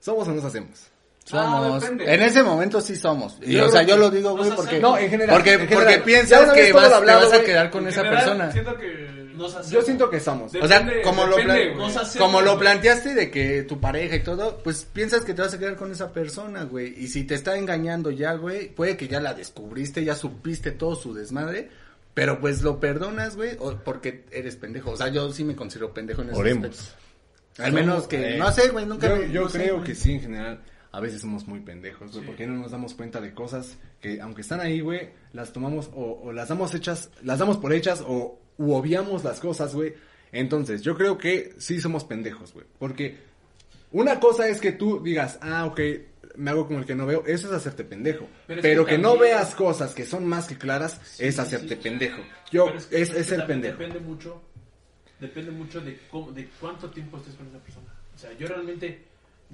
Somos 0.00 0.28
o 0.28 0.32
nos 0.34 0.44
hacemos. 0.44 0.90
Somos. 1.24 1.76
Ah, 1.76 1.78
depende. 1.80 2.12
en 2.14 2.22
ese 2.22 2.42
momento 2.42 2.80
sí 2.80 2.96
somos. 2.96 3.36
Y, 3.42 3.52
Yo 3.54 3.66
o 3.66 3.68
sea, 3.68 3.82
yo 3.82 3.96
lo 3.96 4.10
digo, 4.10 4.36
güey, 4.36 4.50
porque. 4.50 4.80
No, 4.80 4.98
en 4.98 5.08
general. 5.10 5.36
Porque, 5.36 5.52
en 5.52 5.60
porque 5.60 5.76
general. 5.76 6.02
Piensas 6.02 6.52
que 6.52 6.72
vas, 6.72 7.00
te 7.00 7.06
vas 7.12 7.32
a 7.32 7.42
quedar 7.42 7.70
con 7.70 7.82
En 7.82 7.88
esa 7.90 8.02
general, 8.02 8.24
persona. 8.24 8.52
Siento 8.52 8.76
que. 8.76 9.20
Nos 9.34 9.54
hacemos. 9.54 9.70
Yo 9.70 9.82
siento 9.82 10.10
que 10.10 10.20
somos. 10.20 10.52
O 10.54 10.68
sea, 10.68 10.86
como, 11.02 11.24
lo, 11.26 11.36
depende, 11.36 11.72
hacemos, 11.72 12.16
como 12.18 12.42
lo 12.42 12.58
planteaste 12.58 13.14
de 13.14 13.30
que 13.30 13.62
tu 13.62 13.80
pareja 13.80 14.16
y 14.16 14.22
todo, 14.22 14.58
pues 14.62 14.86
piensas 14.92 15.24
que 15.24 15.32
te 15.32 15.40
vas 15.40 15.54
a 15.54 15.58
quedar 15.58 15.76
con 15.76 15.90
esa 15.92 16.12
persona, 16.12 16.64
güey. 16.64 16.92
Y 17.02 17.08
si 17.08 17.24
te 17.24 17.36
está 17.36 17.56
engañando 17.56 18.10
ya, 18.10 18.34
güey, 18.34 18.68
puede 18.68 18.98
que 18.98 19.08
ya 19.08 19.18
la 19.20 19.32
descubriste, 19.32 20.04
ya 20.04 20.14
supiste 20.14 20.72
todo 20.72 20.94
su 20.94 21.14
desmadre, 21.14 21.70
pero 22.12 22.38
pues 22.38 22.60
lo 22.60 22.80
perdonas, 22.80 23.36
güey, 23.36 23.56
o 23.60 23.76
porque 23.76 24.24
eres 24.30 24.56
pendejo. 24.56 24.90
O 24.90 24.96
sea, 24.96 25.08
yo 25.08 25.32
sí 25.32 25.42
me 25.44 25.56
considero 25.56 25.94
pendejo 25.94 26.20
en 26.20 26.30
ese 26.30 26.38
Oremos. 26.38 26.66
aspecto. 26.78 27.62
Al 27.62 27.72
menos 27.72 28.06
que, 28.08 28.34
Eh, 28.34 28.38
no 28.38 28.52
sé, 28.52 28.68
güey, 28.68 28.84
nunca 28.84 29.08
Yo, 29.08 29.16
me- 29.16 29.32
yo 29.32 29.40
no 29.44 29.48
creo 29.48 29.82
que 29.82 29.94
sí, 29.94 30.12
en 30.14 30.20
general. 30.20 30.60
A 30.92 31.00
veces 31.00 31.20
somos 31.20 31.46
muy 31.46 31.60
pendejos, 31.60 32.12
güey, 32.12 32.26
porque 32.26 32.46
no 32.46 32.54
nos 32.54 32.72
damos 32.72 32.94
cuenta 32.94 33.20
de 33.20 33.32
cosas 33.32 33.78
que, 34.00 34.20
aunque 34.20 34.40
están 34.40 34.60
ahí, 34.60 34.80
güey, 34.80 35.10
las 35.32 35.52
tomamos 35.52 35.88
o, 35.94 36.20
o 36.24 36.32
las 36.32 36.48
damos 36.48 36.74
hechas, 36.74 37.10
las 37.22 37.38
damos 37.38 37.58
por 37.58 37.72
hechas 37.72 38.02
o 38.06 38.40
u 38.58 38.72
obviamos 38.72 39.22
las 39.22 39.38
cosas, 39.38 39.74
güey. 39.74 39.94
Entonces, 40.32 40.82
yo 40.82 40.96
creo 40.96 41.16
que 41.16 41.54
sí 41.58 41.80
somos 41.80 42.04
pendejos, 42.04 42.52
güey, 42.52 42.66
porque 42.78 43.18
una 43.92 44.20
cosa 44.20 44.48
es 44.48 44.60
que 44.60 44.72
tú 44.72 45.00
digas, 45.02 45.38
ah, 45.42 45.66
ok, 45.66 45.80
me 46.36 46.50
hago 46.50 46.66
como 46.66 46.78
el 46.80 46.86
que 46.86 46.94
no 46.94 47.06
veo, 47.06 47.24
eso 47.26 47.48
es 47.48 47.52
hacerte 47.54 47.84
pendejo. 47.84 48.28
Pero, 48.46 48.84
que 48.84 48.92
que, 48.92 48.98
no 48.98 49.16
veas 49.18 49.54
cosas 49.54 49.94
que 49.94 50.04
son 50.04 50.26
más 50.26 50.46
que 50.46 50.56
claras 50.56 51.20
es 51.20 51.38
hacerte 51.38 51.76
sí. 51.76 51.80
pendejo. 51.82 52.22
Yo, 52.50 52.68
es, 52.68 52.86
que- 52.86 53.00
es, 53.00 53.10
que 53.10 53.16
también 53.36 53.46
pendejo. 53.46 53.78
Depende 53.78 54.00
mucho, 54.00 54.42
depende 55.20 55.50
mucho 55.50 55.80
de 55.80 55.98
cómo, 56.10 56.32
de 56.32 56.48
cuánto 56.60 56.90
tiempo 56.90 57.16
estés 57.16 57.34
con 57.34 57.46
esa 57.48 57.58
persona. 57.58 57.94
O 58.14 58.18
sea, 58.18 58.32
yo 58.38 58.46
realmente, 58.46 59.04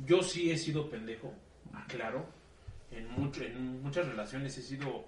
yo 0.04 0.22
sí 0.22 0.50
he 0.50 0.59
sido 0.59 0.88
pendejo, 0.90 1.32
aclaro. 1.74 2.26
En, 2.90 3.11
mucho, 3.12 3.42
en 3.42 3.82
muchas 3.82 4.06
relaciones 4.06 4.56
he 4.59 4.62
sido 4.62 5.04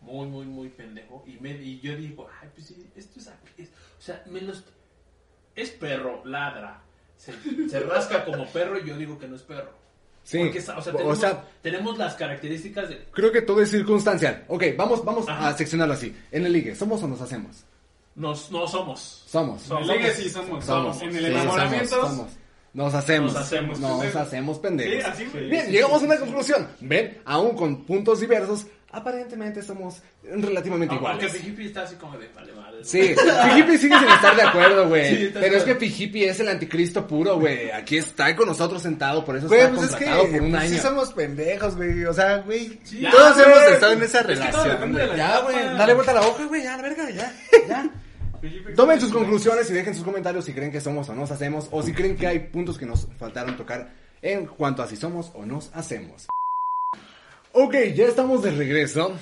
muy, 0.00 0.26
muy, 0.28 0.46
muy 0.46 0.68
pendejo. 0.68 1.24
Y, 1.26 1.32
me, 1.40 1.50
y 1.52 1.80
yo 1.80 1.96
digo, 1.96 2.28
ay, 2.40 2.48
pues 2.54 2.66
sí, 2.68 2.86
esto 2.96 3.18
es, 3.20 3.30
es- 3.58 3.68
O 3.98 4.02
sea, 4.02 4.22
me 4.26 4.40
los- 4.40 4.64
es 5.54 5.70
perro, 5.70 6.24
ladra. 6.24 6.82
Se, 7.16 7.32
se 7.68 7.80
rasca 7.80 8.24
como 8.24 8.46
perro 8.46 8.78
y 8.78 8.86
yo 8.88 8.96
digo 8.96 9.18
que 9.18 9.28
no 9.28 9.36
es 9.36 9.42
perro. 9.42 9.72
Sí, 10.22 10.38
Porque, 10.38 10.58
o 10.58 10.62
sea, 10.62 10.78
o 10.78 10.82
tenemos, 10.82 11.18
sea, 11.18 11.44
tenemos 11.62 11.98
las 11.98 12.14
características 12.14 12.88
de... 12.90 13.04
Creo 13.10 13.32
que 13.32 13.42
todo 13.42 13.60
es 13.62 13.70
circunstancial. 13.70 14.44
Ok, 14.48 14.64
vamos, 14.76 15.04
vamos 15.04 15.28
Ajá. 15.28 15.48
a 15.48 15.56
seccionarlo 15.56 15.94
así. 15.94 16.14
En 16.30 16.46
el 16.46 16.52
ligue, 16.52 16.74
¿somos 16.74 17.02
o 17.02 17.08
nos 17.08 17.20
hacemos? 17.20 17.64
Nos, 18.14 18.50
no 18.50 18.66
somos. 18.66 19.24
Somos. 19.26 19.70
En 19.70 19.78
el 19.78 19.86
ligue 19.88 20.10
sí 20.14 20.28
somos. 20.30 20.64
Somos. 20.64 21.00
En 21.02 21.08
el 21.16 21.24
Sí, 21.24 21.30
enamoramiento. 21.30 21.88
somos, 21.88 22.08
somos. 22.16 22.32
Nos 22.72 22.94
hacemos. 22.94 23.32
Nos 23.32 23.42
hacemos 23.42 23.80
Nos 23.80 23.90
pendejos. 23.98 24.22
hacemos 24.22 24.58
pendejos. 24.58 24.94
Sí, 25.04 25.10
así, 25.10 25.24
güey. 25.32 25.50
Bien, 25.50 25.70
llegamos 25.70 26.02
a 26.02 26.04
una 26.04 26.16
conclusión. 26.18 26.68
Ven, 26.80 27.18
aún 27.24 27.56
con 27.56 27.84
puntos 27.84 28.20
diversos, 28.20 28.66
aparentemente 28.92 29.62
somos 29.62 30.02
relativamente 30.22 30.94
Aunque 30.94 31.10
iguales. 31.10 31.32
Fijipi 31.32 31.66
está 31.66 31.82
así 31.82 31.96
como 31.96 32.16
de 32.18 32.28
vale, 32.28 32.52
vale. 32.52 32.84
Sí, 32.84 33.14
Fijipi 33.14 33.76
sigue 33.76 33.98
sin 33.98 34.08
estar 34.08 34.34
de 34.36 34.42
acuerdo, 34.42 34.88
güey. 34.88 35.16
Sí, 35.16 35.30
Pero 35.34 35.56
es 35.56 35.64
que. 35.64 35.74
Fijipi 35.74 36.24
es 36.24 36.38
el 36.40 36.48
anticristo 36.48 37.06
puro, 37.06 37.38
güey. 37.40 37.70
Aquí 37.72 37.98
está 37.98 38.34
con 38.36 38.46
nosotros 38.48 38.80
sentado, 38.80 39.24
por 39.24 39.36
eso 39.36 39.48
Güey, 39.48 39.60
está 39.62 39.74
pues 39.74 39.90
es 39.90 39.96
que 39.96 40.04
contratado 40.04 40.32
por 40.32 40.42
un 40.42 40.50
pues, 40.52 40.62
año. 40.62 40.70
sí 40.70 40.78
somos 40.78 41.12
pendejos, 41.12 41.76
güey. 41.76 42.04
O 42.04 42.14
sea, 42.14 42.36
güey, 42.38 42.78
Sí, 42.84 43.04
todos 43.10 43.36
ya, 43.36 43.42
hemos 43.44 43.62
estado 43.72 43.92
en 43.94 44.02
esa 44.04 44.20
Es 44.20 44.26
relación. 44.26 44.96
Ya, 45.16 45.40
güey, 45.40 45.56
dale 45.56 45.94
vuelta 45.94 46.12
a 46.12 46.14
la 46.14 46.20
hoja, 46.22 46.44
güey, 46.46 46.62
ya, 46.62 46.76
la 46.76 46.82
verga, 46.84 47.10
ya, 47.10 47.32
ya. 47.68 47.90
Tomen 48.74 49.00
sus 49.00 49.12
conclusiones 49.12 49.70
y 49.70 49.74
dejen 49.74 49.94
sus 49.94 50.04
comentarios 50.04 50.44
si 50.44 50.52
creen 50.52 50.72
que 50.72 50.80
somos 50.80 51.08
o 51.08 51.14
nos 51.14 51.30
hacemos, 51.30 51.68
o 51.70 51.82
si 51.82 51.92
creen 51.92 52.16
que 52.16 52.26
hay 52.26 52.38
puntos 52.38 52.78
que 52.78 52.86
nos 52.86 53.06
faltaron 53.18 53.56
tocar 53.56 53.92
en 54.22 54.46
cuanto 54.46 54.82
a 54.82 54.86
si 54.86 54.96
somos 54.96 55.30
o 55.34 55.44
nos 55.44 55.70
hacemos. 55.74 56.26
Ok, 57.52 57.74
ya 57.94 58.06
estamos 58.06 58.42
de 58.42 58.52
regreso. 58.52 59.12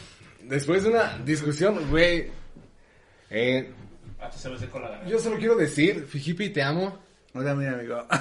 Después 0.43 0.85
de 0.85 0.91
una 0.91 1.19
discusión, 1.19 1.91
güey. 1.91 2.31
Eh, 3.31 3.73
garganta. 4.19 5.09
yo 5.09 5.19
solo 5.19 5.39
quiero 5.39 5.57
decir, 5.57 6.07
Fijipi, 6.07 6.51
te 6.51 6.63
amo. 6.63 6.99
Hola, 7.35 7.55
mira, 7.55 7.75
amigo. 7.75 8.07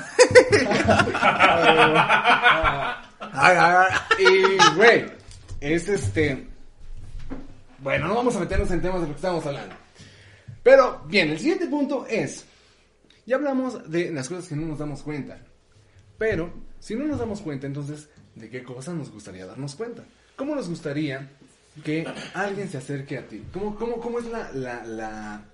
Y, 4.19 4.75
güey, 4.75 5.05
es 5.61 5.87
este. 5.89 6.47
Bueno, 7.79 8.07
no 8.07 8.15
vamos 8.15 8.35
a 8.35 8.39
meternos 8.39 8.71
en 8.71 8.81
temas 8.81 9.01
de 9.01 9.07
lo 9.07 9.13
que 9.13 9.17
estamos 9.17 9.45
hablando. 9.45 9.75
Pero, 10.67 11.01
bien, 11.07 11.29
el 11.29 11.39
siguiente 11.39 11.65
punto 11.67 12.05
es. 12.09 12.43
Ya 13.25 13.37
hablamos 13.37 13.89
de 13.89 14.11
las 14.11 14.27
cosas 14.27 14.49
que 14.49 14.55
no 14.57 14.67
nos 14.67 14.79
damos 14.79 15.01
cuenta. 15.01 15.39
Pero, 16.17 16.51
si 16.79 16.93
no 16.95 17.05
nos 17.05 17.19
damos 17.19 17.39
cuenta, 17.39 17.67
entonces, 17.67 18.09
¿de 18.35 18.49
qué 18.49 18.63
cosas 18.63 18.93
nos 18.95 19.09
gustaría 19.09 19.45
darnos 19.45 19.75
cuenta? 19.75 20.03
¿Cómo 20.35 20.55
nos 20.55 20.67
gustaría 20.67 21.29
que 21.85 22.05
alguien 22.33 22.67
se 22.67 22.79
acerque 22.79 23.17
a 23.17 23.25
ti? 23.25 23.43
¿Cómo, 23.53 23.77
cómo, 23.77 24.01
cómo 24.01 24.19
es 24.19 24.25
la, 24.25 24.51
la, 24.51 24.83
la- 24.83 25.45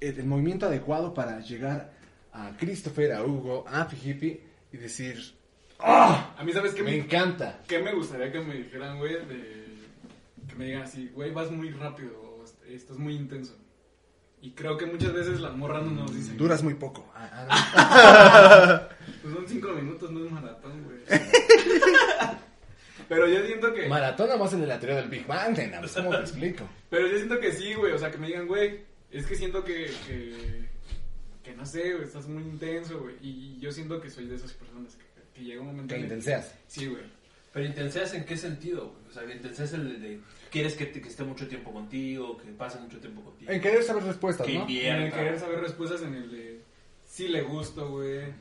el, 0.00 0.18
el 0.18 0.24
movimiento 0.24 0.64
adecuado 0.64 1.12
para 1.12 1.40
llegar 1.40 1.92
a 2.32 2.56
Christopher, 2.56 3.12
a 3.12 3.22
Hugo, 3.24 3.66
a 3.68 3.84
Fijipi 3.84 4.40
y 4.72 4.76
decir, 4.78 5.18
¡Ah! 5.78 6.34
A 6.38 6.42
mí, 6.42 6.54
¿sabes 6.54 6.72
qué 6.74 6.82
Me 6.82 6.92
me, 6.92 6.96
encanta. 7.00 7.60
qué 7.68 7.80
me 7.80 7.92
gustaría 7.94 8.32
que 8.32 8.40
me 8.40 8.54
dijeran, 8.56 8.96
güey? 8.98 9.12
De, 9.26 9.66
que 10.48 10.54
me 10.56 10.64
digan 10.64 10.82
así, 10.84 11.10
güey, 11.14 11.32
vas 11.32 11.50
muy 11.50 11.70
rápido, 11.70 12.18
o 12.18 12.44
est- 12.44 12.64
estás 12.66 12.96
muy 12.96 13.14
intenso. 13.14 13.54
Y 14.40 14.52
creo 14.52 14.76
que 14.78 14.86
muchas 14.86 15.12
veces 15.12 15.40
las 15.40 15.56
morras 15.56 15.84
no 15.84 15.90
nos 15.90 16.14
dicen. 16.14 16.36
Duras 16.36 16.62
muy 16.62 16.74
poco. 16.74 17.10
Ah, 17.14 18.88
Pues 19.22 19.34
son 19.34 19.48
cinco 19.48 19.68
minutos, 19.72 20.10
no 20.12 20.24
es 20.24 20.30
maratón, 20.30 20.84
güey. 20.84 20.98
Pero 23.08 23.26
yo 23.26 23.44
siento 23.46 23.72
que. 23.72 23.88
Maratón 23.88 24.26
nada 24.28 24.38
más 24.38 24.52
en 24.52 24.68
la 24.68 24.78
teoría 24.78 25.00
del 25.00 25.08
Big 25.08 25.26
Bang, 25.26 25.56
nena, 25.56 25.80
pues, 25.80 25.92
¿cómo 25.92 26.10
te 26.10 26.20
explico? 26.20 26.68
Pero 26.90 27.06
yo 27.08 27.16
siento 27.16 27.40
que 27.40 27.52
sí, 27.52 27.74
güey. 27.74 27.92
O 27.92 27.98
sea, 27.98 28.10
que 28.10 28.18
me 28.18 28.26
digan, 28.26 28.46
güey, 28.46 28.80
es 29.10 29.26
que 29.26 29.34
siento 29.34 29.64
que. 29.64 29.90
que, 30.06 30.68
que 31.42 31.54
no 31.54 31.64
sé, 31.64 31.92
güey, 31.94 32.04
estás 32.04 32.26
muy 32.28 32.42
intenso, 32.42 33.00
güey. 33.00 33.16
Y 33.22 33.58
yo 33.60 33.72
siento 33.72 34.00
que 34.00 34.10
soy 34.10 34.26
de 34.26 34.36
esas 34.36 34.52
personas 34.52 34.94
que, 34.96 35.04
que 35.34 35.44
llega 35.44 35.60
un 35.62 35.68
momento. 35.68 35.88
Que 35.88 35.94
en 35.96 36.00
el- 36.02 36.06
intenseas. 36.12 36.54
Sí, 36.66 36.86
güey. 36.86 37.02
Pero 37.52 37.66
intenseas 37.66 38.14
en 38.14 38.24
qué 38.24 38.36
sentido? 38.36 38.88
güey? 38.90 39.08
O 39.08 39.12
sea, 39.12 39.24
intenseas 39.34 39.72
el 39.72 40.00
de, 40.02 40.20
quieres 40.50 40.74
que, 40.74 40.86
te- 40.86 41.00
que 41.00 41.08
esté 41.08 41.24
mucho 41.24 41.48
tiempo 41.48 41.72
contigo, 41.72 42.36
que 42.36 42.48
pase 42.52 42.78
mucho 42.78 42.98
tiempo 42.98 43.22
contigo. 43.22 43.50
En 43.50 43.60
querer 43.60 43.82
saber 43.82 44.04
respuestas, 44.04 44.46
Que 44.46 44.54
¿no? 44.54 44.60
invierta. 44.60 44.96
En 44.98 45.02
el 45.04 45.12
querer 45.12 45.40
saber 45.40 45.60
respuestas 45.60 46.02
en 46.02 46.14
el 46.14 46.30
de. 46.30 46.60
Sí 47.06 47.28
le 47.28 47.42
gusto, 47.42 47.88
güey. 47.90 48.32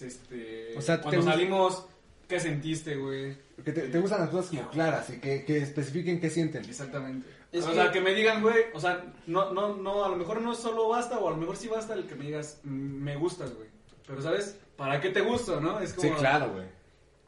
Este. 0.00 0.74
O 0.76 0.80
sea, 0.80 0.96
¿te 0.96 1.02
cuando 1.04 1.22
salimos, 1.22 1.86
¿qué 2.28 2.40
sentiste, 2.40 2.96
güey? 2.96 3.36
Que 3.64 3.72
te, 3.72 3.82
te 3.88 3.98
gustan 4.00 4.20
las 4.20 4.30
cosas 4.30 4.48
como 4.50 4.70
claras 4.70 5.10
y 5.10 5.18
que, 5.20 5.44
que 5.44 5.58
especifiquen 5.58 6.20
qué 6.20 6.30
sienten. 6.30 6.64
Exactamente. 6.64 7.28
Es 7.52 7.64
o 7.64 7.68
que- 7.68 7.74
sea, 7.74 7.92
que 7.92 8.00
me 8.00 8.14
digan, 8.14 8.40
güey, 8.42 8.64
o 8.74 8.80
sea, 8.80 9.04
no, 9.26 9.52
no, 9.52 9.76
no, 9.76 10.04
a 10.04 10.08
lo 10.08 10.16
mejor 10.16 10.40
no 10.40 10.54
solo 10.54 10.88
basta, 10.88 11.18
o 11.18 11.28
a 11.28 11.32
lo 11.32 11.36
mejor 11.36 11.56
sí 11.56 11.68
basta 11.68 11.94
el 11.94 12.06
que 12.06 12.14
me 12.14 12.24
digas, 12.26 12.60
"Mm, 12.64 12.70
me 13.02 13.16
gustas, 13.16 13.54
güey. 13.54 13.68
Pero, 14.06 14.22
¿sabes? 14.22 14.56
¿Para 14.76 15.00
qué 15.00 15.10
te 15.10 15.20
gusto, 15.20 15.60
no? 15.60 15.80
Es 15.80 15.92
como, 15.92 16.08
Sí, 16.08 16.14
claro, 16.18 16.52
güey. 16.52 16.66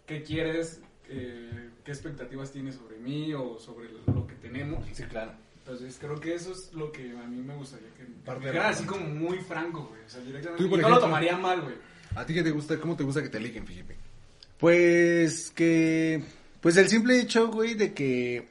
¿qué 0.07 0.23
quieres? 0.23 0.81
Eh, 1.12 1.70
¿Qué 1.85 1.90
expectativas 1.92 2.53
tienes 2.53 2.77
sobre 2.77 2.96
mí 2.98 3.35
o 3.35 3.59
sobre 3.59 3.88
lo 4.07 4.27
que 4.27 4.35
tenemos? 4.37 4.85
Sí, 4.92 5.03
claro. 5.05 5.33
Entonces, 5.59 5.96
creo 6.01 6.18
que 6.20 6.35
eso 6.35 6.53
es 6.53 6.72
lo 6.72 6.90
que 6.92 7.11
a 7.16 7.27
mí 7.27 7.40
me 7.42 7.55
gustaría 7.55 7.88
que 7.94 8.05
Parte 8.25 8.46
me 8.46 8.53
de 8.53 8.59
así 8.59 8.85
como 8.85 9.05
muy 9.07 9.38
franco, 9.38 9.87
güey. 9.90 10.03
O 10.05 10.09
sea, 10.09 10.20
directamente. 10.22 10.64
Y 10.64 10.68
no 10.68 10.88
lo 10.88 10.98
tomaría 11.01 11.37
mal, 11.37 11.61
güey. 11.62 11.75
¿A 12.14 12.27
ti 12.27 12.35
qué 12.35 12.42
te 12.42 12.51
gusta? 12.51 12.79
¿Cómo 12.79 12.96
te 12.96 13.05
gusta 13.05 13.22
que 13.22 13.29
te 13.29 13.40
liguen, 13.40 13.66
Felipe? 13.66 13.96
Pues 14.59 15.51
que, 15.51 16.22
pues 16.61 16.77
el 16.77 16.88
simple 16.88 17.18
hecho, 17.20 17.48
güey, 17.48 17.75
de 17.75 17.92
que 17.94 18.48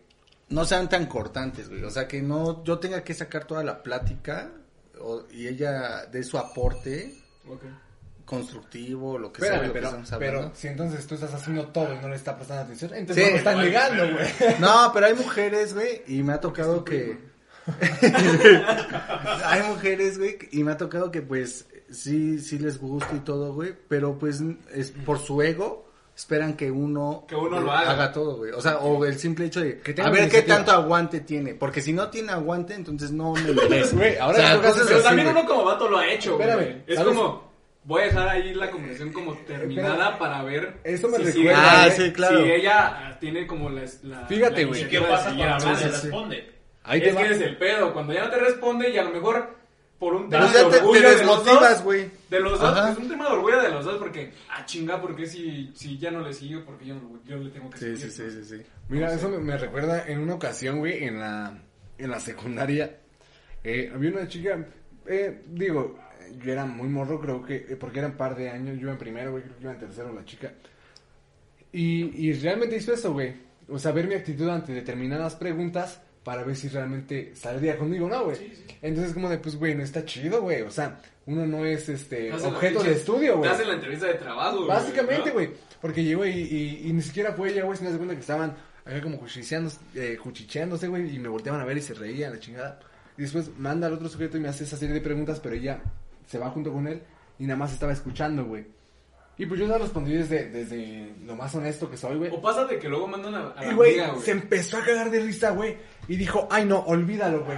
no 0.49 0.65
sean 0.65 0.89
tan 0.89 1.05
cortantes, 1.05 1.69
güey. 1.69 1.83
O 1.83 1.89
sea, 1.89 2.07
que 2.07 2.21
no, 2.21 2.63
yo 2.63 2.79
tenga 2.79 3.03
que 3.03 3.13
sacar 3.13 3.45
toda 3.45 3.63
la 3.63 3.81
plática 3.83 4.51
o- 4.99 5.23
y 5.31 5.47
ella 5.47 6.05
dé 6.07 6.23
su 6.23 6.37
aporte 6.37 7.15
Ok. 7.47 7.63
Constructivo, 8.37 9.17
lo 9.17 9.31
que 9.31 9.41
sea. 9.43 9.57
Lo 9.57 9.61
que 9.63 9.69
pero, 9.69 9.87
estamos 9.87 10.11
hablando. 10.13 10.39
pero 10.39 10.51
si 10.55 10.67
entonces 10.67 11.05
tú 11.07 11.15
estás 11.15 11.33
haciendo 11.33 11.67
todo 11.67 11.93
y 11.93 11.97
no 12.01 12.09
le 12.09 12.15
estás 12.15 12.35
prestando 12.35 12.63
atención, 12.63 12.91
entonces 12.95 13.25
Sí. 13.25 13.31
no 13.31 13.37
están 13.37 13.61
ligando, 13.63 14.03
güey. 14.13 14.27
No, 14.59 14.91
pero 14.93 15.05
hay 15.05 15.13
mujeres, 15.13 15.73
güey, 15.73 16.01
y 16.07 16.23
me 16.23 16.33
ha 16.33 16.39
tocado 16.41 16.83
que... 16.83 17.17
hay 19.45 19.63
mujeres, 19.63 20.17
güey, 20.17 20.37
y 20.51 20.63
me 20.63 20.71
ha 20.71 20.77
tocado 20.77 21.11
que, 21.11 21.21
pues, 21.21 21.67
sí, 21.91 22.39
sí 22.39 22.59
les 22.59 22.79
gusta 22.79 23.15
y 23.15 23.19
todo, 23.19 23.53
güey, 23.53 23.75
pero 23.87 24.17
pues 24.17 24.41
es 24.73 24.91
por 24.91 25.19
su 25.19 25.41
ego 25.41 25.87
esperan 26.15 26.53
que 26.55 26.69
uno, 26.69 27.25
Que 27.27 27.35
uno 27.35 27.57
eh, 27.57 27.61
lo 27.61 27.71
haga. 27.71 28.11
todo, 28.11 28.37
güey. 28.37 28.51
O 28.51 28.61
sea, 28.61 28.77
o 28.79 29.03
el 29.05 29.17
simple 29.17 29.45
hecho 29.45 29.59
de 29.61 29.79
Que 29.79 29.93
tenga 29.93 30.09
a 30.09 30.11
ver 30.11 30.29
qué 30.29 30.43
tanto 30.43 30.71
aguante 30.71 31.21
tiene, 31.21 31.55
porque 31.55 31.81
si 31.81 31.93
no 31.93 32.09
tiene 32.09 32.31
aguante, 32.33 32.75
entonces 32.75 33.11
no 33.11 33.33
me 33.33 33.41
merece. 33.53 33.95
Güey, 33.95 34.17
ahora 34.17 34.37
O 34.37 34.41
sea, 34.41 34.55
que 34.61 34.67
cosas 34.67 34.83
Pero 34.85 34.95
así, 34.99 35.07
también 35.07 35.27
güey. 35.31 35.39
uno 35.43 35.49
como 35.49 35.63
vato 35.65 35.89
lo 35.89 35.97
ha 35.97 36.07
hecho, 36.07 36.35
güey. 36.37 36.47
Espérame, 36.49 36.83
Es 36.85 36.95
¿sabes? 36.97 37.15
como, 37.15 37.50
voy 37.83 38.01
a 38.01 38.05
dejar 38.05 38.27
ahí 38.29 38.53
la 38.53 38.69
conversación 38.71 39.11
como 39.13 39.35
terminada 39.39 39.93
Espérame. 39.93 40.19
para 40.19 40.43
ver 40.43 40.73
Esto 40.83 41.07
me 41.09 41.17
si 41.17 41.23
recuerda, 41.23 41.33
sigue- 41.33 41.53
Ah, 41.55 41.89
sí, 41.91 42.11
claro. 42.13 42.43
Si 42.43 42.51
ella 42.51 43.17
tiene 43.19 43.47
como 43.47 43.69
la, 43.69 43.83
la 44.03 44.25
Fíjate, 44.27 44.65
güey. 44.65 44.81
¿Y 44.83 44.85
qué 44.87 45.01
pasa 45.01 45.35
cuando 45.35 45.65
no 45.65 45.73
le 45.79 45.87
responde? 45.87 46.51
Ahí 46.83 46.99
te 46.99 47.09
es 47.09 47.15
va. 47.15 47.19
que 47.19 47.25
eres 47.27 47.41
el 47.41 47.57
pedo, 47.57 47.93
cuando 47.93 48.13
ya 48.13 48.23
no 48.25 48.29
te 48.31 48.39
responde 48.39 48.89
y 48.89 48.97
a 48.97 49.03
lo 49.03 49.11
mejor 49.11 49.59
por 49.99 50.15
un 50.15 50.29
tema 50.31 50.51
ya 50.51 50.59
de 50.59 50.63
te, 50.65 50.69
te 50.71 50.77
orgullo 50.77 50.99
de 51.01 51.07
los 51.09 51.17
desmotivas, 51.19 51.75
dos, 51.75 51.83
güey. 51.83 52.09
De 52.27 52.39
los 52.39 52.59
dos, 52.59 52.75
Ajá. 52.77 52.91
es 52.91 52.97
un 52.97 53.07
tema 53.07 53.25
de 53.25 53.31
orgullo 53.33 53.61
de 53.61 53.69
los 53.69 53.85
dos 53.85 53.97
porque, 53.99 54.31
ah, 54.49 54.65
chinga, 54.65 54.99
porque 54.99 55.27
si, 55.27 55.71
si 55.75 55.99
ya 55.99 56.09
no 56.09 56.21
le 56.21 56.33
sigo, 56.33 56.63
porque 56.65 56.85
yo, 56.87 56.95
no, 56.95 57.19
yo 57.23 57.37
le 57.37 57.51
tengo 57.51 57.69
que 57.69 57.77
Sí, 57.77 57.95
sí, 57.97 58.09
seguir. 58.09 58.31
sí, 58.31 58.43
sí, 58.43 58.57
sí. 58.57 58.63
Mira, 58.89 59.13
eso 59.13 59.29
me, 59.29 59.37
me 59.37 59.55
recuerda 59.57 60.03
en 60.07 60.19
una 60.21 60.33
ocasión, 60.33 60.79
güey, 60.79 61.03
en 61.03 61.19
la, 61.19 61.55
en 61.99 62.09
la 62.09 62.19
secundaria. 62.19 62.97
eh, 63.63 63.91
había 63.93 64.09
una 64.11 64.27
chica, 64.27 64.65
eh, 65.05 65.43
digo, 65.49 65.99
yo 66.43 66.51
era 66.51 66.65
muy 66.65 66.87
morro, 66.87 67.19
creo 67.19 67.43
que, 67.43 67.55
eh, 67.55 67.77
porque 67.79 67.99
eran 67.99 68.17
par 68.17 68.35
de 68.35 68.49
años, 68.49 68.75
yo 68.75 68.83
iba 68.83 68.91
en 68.91 68.97
primero, 68.97 69.31
güey, 69.31 69.43
creo 69.43 69.57
que 69.57 69.63
iba 69.63 69.73
en 69.73 69.79
tercero 69.79 70.13
la 70.13 70.25
chica. 70.25 70.53
Y, 71.71 72.27
y 72.27 72.33
realmente 72.33 72.75
hizo 72.75 72.93
eso, 72.93 73.13
güey. 73.13 73.33
O 73.69 73.79
sea, 73.79 73.91
ver 73.91 74.07
mi 74.07 74.15
actitud 74.15 74.49
ante 74.49 74.73
determinadas 74.73 75.35
preguntas 75.35 76.01
para 76.23 76.43
ver 76.43 76.55
si 76.55 76.67
realmente 76.67 77.33
saldría 77.35 77.77
conmigo 77.77 78.05
o 78.05 78.09
no, 78.09 78.25
güey. 78.25 78.37
Entonces, 78.81 79.13
como 79.13 79.29
de, 79.29 79.37
pues, 79.37 79.55
güey, 79.55 79.75
no 79.75 79.83
está 79.83 80.05
chido, 80.05 80.41
güey. 80.41 80.61
O 80.61 80.71
sea, 80.71 80.99
uno 81.25 81.45
no 81.45 81.65
es, 81.65 81.87
este, 81.89 82.31
hacen 82.31 82.53
objeto 82.53 82.83
de 82.83 82.91
estudio, 82.93 83.37
güey. 83.37 83.49
Te 83.49 83.55
hacen 83.55 83.67
la 83.67 83.75
entrevista 83.75 84.07
de 84.07 84.15
trabajo, 84.15 84.57
güey, 84.57 84.67
Básicamente, 84.67 85.27
¿no? 85.29 85.33
güey. 85.33 85.49
Porque 85.79 86.03
llegó 86.03 86.25
y, 86.25 86.31
y, 86.31 86.81
y 86.89 86.93
ni 86.93 87.01
siquiera 87.01 87.33
fue 87.33 87.51
ella, 87.51 87.63
güey, 87.63 87.77
se 87.77 87.85
cuenta 87.85 88.13
que 88.13 88.21
estaban 88.21 88.55
acá 88.85 89.01
como 89.01 89.19
eh, 89.95 90.17
cuchicheándose, 90.21 90.87
güey, 90.87 91.15
y 91.15 91.19
me 91.19 91.29
volteaban 91.29 91.61
a 91.61 91.65
ver 91.65 91.77
y 91.77 91.81
se 91.81 91.93
reían, 91.93 92.33
la 92.33 92.39
chingada. 92.39 92.79
Y 93.17 93.23
después 93.23 93.51
manda 93.57 93.87
al 93.87 93.93
otro 93.93 94.09
sujeto 94.09 94.37
y 94.37 94.41
me 94.41 94.47
hace 94.47 94.63
esa 94.63 94.77
serie 94.77 94.93
de 94.93 95.01
preguntas, 95.01 95.39
pero 95.39 95.55
ella 95.55 95.81
se 96.31 96.39
va 96.39 96.49
junto 96.49 96.71
con 96.71 96.87
él 96.87 97.01
y 97.39 97.43
nada 97.45 97.57
más 97.57 97.73
estaba 97.73 97.91
escuchando, 97.91 98.45
güey. 98.45 98.65
Y 99.37 99.45
pues 99.45 99.59
yo 99.59 99.67
le 99.67 99.77
respondí 99.77 100.13
desde, 100.13 100.49
desde 100.49 101.13
lo 101.25 101.35
más 101.35 101.53
honesto 101.55 101.89
que 101.89 101.97
soy, 101.97 102.15
güey. 102.17 102.31
O 102.31 102.41
pasa 102.41 102.63
de 102.65 102.77
que 102.79 102.87
luego 102.87 103.07
mandan 103.07 103.33
a, 103.35 103.49
a 103.51 103.63
la 103.65 103.71
Y, 103.71 103.75
güey. 103.75 103.99
se 104.23 104.31
empezó 104.31 104.77
a 104.77 104.85
cagar 104.85 105.09
de 105.09 105.19
risa, 105.19 105.49
güey. 105.51 105.75
Y 106.07 106.15
dijo, 106.15 106.47
ay, 106.51 106.65
no, 106.65 106.79
olvídalo, 106.79 107.43
güey. 107.43 107.57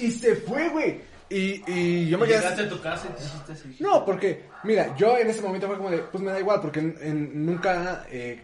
Y 0.00 0.10
se 0.10 0.34
fue, 0.36 0.68
güey. 0.70 1.00
Y, 1.30 1.62
y 1.70 2.08
yo 2.08 2.18
me 2.18 2.26
quedé... 2.26 2.38
Llegaste 2.38 2.62
a 2.62 2.68
tu 2.68 2.80
casa 2.82 3.06
y 3.10 3.14
te 3.16 3.22
hiciste 3.24 3.52
así. 3.52 3.76
No, 3.80 4.04
porque, 4.04 4.44
mira, 4.64 4.94
yo 4.96 5.16
en 5.16 5.28
ese 5.30 5.40
momento 5.40 5.66
fue 5.68 5.76
como 5.78 5.90
de, 5.90 5.98
pues 5.98 6.22
me 6.22 6.32
da 6.32 6.40
igual, 6.40 6.60
porque 6.60 6.80
en- 6.80 6.96
en- 7.00 7.46
nunca 7.46 8.04
eh, 8.10 8.42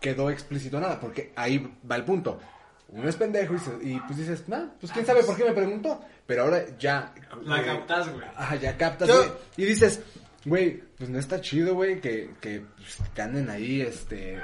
quedó 0.00 0.30
explícito 0.30 0.80
nada, 0.80 0.98
porque 0.98 1.32
ahí 1.36 1.70
va 1.88 1.96
el 1.96 2.04
punto. 2.04 2.40
Uno 2.88 3.08
es 3.08 3.16
pendejo 3.16 3.54
y, 3.54 3.58
se- 3.58 3.78
y, 3.82 4.00
pues 4.00 4.16
dices, 4.18 4.48
nah, 4.48 4.66
pues 4.80 4.92
quién 4.92 5.04
sabe 5.04 5.24
por 5.24 5.36
qué 5.36 5.44
me 5.44 5.52
preguntó. 5.52 6.00
Pero 6.26 6.44
ahora 6.44 6.64
ya. 6.78 7.12
La 7.42 7.60
eh, 7.60 7.64
captas, 7.66 8.12
güey. 8.12 8.26
Ajá, 8.36 8.56
ya 8.56 8.76
captas, 8.76 9.08
güey. 9.08 9.28
Y 9.56 9.64
dices, 9.64 10.00
güey, 10.44 10.82
pues 10.96 11.10
no 11.10 11.18
está 11.18 11.40
chido, 11.40 11.74
güey, 11.74 12.00
que, 12.00 12.34
que, 12.40 12.64
pues, 12.76 12.98
que 13.14 13.22
anden 13.22 13.50
ahí, 13.50 13.80
este, 13.82 14.40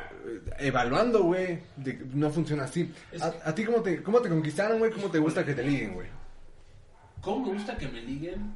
evaluando, 0.58 1.22
güey. 1.22 1.60
de- 1.76 2.04
No 2.14 2.30
funciona 2.30 2.64
así. 2.64 2.92
¿A, 3.20 3.48
a 3.50 3.54
ti 3.54 3.64
cómo 3.64 3.80
te, 3.80 4.02
cómo 4.02 4.20
te 4.20 4.28
conquistaron, 4.28 4.78
güey? 4.80 4.90
¿Cómo 4.90 5.08
te 5.10 5.18
gusta 5.18 5.44
que 5.44 5.54
te 5.54 5.62
liguen, 5.62 5.94
güey? 5.94 6.08
¿Cómo 7.20 7.46
me 7.46 7.52
gusta 7.54 7.76
que 7.76 7.86
me 7.88 8.00
liguen? 8.02 8.54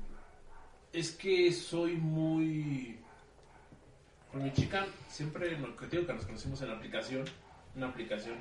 Es 0.92 1.12
que 1.12 1.52
soy 1.52 1.96
muy... 1.96 2.98
Con 4.32 4.42
mi 4.42 4.52
chica, 4.52 4.84
siempre 5.08 5.56
lo 5.58 5.76
que 5.76 5.86
digo 5.86 6.06
que 6.06 6.12
nos 6.12 6.26
conocimos 6.26 6.60
en 6.62 6.68
la 6.68 6.74
aplicación, 6.74 7.24
una 7.76 7.86
aplicación 7.88 8.34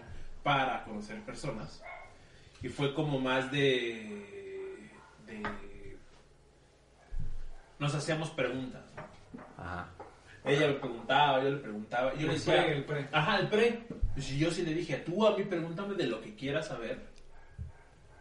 para 0.45 0.83
conocer 0.83 1.19
personas. 1.23 1.81
Y 2.61 2.69
fue 2.69 2.93
como 2.93 3.19
más 3.19 3.51
de... 3.51 4.91
de 5.25 5.41
nos 7.79 7.95
hacíamos 7.95 8.29
preguntas. 8.29 8.83
Ajá. 9.57 9.89
Ella 10.43 10.67
me 10.67 10.73
preguntaba, 10.75 11.43
yo 11.43 11.49
le 11.49 11.57
preguntaba. 11.57 12.13
Yo 12.13 12.19
El 12.19 12.27
le 12.27 12.33
decía, 12.33 12.63
pre, 12.63 12.77
el 12.77 12.85
pre. 12.85 13.07
Ajá, 13.11 13.39
el 13.39 13.47
pre. 13.49 13.79
Pues 14.13 14.31
y 14.31 14.37
yo 14.37 14.51
sí 14.51 14.61
le 14.61 14.75
dije, 14.75 14.97
tú 14.97 15.25
a 15.25 15.35
mí 15.35 15.43
pregúntame 15.45 15.95
de 15.95 16.05
lo 16.05 16.21
que 16.21 16.35
quieras 16.35 16.67
saber. 16.67 16.99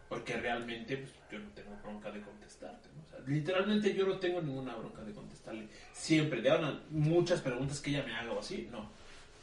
Porque 0.08 0.38
realmente 0.38 0.96
pues, 0.96 1.12
yo 1.30 1.38
no 1.38 1.50
tengo 1.50 1.76
bronca 1.82 2.10
de 2.10 2.22
contestarte. 2.22 2.88
¿no? 2.96 3.02
O 3.02 3.06
sea, 3.06 3.18
literalmente 3.26 3.94
yo 3.94 4.06
no 4.06 4.16
tengo 4.18 4.40
ninguna 4.40 4.74
bronca 4.76 5.02
de 5.02 5.12
contestarle. 5.12 5.68
Siempre, 5.92 6.40
de 6.40 6.50
ahora 6.50 6.80
muchas 6.88 7.42
preguntas 7.42 7.82
que 7.82 7.90
ella 7.90 8.02
me 8.02 8.14
haga 8.14 8.32
o 8.32 8.40
así, 8.40 8.66
no. 8.72 8.88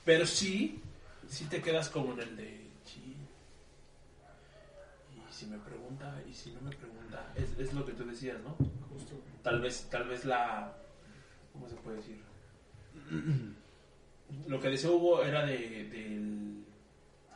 Pero 0.04 0.26
sí, 0.26 0.82
sí 1.28 1.46
te 1.46 1.62
quedas 1.62 1.88
como 1.88 2.13
en 2.13 2.22
el 2.22 2.36
de, 2.36 2.61
si 5.42 5.48
me 5.48 5.58
pregunta, 5.58 6.14
y 6.30 6.34
si 6.34 6.52
no 6.52 6.62
me 6.62 6.76
pregunta, 6.76 7.26
es, 7.36 7.58
es 7.58 7.74
lo 7.74 7.84
que 7.86 7.94
tú 7.94 8.06
decías, 8.06 8.38
¿no? 8.42 8.56
Tal 9.44 9.60
vez, 9.60 9.88
tal 9.90 10.08
vez 10.08 10.24
la, 10.26 10.72
¿cómo 11.52 11.68
se 11.68 11.76
puede 11.76 11.98
decir? 11.98 12.22
Lo 14.48 14.60
que 14.62 14.70
decía 14.70 14.90
Hugo 14.90 15.24
era 15.24 15.46
de, 15.46 15.90
del 15.92 16.64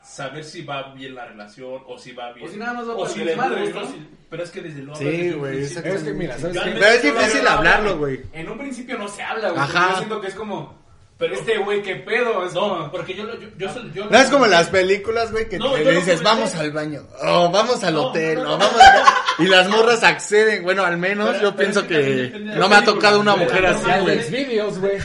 saber 0.01 0.45
si 0.45 0.63
va 0.63 0.93
bien 0.93 1.13
la 1.15 1.25
relación 1.25 1.81
o 1.87 1.97
si 1.97 2.13
va 2.13 2.31
bien. 2.31 2.47
O 2.47 2.51
si 2.51 2.57
nada 2.57 2.73
más 2.73 2.87
va 2.87 2.95
o 2.95 3.05
si 3.09 3.23
le 3.23 3.35
gusta, 3.35 3.81
¿no? 3.81 3.87
si- 3.87 4.07
pero 4.29 4.43
es 4.43 4.51
que 4.51 4.61
desde 4.61 4.81
luego. 4.81 4.95
Sí, 4.99 5.31
güey, 5.33 5.55
principio- 5.57 5.93
Es 5.93 6.03
que 6.03 6.13
mira, 6.13 6.37
¿sabes 6.37 6.57
Pero 6.63 6.85
es 6.85 7.01
difícil 7.03 7.43
no- 7.43 7.49
hablarlo, 7.49 7.97
güey. 7.97 8.21
En 8.31 8.47
un 8.49 8.57
principio 8.57 8.97
no 8.97 9.07
se 9.09 9.23
habla, 9.23 9.49
güey. 9.51 9.67
Yo 9.67 9.97
siento 9.97 10.21
que 10.21 10.27
es 10.27 10.35
como, 10.35 10.84
Pero- 11.17 11.33
este 11.33 11.57
güey, 11.59 11.81
qué 11.81 11.95
pedo. 11.95 12.45
Es 12.45 12.53
No, 12.53 12.59
como, 12.61 12.91
porque 12.91 13.13
yo, 13.13 13.23
lo- 13.23 13.39
yo, 13.39 13.47
yo, 13.57 13.73
soy- 13.73 13.89
yo 13.93 14.09
No 14.09 14.17
es 14.17 14.27
como 14.29 14.45
las 14.47 14.67
películas, 14.67 15.31
güey, 15.31 15.47
que 15.47 15.57
No, 15.57 15.71
te 15.73 15.91
dices, 15.91 16.21
vamos 16.21 16.53
al 16.55 16.71
baño, 16.71 17.03
o 17.23 17.49
vamos 17.51 17.83
al 17.85 17.93
No, 17.93 18.07
hotel, 18.07 18.35
no, 18.35 18.43
no, 18.43 18.53
o 18.55 18.57
no. 18.57 18.65
vamos 18.65 18.81
a... 18.81 19.15
Y 19.43 19.47
las 19.47 19.69
morras 19.69 20.03
acceden, 20.03 20.63
bueno, 20.63 20.83
al 20.83 20.97
menos 20.97 21.29
Pero- 21.29 21.41
yo 21.41 21.55
pero 21.55 21.71
pienso 21.71 21.87
que 21.87 22.31
que 22.33 22.39
no 22.39 22.67
me 22.67 22.75
ha 22.75 22.83
tocado 22.83 23.19
una 23.21 23.35
mujer 23.35 23.65
así, 23.65 23.85
güey. 24.01 24.29
Videos, 24.29 24.77
güey. 24.79 24.97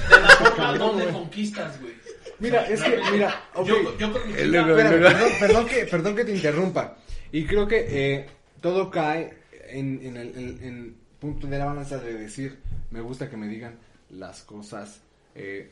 conquistas, 1.13 1.81
güey. 1.81 1.93
Mira, 2.39 2.65
es 2.67 2.83
que, 2.83 2.99
mira, 3.13 3.45
ok. 3.55 3.69
Yo, 3.99 4.17
Espérame, 4.17 4.71
el- 4.97 5.03
perdón, 5.03 5.31
perdón 5.39 5.67
que, 5.67 5.87
perdón 5.87 6.17
que 6.17 6.25
te 6.25 6.33
interrumpa. 6.33 6.97
Y 7.33 7.45
creo 7.45 7.69
que 7.69 7.87
eh, 7.89 8.27
todo 8.61 8.91
cae 8.91 9.35
en, 9.69 10.01
en 10.03 10.17
el 10.17 10.29
en- 10.37 10.59
en 10.63 10.97
punto 11.21 11.47
de 11.47 11.59
la 11.59 11.67
balanza 11.67 11.99
de 11.99 12.15
decir, 12.15 12.59
me 12.91 13.01
gusta 13.01 13.29
que 13.29 13.37
me 13.37 13.47
digan 13.47 13.79
las 14.11 14.41
cosas, 14.43 15.01
eh, 15.35 15.71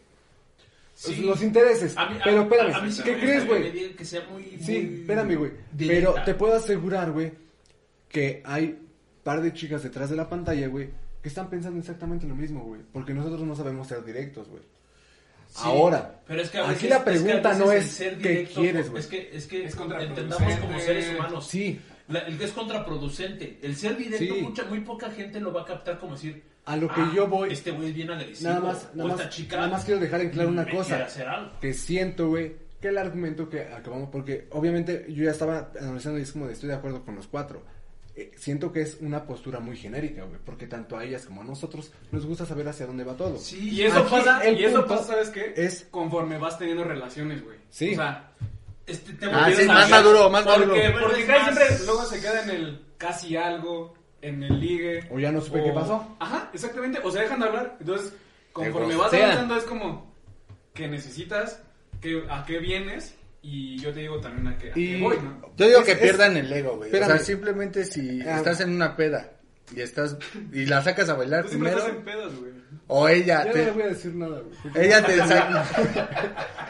Sí. 1.01 1.23
los 1.23 1.43
intereses. 1.43 1.97
A 1.97 2.07
mí- 2.11 2.19
a- 2.19 2.25
pero 2.25 2.43
espérame, 2.43 2.75
a 2.75 2.81
mí 2.81 2.91
sí 2.93 3.03
¿qué 3.05 3.13
me 3.13 3.21
crees, 3.21 3.47
güey? 3.47 3.95
Que 3.95 4.05
sea 4.05 4.27
muy, 4.31 4.43
Sí, 4.61 4.79
muy 4.81 5.01
espérame, 5.01 5.37
güey. 5.37 5.53
Pero 5.79 6.15
te 6.25 6.35
puedo 6.35 6.55
asegurar, 6.57 7.13
güey, 7.13 7.33
que 8.09 8.43
hay 8.45 8.79
par 9.23 9.41
de 9.43 9.53
chicas 9.53 9.83
detrás 9.83 10.11
de 10.11 10.17
la 10.17 10.29
pantalla, 10.29 10.67
güey, 10.69 10.91
que 11.23 11.29
están 11.29 11.49
pensando 11.51 11.79
exactamente 11.79 12.27
lo 12.27 12.35
mismo, 12.35 12.63
güey. 12.65 12.81
Porque 12.93 13.15
nosotros 13.15 13.43
no 13.43 13.55
sabemos 13.55 13.87
ser 13.87 14.05
directos, 14.05 14.49
güey. 14.49 14.63
Sí, 15.51 15.61
Ahora, 15.65 16.21
pero 16.27 16.43
es 16.43 16.51
que 16.51 16.59
a 16.59 16.69
aquí 16.69 16.89
la 16.89 16.97
es 16.97 17.03
que 17.03 17.11
a 17.11 17.13
pregunta 17.13 17.49
veces 17.51 17.65
no 17.65 17.73
el 17.73 17.79
es 17.79 17.87
ser 17.91 18.19
qué 18.19 18.45
quieres, 18.53 18.91
güey. 18.91 19.01
Es 19.01 19.07
que, 19.07 19.31
es 19.33 19.47
que 19.47 19.65
Es 19.65 19.75
contraproducente. 19.77 20.21
entendamos 20.35 20.61
como 20.61 20.79
seres 20.81 21.15
humanos. 21.15 21.47
Sí, 21.47 21.81
La- 22.09 22.21
el 22.21 22.37
que 22.39 22.45
es 22.45 22.53
contraproducente. 22.53 23.59
El 23.63 23.77
ser 23.77 23.97
directo, 23.97 24.35
Sí. 24.35 24.41
mucha, 24.43 24.65
muy 24.65 24.81
poca 24.81 25.11
gente 25.11 25.41
lo 25.41 25.53
va 25.53 25.63
a 25.63 25.65
captar 25.65 25.99
como 25.99 26.15
decir. 26.15 26.43
A 26.69 26.77
lo 26.77 26.89
que 26.89 27.01
"Ah, 27.01 27.13
yo 27.15 27.27
voy- 27.27 27.53
Este 27.53 27.71
güey 27.71 27.89
es 27.89 27.95
bien 27.95 28.11
agresivo. 28.11 28.51
Nada 28.51 28.61
más, 28.61 28.89
nada 28.95 29.17
más, 29.17 29.29
chica. 29.31 29.57
nada 29.57 29.69
más 29.69 29.85
quiero 29.85 30.01
dejar 30.01 30.21
en 30.21 30.31
claro 30.31 30.49
una 30.51 30.65
me 30.65 30.71
cosa. 30.71 30.89
quiere 30.89 31.05
hacer 31.05 31.27
algo. 31.29 31.53
Que 31.61 31.73
siento, 31.75 32.29
güey, 32.29 32.57
que 32.81 32.89
el 32.89 32.99
argumento 32.99 33.49
que 33.49 33.63
acabamos, 33.63 34.11
porque 34.11 34.47
obviamente 34.51 35.07
yo 35.09 35.25
ya 35.25 35.31
estaba 35.31 35.71
analizando 35.81 36.19
y 36.19 36.23
es 36.23 36.33
como 36.33 36.47
de 36.47 36.53
estoy 36.53 36.69
de 36.69 36.75
acuerdo 36.77 37.05
con 37.05 37.15
los 37.17 37.27
cuatro. 37.27 37.63
Eh, 38.15 38.33
siento 38.37 38.73
que 38.73 38.83
es 38.83 38.99
una 39.01 39.25
postura 39.25 39.61
muy 39.61 39.77
genérica, 39.77 40.25
güey, 40.25 40.39
porque 40.45 40.67
tanto 40.67 40.97
a 40.99 41.05
ellas 41.05 41.25
como 41.25 41.41
a 41.41 41.45
nosotros 41.45 41.93
nos 42.11 42.27
gusta 42.27 42.45
saber 42.45 42.67
hacia 42.69 42.85
dónde 42.87 43.05
va 43.05 43.17
todo. 43.17 43.37
Sí, 43.39 43.71
Y 43.71 43.83
eso 43.85 44.01
Aquí 44.01 44.11
pasa, 44.11 44.41
el 44.45 44.59
y 44.61 44.65
eso 44.65 44.85
pasa, 44.87 45.05
¿sabes 45.05 45.31
qué? 45.31 45.55
es- 45.57 45.87
conforme 45.91 46.37
vas 46.39 46.59
teniendo 46.59 46.85
relaciones, 46.85 47.43
güey. 47.45 47.57
Sí. 47.71 47.93
O 47.93 47.97
sea, 47.97 48.31
Este, 48.87 49.13
te 49.13 49.27
Ah, 49.27 49.51
sí, 49.55 49.65
más 49.67 49.91
maduro, 49.91 50.31
más 50.31 50.45
porque, 50.45 50.61
maduro. 50.67 51.01
porque 51.09 51.27
más- 51.27 51.43
siempre 51.55 51.65
luego 51.85 52.05
se 52.07 52.21
queda 52.23 52.43
en 52.45 52.51
el 52.51 52.83
casi 52.97 53.37
algo, 53.37 53.93
en 54.23 54.43
el 54.43 54.61
ligue. 54.61 55.07
O 55.11 55.19
ya 55.19 55.31
no 55.33 55.41
supe 55.41 55.63
qué 55.63 55.71
pasó. 55.73 56.17
Ajá, 56.21 56.51
exactamente. 56.53 56.99
O 57.03 57.11
se 57.11 57.21
dejan 57.21 57.41
de 57.41 57.47
hablar. 57.47 57.77
Entonces, 57.81 58.13
conforme 58.53 58.97
vas 58.97 59.13
avanzando, 59.13 59.57
es 59.57 59.65
como 59.65 60.15
que 60.75 60.89
necesitas, 60.89 61.63
que, 62.01 62.25
a 62.31 62.45
qué 62.45 62.59
vienes, 62.59 63.15
y 63.43 63.79
yo 63.79 63.93
te 63.93 64.01
digo 64.01 64.21
también 64.21 64.49
a 64.49 64.59
qué, 64.59 64.71
a 64.71 64.75
qué 64.75 64.81
Y- 64.81 65.01
voy, 65.01 65.17
¿no? 65.23 65.41
Yo 65.57 65.67
digo 65.67 65.81
Es- 65.81 65.87
que 65.87 65.93
es- 65.93 65.99
pierdan 65.99 66.37
el 66.37 66.53
ego, 66.53 66.77
güey. 66.77 66.95
O 66.95 67.05
sea, 67.05 67.19
simplemente 67.19 67.85
si 67.85 68.21
Ah. 68.23 68.37
estás 68.39 68.61
en 68.61 68.71
una 68.71 68.97
peda 68.97 69.31
y 69.75 69.81
estás 69.81 70.17
y 70.53 70.67
la 70.67 70.83
sacas 70.83 71.09
a 71.09 71.15
bailar 71.15 71.45
Tú 71.45 71.51
primero 71.51 71.79
estás 71.79 71.95
en 71.95 72.03
pedos, 72.03 72.37
güey. 72.39 72.53
o 72.89 73.09
ella 73.09 73.45
Ya 73.45 73.53
te, 73.53 73.59
no 73.61 73.65
le 73.67 73.71
voy 73.73 73.83
a 73.83 73.87
decir 73.89 74.15
nada, 74.15 74.41
güey. 74.41 74.87
ella 74.87 75.05
te 75.05 75.17
saca 75.19 75.65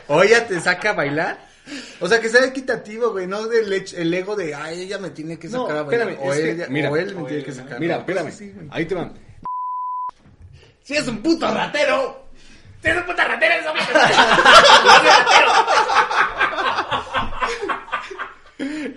o 0.09 0.23
ella 0.23 0.47
te 0.47 0.61
saca 0.61 0.91
a 0.91 0.95
bailar. 0.95 1.48
O 2.01 2.09
sea, 2.09 2.21
que 2.21 2.29
sea 2.29 2.45
equitativo, 2.45 3.11
güey, 3.11 3.27
no 3.27 3.47
del 3.47 3.73
el 3.73 4.15
ego 4.15 4.37
de, 4.37 4.55
ay, 4.55 4.83
ella 4.83 4.99
me 4.99 5.11
tiene 5.11 5.39
que 5.39 5.49
No, 5.49 5.63
sacar 5.63 5.79
a 5.79 5.83
bailar. 5.83 6.09
espérame, 6.11 6.29
o, 6.29 6.33
es 6.33 6.41
que, 6.41 6.51
ella, 6.53 6.67
mira, 6.69 6.91
o 6.91 6.97
él 6.97 7.15
me 7.15 7.23
o 7.23 7.27
tiene 7.27 7.39
él, 7.41 7.45
que 7.45 7.53
sacar. 7.53 7.81
Mira, 7.81 7.97
espérame. 7.97 8.33
Ahí 8.71 8.85
te 8.87 8.95
van. 8.95 9.13
Si 10.83 10.97
es 10.97 11.07
un 11.07 11.23
puto 11.23 11.53
ratero. 11.53 12.25
¡Si 12.83 12.89
eres 12.89 13.03
puta 13.03 13.23
ratera, 13.25 13.57
eso 13.59 13.75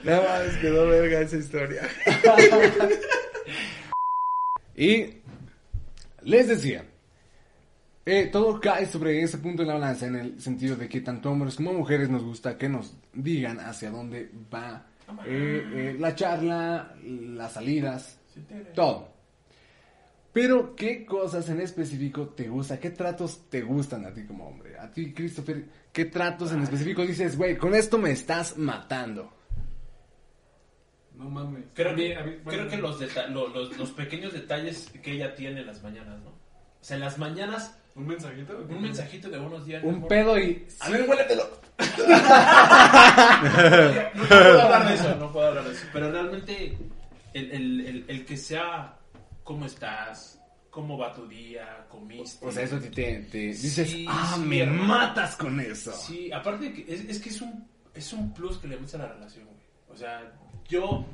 No 0.04 0.22
mames, 0.24 0.58
quedó 0.62 0.88
verga 0.88 1.20
esa 1.22 1.36
historia. 1.38 1.90
Y 4.76 5.16
les 6.22 6.48
decía, 6.48 6.86
eh, 8.06 8.30
todo 8.32 8.60
cae 8.60 8.86
sobre 8.86 9.22
ese 9.22 9.38
punto 9.38 9.62
de 9.64 9.68
la 9.68 9.76
balanza 9.76 10.08
en 10.08 10.16
el 10.16 10.42
sentido 10.42 10.76
de 10.76 10.88
que 10.90 11.02
tanto 11.02 11.32
hombres 11.32 11.56
como 11.56 11.74
mujeres 11.74 12.10
nos 12.10 12.24
gusta 12.24 12.58
que 12.58 12.68
nos 12.70 12.96
digan 13.14 13.60
hacia 13.60 13.92
dónde 13.92 14.32
va 14.54 14.86
eh, 15.26 15.64
eh, 15.74 15.96
la 16.00 16.16
charla, 16.16 16.96
las 17.04 17.54
salidas, 17.54 18.18
todo. 18.74 19.10
Pero, 20.34 20.74
¿qué 20.78 21.06
cosas 21.06 21.50
en 21.50 21.60
específico 21.60 22.30
te 22.30 22.48
gusta? 22.48 22.80
¿Qué 22.80 22.92
tratos 22.92 23.50
te 23.50 23.62
gustan 23.62 24.06
a 24.06 24.14
ti 24.14 24.24
como 24.24 24.48
hombre? 24.48 24.80
A 24.80 24.90
ti, 24.90 25.14
Christopher, 25.14 25.66
¿qué 25.92 26.06
tratos 26.06 26.54
en 26.54 26.62
específico 26.64 27.02
dices, 27.06 27.38
güey, 27.38 27.58
con 27.58 27.76
esto 27.76 27.98
me 27.98 28.12
estás 28.12 28.58
matando? 28.58 29.34
No 31.18 31.30
mames. 31.30 31.66
Creo 31.74 31.92
A 31.92 31.94
mí- 31.94 32.04
que, 32.08 32.16
a 32.16 32.24
mí- 32.24 32.38
creo 32.46 32.68
que 32.70 32.78
los, 32.78 32.98
los, 33.32 33.78
los 33.78 33.92
pequeños 33.92 34.32
detalles 34.34 34.90
que 35.04 35.12
ella 35.12 35.36
tiene 35.36 35.60
en 35.62 35.68
las 35.68 35.84
mañanas, 35.84 36.20
¿no? 36.22 36.30
O 36.30 36.36
sea, 36.84 36.96
en 36.96 37.02
las 37.02 37.18
mañanas, 37.20 37.78
¿Un 37.96 38.08
mensajito? 38.08 38.58
un 38.70 38.82
mensajito 38.82 39.30
de 39.30 39.40
buenos 39.40 39.66
días. 39.66 39.84
Un 39.84 40.08
pedo 40.08 40.40
y... 40.40 40.66
A 40.80 40.90
ver, 40.90 41.10
huéletelo. 41.10 41.44
no 44.16 44.28
puedo 44.28 44.62
hablar 44.62 44.88
de 44.88 44.94
eso, 44.96 45.16
no 45.16 45.32
puedo 45.32 45.48
hablar 45.48 45.64
de 45.66 45.72
eso. 45.74 45.86
Pero 45.92 46.12
realmente, 46.12 46.78
el, 47.34 47.52
el, 47.52 47.82
el, 47.88 48.06
el 48.08 48.26
que 48.26 48.38
sea, 48.38 48.96
¿cómo 49.44 49.66
estás? 49.66 50.40
¿Cómo 50.70 50.98
va 50.98 51.14
tu 51.14 51.28
día? 51.28 51.86
¿Comiste? 51.90 52.46
O 52.46 52.52
sea, 52.52 52.64
eso 52.64 52.80
te, 52.80 52.90
te, 52.90 53.20
te 53.30 53.38
dices, 53.38 53.90
Sí, 53.90 54.06
ah, 54.08 54.34
sí, 54.36 54.42
me 54.42 54.60
hermano. 54.62 54.84
matas 54.86 55.36
con 55.36 55.60
eso. 55.60 55.92
Sí, 55.92 56.32
aparte 56.32 56.72
que 56.72 56.94
es, 56.94 57.02
es 57.06 57.20
que 57.20 57.30
es 57.30 57.42
un, 57.42 57.68
es 57.94 58.14
un 58.14 58.34
plus 58.34 58.58
que 58.58 58.68
le 58.70 58.78
metes 58.78 58.96
a 58.96 59.00
la 59.00 59.08
relación, 59.10 59.46
güey. 59.46 59.58
O 59.90 59.98
sea, 59.98 60.32
yo, 60.70 61.06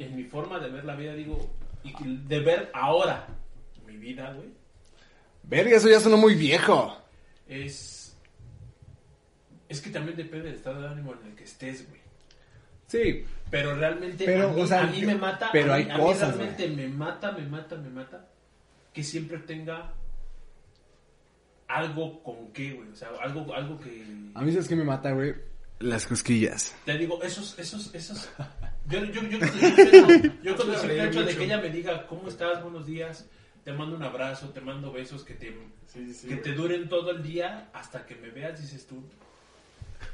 en 0.00 0.16
mi 0.16 0.24
forma 0.24 0.58
de 0.58 0.70
ver 0.70 0.84
la 0.84 0.96
vida, 0.96 1.14
digo, 1.14 1.38
y 1.84 1.92
de 2.26 2.40
ver 2.40 2.70
ahora 2.74 3.28
mi 3.86 3.96
vida, 3.96 4.32
güey, 4.32 4.48
Verga, 5.46 5.76
eso 5.76 5.88
ya 5.88 6.00
sonó 6.00 6.16
muy 6.16 6.34
viejo. 6.34 6.96
es... 7.48 8.16
Es 9.68 9.80
que 9.80 9.90
también 9.90 10.16
depende 10.16 10.46
del 10.46 10.54
estado 10.54 10.80
de 10.80 10.88
ánimo 10.88 11.12
en 11.20 11.26
el 11.30 11.34
que 11.34 11.42
estés, 11.42 11.88
güey. 11.88 12.00
Sí, 12.86 13.24
Pero 13.50 13.74
realmente 13.74 14.24
Pero, 14.24 14.50
a, 14.50 14.52
mí, 14.52 14.60
o 14.62 14.66
sea, 14.66 14.82
a 14.84 14.86
mí 14.86 15.02
me 15.04 15.16
mata. 15.16 15.48
pero 15.52 15.74
a 15.74 15.78
mí, 15.78 15.82
hay 15.84 15.90
a 15.90 15.94
mí 15.98 16.00
cosas, 16.04 16.36
realmente 16.36 16.68
me 16.68 16.86
mata, 16.86 17.32
me 17.32 17.44
mata, 17.46 17.74
me 17.76 17.90
mata. 17.90 18.28
Que 18.92 19.02
siempre 19.02 19.38
tenga 19.38 19.92
algo 21.68 22.22
con 22.22 22.52
qué, 22.52 22.72
güey. 22.74 22.88
O 22.90 22.94
sea, 22.94 23.08
algo, 23.20 23.52
algo 23.54 23.78
que. 23.80 24.04
a 24.34 24.42
mí 24.42 24.52
sabes 24.52 24.68
que 24.68 24.76
me 24.76 24.84
mata, 24.84 25.10
güey. 25.12 25.34
Las 25.80 26.06
cosquillas. 26.06 26.74
Te 26.84 26.96
digo, 26.96 27.20
esos, 27.22 27.58
esos, 27.58 27.92
esos. 27.94 28.30
Yo, 28.88 29.04
yo, 29.06 29.20
yo 29.24 29.38
con 29.40 29.42
el 29.42 29.48
simple 29.50 29.82
hecho- 29.98 30.32
yo 30.44 30.56
con 30.56 30.90
el 30.90 31.00
hecho 31.00 31.24
de 31.24 31.36
que 31.36 31.44
ella 31.44 31.58
me 31.60 31.70
diga, 31.70 32.06
¿cómo 32.06 32.28
estás? 32.28 32.62
Buenos 32.62 32.86
días. 32.86 33.26
Te 33.66 33.72
mando 33.72 33.96
un 33.96 34.02
abrazo, 34.04 34.50
te 34.50 34.60
mando 34.60 34.92
besos 34.92 35.24
que 35.24 35.34
te, 35.34 35.48
Sí, 35.92 36.14
sí, 36.14 36.28
que 36.28 36.34
güey. 36.34 36.42
te 36.44 36.52
duren 36.52 36.88
todo 36.88 37.10
el 37.10 37.20
día 37.20 37.68
hasta 37.72 38.06
que 38.06 38.14
me 38.14 38.30
veas, 38.30 38.60
dices 38.62 38.86
tú. 38.86 39.02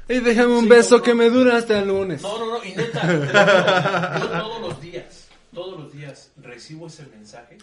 Y 0.09 0.21
déjame 0.21 0.53
un 0.55 0.63
Sí, 0.63 0.69
beso 0.69 1.03
que 1.03 1.13
me 1.13 1.29
dura 1.29 1.57
hasta 1.57 1.77
el 1.77 1.87
lunes. 1.87 2.23
No, 2.23 2.39
no, 2.39 2.57
no, 2.57 2.63
y 2.63 2.71
neta, 2.73 4.17
yo 4.19 4.27
todos 4.27 4.59
los 4.61 4.81
días, 4.81 5.27
todos 5.53 5.79
los 5.79 5.93
días 5.93 6.31
recibo 6.41 6.87
ese 6.87 7.05
mensaje. 7.05 7.59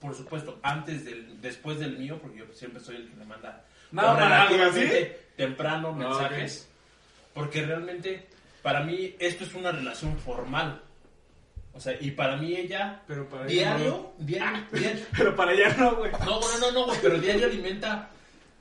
Por 0.00 0.14
supuesto, 0.14 0.60
antes 0.62 1.04
del, 1.04 1.40
después 1.42 1.80
del 1.80 1.98
mío, 1.98 2.20
porque 2.22 2.38
yo 2.38 2.44
siempre 2.54 2.80
soy 2.80 2.94
el 2.94 3.08
que 3.10 3.16
le 3.16 3.24
manda 3.24 3.64
No, 3.90 4.02
para 4.02 4.48
temprano 5.36 5.96
No, 5.96 6.10
mensajes. 6.10 6.68
Porque 7.34 7.66
realmente, 7.66 8.28
para 8.62 8.84
mí, 8.84 9.16
esto 9.18 9.42
es 9.42 9.52
una 9.54 9.72
relación 9.72 10.16
formal. 10.16 10.80
O 11.78 11.80
sea, 11.80 11.94
y 12.00 12.10
para 12.10 12.36
mí 12.36 12.56
ella, 12.56 13.02
Pero 13.06 13.28
para 13.28 13.44
ella 13.46 13.76
diario, 13.76 14.12
diario, 14.18 14.64
diario, 14.72 15.06
Pero 15.16 15.36
para 15.36 15.52
allá 15.52 15.74
no, 15.78 15.94
güey. 15.94 16.10
no, 16.10 16.40
no, 16.40 16.58
no, 16.60 16.72
no, 16.72 16.84
güey, 16.86 16.98
pero 17.00 17.18
diario 17.20 17.46
alimenta, 17.46 18.10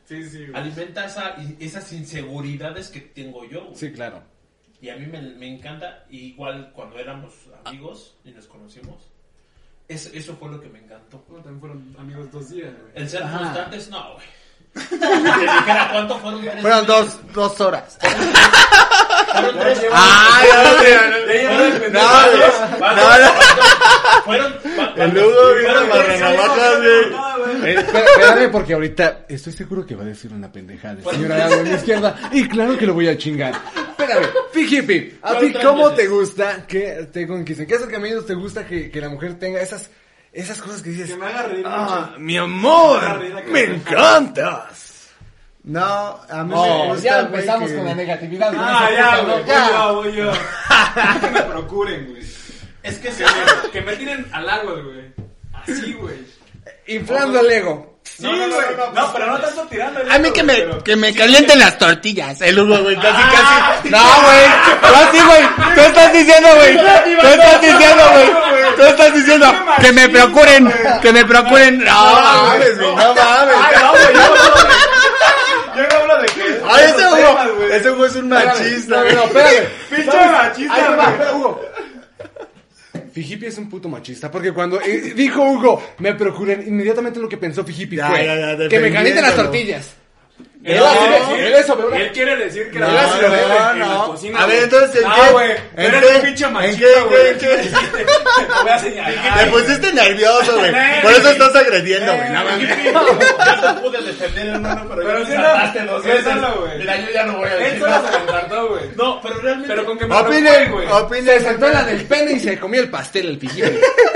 Sí, 0.08 0.24
sí, 0.30 0.46
güey. 0.46 0.56
alimenta 0.56 1.06
esa, 1.06 1.36
esas 1.60 1.92
inseguridades 1.94 2.90
que 2.90 3.02
tengo 3.02 3.44
yo. 3.46 3.64
güey. 3.66 3.76
Sí, 3.76 3.92
claro. 3.92 4.22
Y 4.80 4.90
a 4.90 4.96
mí 4.98 5.08
me, 5.08 5.20
me 5.20 5.48
encanta, 5.48 6.06
igual 6.12 6.72
cuando 6.76 7.00
éramos 7.00 7.34
amigos 7.66 8.16
y 8.24 8.30
nos 8.30 8.46
conocimos, 8.46 8.98
eso, 9.88 10.10
eso 10.14 10.36
fue 10.38 10.50
lo 10.52 10.62
que 10.62 10.70
me 10.70 10.78
encantó. 10.78 11.24
Bueno, 11.28 11.44
también 11.44 11.60
fueron 11.60 11.96
amigos 12.00 12.32
dos 12.32 12.50
días, 12.52 12.72
güey. 12.80 12.92
El 12.94 13.10
ser 13.10 13.24
Ajá. 13.24 13.40
constantes, 13.40 13.90
no, 13.90 14.14
güey. 14.14 14.28
Si 14.78 15.00
te 15.00 15.08
dijera 15.42 15.90
cuánto 15.92 16.20
fueron 16.20 16.44
Fueron 16.62 16.86
dos, 16.86 17.20
dos 17.34 17.60
horas. 17.62 17.98
Fueron 18.00 19.60
tres 19.60 19.80
Ah, 19.92 20.44
no, 20.54 21.10
no, 21.10 21.17
no, 21.44 21.90
no. 21.90 23.32
Fueron. 24.24 24.56
El 24.96 25.18
Hugo 25.18 25.54
vino 25.56 25.90
para 25.90 26.04
renovarlas, 26.04 26.78
güey. 26.80 27.72
Eh, 27.72 27.76
espérame, 27.80 28.52
porque 28.52 28.74
ahorita 28.74 29.26
estoy 29.30 29.54
seguro 29.54 29.86
que 29.86 29.96
va 29.96 30.04
a 30.04 30.08
decir 30.08 30.32
una 30.34 30.52
pendejada. 30.52 30.98
Señora 31.12 31.38
Dago, 31.38 31.62
a 31.62 31.64
mi 31.64 31.70
izquierda. 31.72 32.16
Y 32.32 32.48
claro 32.48 32.78
que 32.78 32.86
lo 32.86 32.94
voy 32.94 33.08
a 33.08 33.18
chingar. 33.18 33.54
Espérame, 33.90 34.28
Fijipi, 34.52 35.18
¿a 35.22 35.40
ti 35.40 35.54
cómo 35.62 35.92
te 35.94 36.08
gusta 36.08 36.66
que 36.68 37.08
te 37.12 37.26
conquisten? 37.28 37.66
¿Qué 37.68 37.76
acercamientos 37.76 38.26
te 38.26 38.34
gusta 38.36 38.66
que, 38.66 38.90
que 38.92 39.02
la 39.02 39.10
mujer 39.10 39.40
tenga 39.40 39.60
esas, 39.62 39.90
esas 40.32 40.62
cosas 40.62 40.82
que 40.82 40.90
dices? 40.92 41.10
Que 41.10 41.16
me 41.18 41.26
haga 41.26 41.44
reír 41.44 41.66
Ah, 41.68 42.08
mucho. 42.10 42.20
mi 42.20 42.38
amor, 42.38 43.02
me 43.48 43.64
encantas. 43.64 44.87
No, 45.68 46.18
a 46.30 46.44
mí 46.44 46.50
me 46.50 46.56
Oh, 46.56 46.86
gusta, 46.88 47.04
ya 47.04 47.20
empezamos 47.20 47.70
que- 47.70 47.76
con 47.76 47.86
la 47.86 47.94
negatividad. 47.94 48.54
Ah, 48.58 48.90
ya, 48.96 49.18
güey. 49.18 49.28
¿no? 49.28 49.44
Voy 49.44 49.52
yo, 49.52 49.96
voy 49.96 50.16
yo. 50.16 50.32
que 51.22 51.28
me 51.30 51.42
procuren, 51.42 52.08
güey. 52.10 52.24
Es 52.84 52.98
que 53.00 53.12
se 53.12 53.26
me, 53.26 53.70
que 53.74 53.82
me 53.82 53.96
tiren 53.98 54.26
al 54.32 54.50
agua, 54.50 54.74
güey. 54.82 55.14
Así, 55.54 55.92
güey. 55.94 56.16
Inflando 56.88 57.42
el 57.42 57.52
ego. 57.52 58.00
Sí, 58.06 58.26
güey. 58.26 58.50
No, 58.96 59.12
pero 59.12 59.26
no 59.28 59.38
tanto 59.40 59.64
tirando. 59.68 60.00
A 60.10 60.18
mí 60.18 60.32
que 60.32 60.42
me, 60.42 60.54
pero- 60.56 60.82
que 60.86 60.96
me 60.96 61.14
calienten 61.14 61.60
las 61.60 61.78
tortillas. 61.78 62.40
El 62.40 62.58
Hugo, 62.58 62.82
güey, 62.84 62.96
casi, 62.96 63.22
Ah. 63.22 63.76
casi. 63.76 63.90
No, 63.90 64.00
güey. 64.24 64.46
Tú 64.80 64.96
así, 64.96 65.20
güey. 65.26 65.76
Tú 65.76 65.82
estás 65.82 66.14
diciendo, 66.14 66.48
güey. 66.56 66.78
Tú 66.78 67.28
estás 67.28 67.62
diciendo, 67.62 68.04
güey. 68.14 68.76
Tú 68.78 68.84
estás 68.84 69.14
diciendo 69.14 69.54
que 69.82 69.92
me 69.92 70.08
procuren. 70.08 70.74
Que 71.02 71.12
me 71.12 71.26
procuren. 71.26 71.84
No 71.84 72.14
mames, 72.22 72.78
güey. 72.80 72.96
No 72.96 73.14
mames. 73.14 73.56
No, 73.82 73.92
güey. 73.92 74.14
Yo 74.16 74.24
no 74.24 74.28
hablo 74.38 74.58
de- 74.58 74.78
yo 75.76 75.88
no 75.88 75.96
hablo 76.00 76.18
de 76.22 76.26
que. 76.28 76.42
Ay, 76.70 76.84
ese 76.86 76.90
esos 76.90 76.98
temas, 76.98 77.17
Hugo. 77.32 77.64
Ese 77.72 77.92
Hugo 77.92 78.06
es 78.06 78.16
un 78.16 78.30
machista, 78.30 79.02
güey. 79.02 79.16
machista, 80.32 80.96
güey. 80.96 81.12
espera, 81.12 81.36
Hugo. 81.36 81.62
Fijipi 83.12 83.48
es 83.48 83.58
un 83.58 83.70
puto 83.70 83.90
machista 83.90 84.30
porque 84.30 84.52
cuando 84.52 84.80
eh, 84.80 85.14
dijo 85.16 85.42
Hugo, 85.42 85.82
me 86.00 86.14
procuren, 86.14 86.64
inmediatamente 86.68 87.20
lo 87.20 87.28
que 87.28 87.38
pensó 87.38 87.64
Fijipi 87.64 87.98
fue 87.98 88.26
ya, 88.26 88.56
ya, 88.56 88.68
que 88.68 88.80
me 88.80 88.92
calienten 88.92 89.24
las 89.24 89.36
tortillas. 89.36 89.96
Él 90.68 90.76
Él 90.76 90.84
así 90.84 90.98
quiere 90.98 91.14
ve- 91.14 91.20
decir- 91.20 91.46
él 91.48 91.54
eso 91.54 91.76
una- 91.78 91.98
Él 91.98 92.12
quiere 92.12 92.36
decir 92.36 92.72
que 92.72 92.80
No, 92.80 92.88
la 92.92 93.02
no, 93.04 93.08
no, 93.08 93.26
en 93.26 93.80
la 93.80 93.86
no. 93.86 94.06
cocina, 94.08 94.40
A 94.42 94.46
ver, 94.48 94.64
entonces, 94.64 95.02
¿en 95.02 95.08
Ah, 95.10 95.16
qué? 95.16 95.32
güey. 95.32 95.52
¿En 95.78 95.86
Eres 95.86 96.02
qué? 96.02 96.16
un 96.18 96.22
pinche 96.24 96.46
¿En 96.46 96.78
qué? 96.78 96.86
güey. 97.08 97.28
¿En 97.28 97.38
qué? 97.38 97.48
Te 97.98 98.64
voy 98.64 98.72
a 98.72 98.80
señalar. 98.80 99.38
Te 99.40 99.46
pusiste 99.48 99.94
nervioso, 99.94 100.58
güey. 100.58 100.72
Por 101.02 101.12
eso 101.14 101.30
estás 101.30 101.56
agrediendo, 101.56 102.14
güey. 102.16 102.30
No 102.34 102.44
mames. 102.44 102.70
Yo 102.84 103.74
te 103.74 103.82
pude 103.82 104.02
defender, 104.02 104.48
hermano, 104.48 104.86
pero, 104.90 105.02
Pero 105.08 105.20
ya 105.20 105.26
sí, 105.26 105.32
me 105.32 105.38
no. 105.38 105.44
saltaste 105.46 105.86
dos 105.86 106.04
Sí, 106.04 106.10
veces. 106.10 106.24
solo, 106.26 106.56
güey. 106.60 106.78
Mira, 106.80 106.98
yo 106.98 107.12
ya 107.14 107.24
no 107.24 107.38
voy 107.38 107.48
a 107.48 107.54
Él 107.54 107.60
decir 107.64 107.80
solo 107.80 107.92
nada. 107.92 108.12
se 108.50 108.56
güey. 108.68 108.84
No, 108.98 109.22
pero 109.22 109.36
realmente. 109.40 109.68
Pero 109.70 109.86
con 109.86 109.98
que 109.98 110.06
me 110.06 110.16
Opinen, 110.16 110.72
güey. 110.74 110.88
opinen. 110.92 111.26
Se 111.40 111.46
sentó 111.46 111.66
en 111.68 111.74
la 111.74 111.84
del 111.86 112.04
pene 112.06 112.32
y 112.34 112.40
se 112.42 112.60
comió 112.60 112.82
el 112.82 112.90
pastel, 112.90 113.28
el 113.30 113.40
Fijipi. 113.40 113.70
No, 113.70 113.72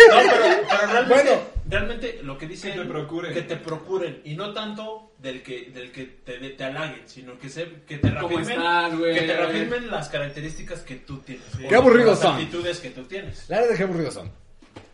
pero, 0.09 0.31
pero 0.69 0.91
realmente, 0.91 1.13
Bueno. 1.13 1.31
Realmente 1.72 2.19
lo 2.22 2.38
que 2.38 2.47
dice 2.47 2.72
Que 2.72 2.80
te 2.80 2.86
procuren. 2.86 3.34
que 3.34 3.41
te 3.41 3.55
procuren 3.55 4.22
y 4.26 4.36
no 4.36 4.53
tanto 4.53 5.13
del 5.17 5.41
que 5.41 5.72
del 5.74 5.91
que 5.91 6.05
te, 6.05 6.38
te 6.38 6.63
halaguen, 6.63 7.01
sino 7.07 7.39
que 7.39 7.49
se, 7.49 7.67
que 7.88 7.97
te 7.97 8.13
¿Cómo 8.15 8.38
reafirmen, 8.38 9.13
que 9.13 9.22
te 9.22 9.38
reafirmen 9.38 9.89
las 9.89 10.09
características 10.09 10.82
que 10.82 10.97
tú 10.97 11.19
tienes. 11.19 11.45
Qué 11.67 11.76
aburridos 11.76 12.11
las 12.11 12.19
son. 12.19 12.34
actitudes 12.36 12.80
que 12.80 12.89
tú 12.91 13.03
tienes. 13.05 13.45
La 13.49 13.61
verdad, 13.61 13.76
qué 13.78 13.84
aburridos 13.84 14.13
son. 14.13 14.32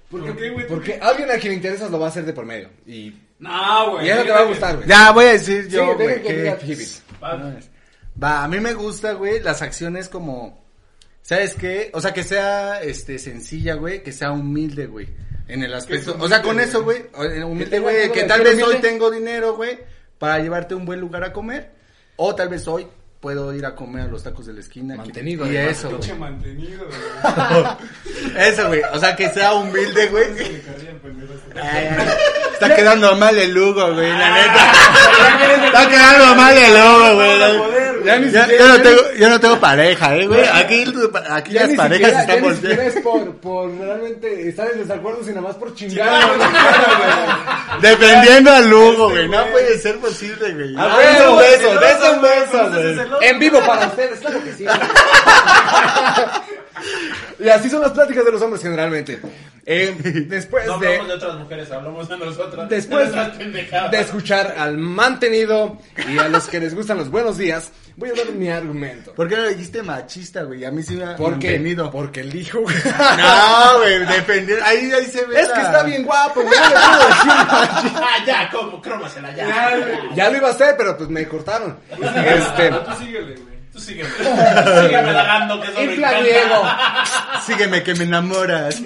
¿Por 0.09 0.38
qué, 0.38 0.49
güey? 0.51 0.67
Porque 0.67 0.99
alguien 1.01 1.30
a 1.32 1.36
quien 1.36 1.51
le 1.51 1.55
interesas 1.57 1.91
lo 1.91 1.99
va 1.99 2.05
a 2.05 2.09
hacer 2.09 2.23
de 2.25 2.32
por 2.32 2.45
medio. 2.45 2.69
Y, 2.86 3.13
No, 3.39 3.91
güey. 3.91 4.07
y 4.07 4.09
eso 4.09 4.23
te 4.23 4.32
va 4.32 4.39
a 4.39 4.43
gustar, 4.43 4.75
güey. 4.78 4.88
Ya 4.88 5.11
voy 5.11 5.25
a 5.25 5.34
decir 5.34 5.67
yo, 5.67 5.95
güey. 5.95 6.21
que. 6.21 6.55
Va. 7.21 7.59
Va, 8.23 8.43
a 8.43 8.47
mí 8.47 8.59
me 8.59 8.73
gusta, 8.73 9.13
güey, 9.13 9.41
las 9.41 9.61
acciones 9.61 10.09
como, 10.09 10.65
¿sabes 11.21 11.53
qué? 11.53 11.91
O 11.93 12.01
sea, 12.01 12.13
que 12.13 12.23
sea, 12.23 12.82
este, 12.82 13.19
sencilla, 13.19 13.75
güey, 13.75 14.01
que 14.01 14.11
sea 14.11 14.32
humilde, 14.32 14.88
güey, 14.88 15.07
en 15.47 15.63
el 15.63 15.73
aspecto, 15.73 16.15
o 16.19 16.27
sea, 16.27 16.41
con 16.41 16.59
eso, 16.59 16.83
güey? 16.83 17.05
humilde, 17.43 17.79
güey, 17.79 18.11
que 18.11 18.23
tal 18.23 18.41
vez 18.41 18.61
hoy 18.63 18.77
tengo 18.77 19.09
dinero, 19.11 19.55
güey, 19.55 19.79
para 20.19 20.39
llevarte 20.39 20.73
a 20.73 20.77
un 20.77 20.85
buen 20.85 20.99
lugar 20.99 21.23
a 21.23 21.31
comer, 21.33 21.71
o 22.15 22.33
tal 22.35 22.49
vez 22.49 22.67
hoy 22.67 22.87
puedo 23.19 23.51
ir 23.53 23.65
a 23.65 23.73
comer 23.75 24.03
a 24.03 24.07
los 24.07 24.23
tacos 24.23 24.45
de 24.45 24.53
la 24.53 24.59
esquina. 24.59 24.93
que- 24.95 24.99
Mantenido, 24.99 25.45
Y 25.51 25.57
además, 25.57 25.77
eso, 25.79 25.89
Pinche 25.89 26.09
güey. 26.09 26.19
mantenido, 26.19 26.85
güey. 26.85 27.65
Eso, 28.49 28.67
güey, 28.67 28.81
o 28.93 28.99
sea, 28.99 29.15
que 29.15 29.29
sea 29.31 29.53
humilde, 29.53 30.07
güey. 30.07 30.25
Está 32.53 32.75
quedando 32.75 33.15
mal 33.15 33.37
el 33.37 33.57
Hugo, 33.57 33.93
güey, 33.93 34.09
la 34.11 34.33
neta. 34.33 34.71
Está 35.65 35.89
quedando 35.89 36.35
mal 36.35 36.57
el 36.57 36.73
Hugo, 36.73 37.15
güey. 37.15 37.86
Ya 38.07 38.19
ni 38.19 38.31
Ya- 38.31 38.41
siquiera- 38.43 38.63
Yo 38.65 38.69
no 38.77 38.81
tengo, 38.83 39.01
yo 39.19 39.29
no 39.29 39.39
tengo 39.39 39.59
pareja, 39.59 40.15
eh, 40.15 40.27
güey. 40.27 40.45
Aquí, 40.45 40.85
aquí 41.29 41.53
Ya 41.53 41.67
las 41.67 41.75
parejas 41.75 42.09
siquiera- 42.09 42.21
están 42.21 42.41
ya 42.41 42.49
ni 42.49 42.55
siquiera 42.55 42.83
es 42.85 42.95
por, 43.01 43.35
por 43.37 43.77
realmente 43.77 44.49
estar 44.49 44.71
en 44.71 44.79
desacuerdo, 44.79 45.23
sino 45.23 45.41
más 45.41 45.55
por 45.55 45.73
chingar. 45.75 46.21
Defendiendo 47.81 48.51
al 48.51 48.73
Hugo, 48.73 49.09
güey. 49.09 49.27
No 49.27 49.45
puede 49.47 49.77
ser 49.77 49.97
posible, 49.97 50.53
güey. 50.53 50.75
A 50.77 50.97
Des 50.97 51.19
huevo, 51.19 51.33
un 51.33 51.39
beso, 51.39 51.69
otro, 51.69 52.13
un 52.13 52.19
güey, 52.19 52.39
beso, 52.39 52.69
güey. 52.69 53.27
En 53.29 53.39
vivo 53.39 53.59
para 53.65 53.87
ustedes, 53.87 54.19
claro 54.19 54.43
que 54.43 54.53
sí. 54.53 54.65
y 57.39 57.49
así 57.49 57.69
son 57.69 57.81
las 57.81 57.91
pláticas 57.91 58.25
de 58.25 58.31
los 58.31 58.41
hombres 58.41 58.61
generalmente. 58.61 59.19
Eh, 59.70 59.93
después 60.30 60.65
No 60.65 60.80
de... 60.80 60.88
hablamos 60.88 61.07
de 61.09 61.13
otras 61.15 61.36
mujeres, 61.36 61.72
hablamos 61.72 62.07
de 62.07 62.18
nosotras. 62.18 62.70
Después 62.70 63.11
de 63.38 63.89
de 63.91 63.99
escuchar 63.99 64.55
al 64.57 64.78
mantenido 64.78 65.78
y 66.07 66.18
a 66.18 66.30
los 66.30 66.47
que 66.47 66.61
les 66.61 66.74
gustan 66.74 66.97
los 66.97 67.09
buenos 67.09 67.38
días, 67.38 67.70
voy 67.97 68.09
a 68.11 68.13
dar 68.13 68.28
mi 68.32 68.49
argumento. 68.49 69.13
¿Por 69.13 69.28
qué 69.28 69.36
no 69.36 69.43
dijiste 69.45 69.84
machista, 69.84 70.43
güey? 70.43 70.63
A 70.63 70.72
mí 70.72 70.84
sí 70.84 70.95
me 70.95 71.03
ha 71.03 71.15
Porque, 71.18 71.49
mantenido. 71.51 71.91
porque 71.91 72.22
el 72.22 72.34
hijo, 72.34 72.61
güey. 72.61 72.76
No, 73.18 73.80
güey, 73.80 73.99
defender. 74.05 74.59
Ahí, 74.63 74.89
ahí 74.89 75.05
se 75.05 75.26
ve. 75.26 75.41
Es 75.41 75.49
que 75.49 75.59
la- 75.59 75.63
está 75.63 75.84
bien 75.84 76.03
guapo, 76.03 76.41
güey. 76.43 76.57
no 76.57 76.65
Ah, 76.78 78.24
ya, 78.26 78.49
como, 78.49 78.82
crómasela, 78.82 79.36
ya. 79.36 79.47
ya. 79.47 79.78
Ya 80.15 80.30
lo 80.30 80.38
iba 80.38 80.47
a 80.47 80.51
hacer, 80.51 80.76
pero 80.78 80.95
pues 80.95 81.09
me 81.09 81.28
cortaron. 81.28 81.78
Este, 81.91 82.70
Tú 82.72 82.91
síguele, 82.99 83.34
güey. 83.36 83.57
Tú 83.74 83.80
sígueme. 83.84 84.09
sígueme 84.09 85.09
halagando, 85.09 85.61
que 85.61 85.68
eso 85.68 85.80
me 85.82 85.93
encanta. 85.93 86.22
Diego. 86.24 86.63
Sígueme 87.45 87.84
que 87.84 87.93
me 87.95 88.03
enamoras. 88.05 88.82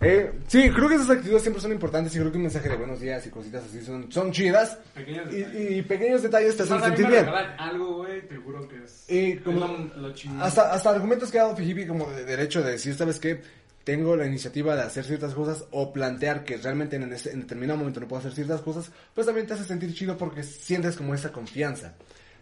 Eh, 0.00 0.30
sí, 0.46 0.70
creo 0.70 0.88
que 0.88 0.94
esas 0.94 1.10
actitudes 1.10 1.42
siempre 1.42 1.60
son 1.60 1.72
importantes 1.72 2.14
y 2.14 2.18
creo 2.20 2.30
que 2.30 2.36
un 2.36 2.44
mensaje 2.44 2.68
de 2.68 2.76
buenos 2.76 3.00
días 3.00 3.26
y 3.26 3.30
cositas 3.30 3.64
así 3.64 3.82
son, 3.84 4.10
son 4.12 4.30
chidas. 4.30 4.78
Pequeños 4.94 5.32
Y, 5.32 5.36
detalles. 5.38 5.70
y 5.72 5.82
pequeños 5.82 6.22
detalles 6.22 6.56
te 6.56 6.62
hacen 6.62 6.80
sentir 6.80 7.06
bien. 7.08 7.26
algo, 7.58 7.96
güey, 7.96 8.22
te 8.28 8.36
juro 8.36 8.68
que 8.68 8.76
es. 8.84 9.04
Y 9.10 9.32
es 9.32 9.40
como 9.42 9.58
lo, 9.96 10.08
lo 10.08 10.14
hasta, 10.40 10.72
hasta 10.72 10.90
argumentos 10.90 11.32
que 11.32 11.40
ha 11.40 11.42
dado 11.44 11.56
Fijipi 11.56 11.86
como 11.86 12.08
de 12.10 12.24
derecho 12.24 12.62
de 12.62 12.72
decir, 12.72 12.94
¿sabes 12.94 13.18
qué? 13.18 13.40
Tengo 13.82 14.14
la 14.14 14.26
iniciativa 14.26 14.76
de 14.76 14.82
hacer 14.82 15.04
ciertas 15.04 15.34
cosas 15.34 15.64
o 15.72 15.92
plantear 15.92 16.44
que 16.44 16.58
realmente 16.58 16.94
en, 16.96 17.12
ese- 17.12 17.32
en 17.32 17.40
determinado 17.40 17.78
momento 17.78 17.98
no 17.98 18.06
puedo 18.06 18.20
hacer 18.20 18.32
ciertas 18.34 18.60
cosas, 18.60 18.92
pues 19.14 19.26
también 19.26 19.46
te 19.48 19.54
hace 19.54 19.64
sentir 19.64 19.92
chido 19.94 20.16
porque 20.16 20.42
sientes 20.44 20.94
como 20.94 21.12
esa 21.14 21.32
confianza. 21.32 21.94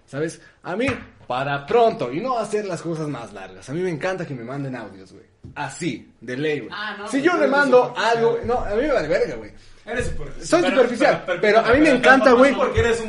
¿Sabes? 0.07 0.41
A 0.63 0.77
mí, 0.77 0.87
para 1.27 1.67
pronto, 1.67 2.13
y 2.13 2.21
no 2.21 2.39
hacer 2.39 2.65
las 2.67 2.81
cosas 2.83 3.09
más 3.09 3.33
largas. 3.33 3.69
A 3.69 3.73
mí 3.73 3.81
me 3.81 3.91
encanta 3.91 4.25
que 4.27 4.35
me 4.35 4.45
manden 4.45 4.77
audios, 4.77 5.13
güey. 5.13 5.25
Así, 5.55 6.13
de 6.21 6.37
ley, 6.37 6.61
güey. 6.61 6.71
Ah, 6.73 6.97
no, 6.99 7.07
si 7.07 7.19
pues 7.19 7.25
yo 7.25 7.37
le 7.37 7.47
mando 7.47 7.95
algo, 7.97 8.39
no, 8.45 8.61
a 8.61 8.71
mí 8.75 8.83
me 8.83 8.93
vale 8.93 9.09
verga, 9.09 9.35
güey. 9.37 9.51
Eres 9.85 10.07
superficial. 10.07 10.47
Soy 10.63 10.71
superficial, 10.71 11.23
pero, 11.27 11.41
pero- 11.41 11.63
pero- 11.63 11.73
a 11.73 11.75
mí 11.75 11.81
me 11.81 11.91
encanta, 11.91 12.33
güey, 12.33 12.55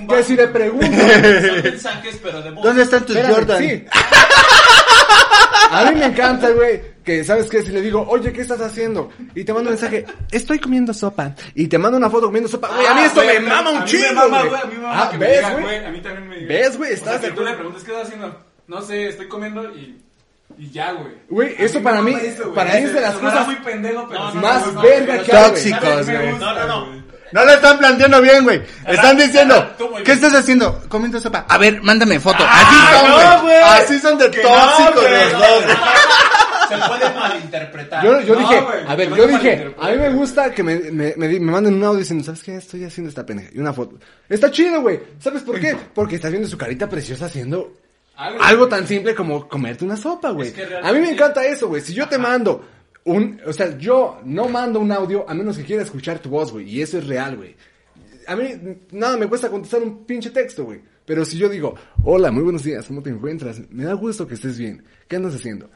que 0.08 0.24
si 0.24 0.36
le 0.36 0.48
pregunto, 0.48 0.86
Son 0.86 1.64
mensajes, 1.64 2.20
pero 2.22 2.42
de 2.42 2.52
voz. 2.52 2.64
¿Dónde 2.64 2.84
están 2.84 3.06
tus 3.06 3.18
Jordan? 3.18 3.60
sí. 3.64 3.86
A 5.78 5.92
mí 5.92 6.00
me 6.00 6.06
encanta, 6.06 6.50
güey, 6.50 6.82
que 7.04 7.24
sabes 7.24 7.50
qué, 7.50 7.62
si 7.64 7.72
le 7.72 7.82
digo, 7.82 8.06
oye, 8.10 8.32
¿qué 8.34 8.42
estás 8.42 8.60
haciendo? 8.62 9.10
Y 9.36 9.44
te 9.44 9.54
mando 9.54 9.70
un 9.70 9.76
mensaje, 9.76 10.06
estoy 10.32 10.60
comiendo 10.60 10.94
sopa. 10.94 11.36
Y 11.56 11.68
te 11.68 11.78
mando 11.78 11.98
una 11.98 12.10
foto 12.10 12.26
comiendo 12.28 12.50
sopa. 12.50 12.70
Güey, 12.70 12.86
a 12.88 12.94
mí 12.94 13.02
Ah, 13.02 13.06
esto 13.06 13.22
me 13.24 13.40
mama 13.40 13.70
a 13.70 13.74
un 13.74 13.80
mí 13.80 13.84
me 13.84 13.88
chingo, 13.88 14.14
mama, 14.16 14.44
güey. 14.44 14.62
A 14.62 14.66
mí 14.66 14.76
me 14.76 14.82
mama 14.82 15.04
Ah, 15.04 15.18
¿ves, 15.18 15.42
güey? 15.62 15.86
A 15.86 15.90
mí 15.92 16.02
también 16.02 16.28
me. 16.30 16.46
¿Ves, 16.46 16.78
güey? 16.78 16.94
O 16.94 16.96
sea, 16.98 17.16
Estás 17.16 17.22
que 17.30 17.32
tú 17.36 17.44
le 17.44 17.54
preguntas, 17.54 17.84
¿qué 17.84 17.92
estás 17.92 18.08
haciendo? 18.08 18.40
No 18.68 18.82
sé, 18.82 19.08
estoy 19.08 19.28
comiendo 19.28 19.64
y... 19.76 20.02
Y 20.58 20.72
ya, 20.72 20.94
güey. 20.94 21.14
Güey, 21.30 21.56
eso 21.60 21.82
para 21.84 21.98
mama 22.02 22.18
mí- 22.18 22.30
para 22.56 22.74
mí 22.74 22.80
es 22.86 22.94
de 22.94 23.02
las 23.02 23.16
cosas 23.16 23.46
muy 23.48 23.56
pendejo, 23.58 24.08
pero 24.10 24.20
No, 24.24 24.32
sí 24.32 24.36
no, 24.38 24.42
me 24.42 24.48
más 24.48 24.82
verga 24.82 25.24
que. 25.24 25.32
Tóxicos, 25.32 26.06
güey. 26.10 26.32
No, 26.40 26.54
no, 26.54 26.68
no. 26.68 27.04
No 27.32 27.46
lo 27.46 27.52
están 27.52 27.78
planteando 27.78 28.22
bien, 28.22 28.44
güey. 28.44 28.62
Están 28.86 29.18
diciendo, 29.18 29.76
¿qué 30.04 30.14
estás 30.14 30.34
haciendo? 30.34 30.82
Comiendo 30.88 31.20
sopa. 31.20 31.46
A 31.48 31.58
ver, 31.58 31.82
mándame 31.82 32.20
foto. 32.20 32.44
Ah, 32.48 32.62
Así 32.62 32.98
son, 32.98 33.10
no, 33.10 33.42
güey. 33.42 33.62
Así 33.64 34.00
son 34.00 34.18
de 34.18 34.30
tóxicos 34.30 35.12
los 35.12 35.32
dos. 35.34 35.78
Se 36.68 36.76
puede 36.76 37.14
malinterpretar. 37.14 38.04
Yo, 38.04 38.36
dije, 38.36 38.64
a 38.88 38.96
ver, 38.96 39.14
yo 39.16 39.28
dije, 39.28 39.74
a 39.80 39.90
mí 39.90 39.98
me 39.98 40.10
gusta 40.10 40.52
que 40.52 40.64
me, 40.64 40.76
me, 40.92 41.14
me, 41.16 41.40
manden 41.40 41.76
un 41.76 41.84
audio 41.84 42.00
diciendo, 42.00 42.26
¿sabes 42.26 42.44
qué? 42.44 42.56
Estoy 42.56 42.84
haciendo 42.84 43.10
esta 43.10 43.26
pendeja. 43.26 43.50
Y 43.54 43.60
una 43.60 43.74
foto. 43.74 43.98
Está 44.28 44.52
chido, 44.52 44.82
güey. 44.82 45.00
¿Sabes 45.20 45.44
por 45.44 45.60
qué? 45.60 45.76
Porque 45.94 46.16
estás 46.16 46.32
viendo 46.32 46.48
su 46.48 46.58
carita 46.58 46.90
preciosa 46.90 47.26
haciendo 47.26 47.74
Algo, 48.16 48.68
tan 48.68 48.86
simple 48.88 49.16
como 49.16 49.48
comerte 49.48 49.86
una 49.86 49.96
sopa, 49.96 50.32
güey. 50.32 50.50
Es 50.50 50.54
que 50.54 50.68
A 50.82 50.92
mí 50.92 51.00
me 51.00 51.12
encanta 51.12 51.46
eso, 51.46 51.68
güey. 51.68 51.82
Si 51.82 51.94
yo 51.94 52.08
te 52.08 52.18
mando 52.18 52.66
un, 53.08 53.42
o 53.46 53.54
sea, 53.54 53.78
yo 53.78 54.20
no 54.26 54.48
mando 54.50 54.80
un 54.80 54.92
audio 54.92 55.26
a 55.30 55.34
menos 55.34 55.58
que 55.58 55.64
quiera 55.64 55.82
escuchar 55.82 56.20
tu 56.20 56.30
voz, 56.30 56.52
güey. 56.52 56.70
Y 56.70 56.82
eso 56.82 56.98
es 56.98 57.08
real, 57.08 57.38
güey. 57.38 57.56
A 58.28 58.36
mí 58.36 58.44
nada 58.92 59.16
me 59.18 59.28
cuesta 59.28 59.50
contestar 59.50 59.82
un 59.82 60.06
pinche 60.06 60.30
texto, 60.30 60.66
güey. 60.66 60.82
Pero 61.06 61.24
si 61.24 61.38
yo 61.38 61.48
digo, 61.48 61.74
hola, 62.04 62.32
muy 62.32 62.44
buenos 62.44 62.64
días, 62.64 62.86
¿cómo 62.86 63.02
te 63.02 63.10
encuentras? 63.10 63.62
Me 63.70 63.86
da 63.86 63.94
gusto 63.94 64.28
que 64.28 64.34
estés 64.34 64.58
bien. 64.58 64.84
¿Qué 65.08 65.16
andas 65.16 65.36
haciendo? 65.36 65.70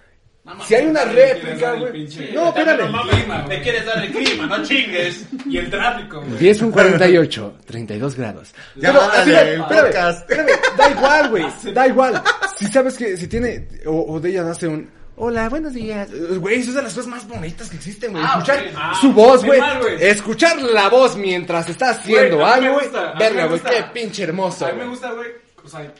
si 0.67 0.73
hay 0.75 0.87
una 0.87 1.05
réplica, 1.05 1.73
güey. 1.75 2.07
No, 2.33 2.47
espérame. 2.49 3.47
Te 3.47 3.61
quieres 3.61 3.85
dar 3.85 4.03
el 4.03 4.11
clima, 4.11 4.47
no 4.47 4.63
chingues. 4.63 5.25
Y 5.45 5.57
el 5.57 5.69
tráfico, 5.69 6.19
güey. 6.19 6.37
10 6.37 6.59
con 6.59 6.71
48, 6.71 7.57
32 7.65 8.15
grados. 8.15 8.53
Ya 8.75 8.91
Pero, 8.91 9.01
mándale 9.01 9.21
así 9.21 9.29
el 9.29 9.61
espérame, 9.61 9.85
podcast. 9.85 10.31
espérame, 10.31 10.77
da 10.77 10.89
igual, 10.89 11.29
güey, 11.29 11.45
da 11.73 11.87
igual. 11.87 12.23
Si 12.57 12.65
sabes 12.67 12.97
que, 12.97 13.15
si 13.15 13.27
tiene, 13.27 13.67
o, 13.85 14.13
o 14.15 14.19
de 14.19 14.29
ella 14.31 14.43
nace 14.43 14.67
un, 14.67 14.89
hola, 15.23 15.49
buenos 15.49 15.73
días. 15.73 16.09
Eh, 16.11 16.37
Güey, 16.37 16.59
eso 16.59 16.69
es 16.71 16.75
de 16.75 16.81
las 16.83 16.93
cosas 16.93 17.07
más 17.09 17.27
bonitas 17.27 17.69
que 17.69 17.75
existen, 17.77 18.11
güey. 18.11 18.23
Ah, 18.25 18.33
Escuchar. 18.39 18.65
Ah, 18.75 18.97
su 18.99 19.13
voz, 19.13 19.41
es 19.41 19.45
güey. 19.45 19.61
Escuchar 19.99 20.61
la 20.61 20.89
voz 20.89 21.15
mientras 21.15 21.69
está 21.69 21.91
haciendo 21.91 22.37
Güey, 22.37 22.51
a 22.51 22.55
mí 22.55 22.61
me 22.61 22.67
algo, 22.67 22.79
güey. 22.79 22.89
Verga, 23.19 23.45
güey, 23.45 23.59
qué 23.61 23.83
pinche 23.93 24.23
hermoso. 24.23 24.65
A 24.65 24.71
mí 24.71 24.79
me 24.79 24.87
gusta, 24.87 25.11
güey, 25.11 25.29
o 25.63 25.67
sea, 25.67 25.93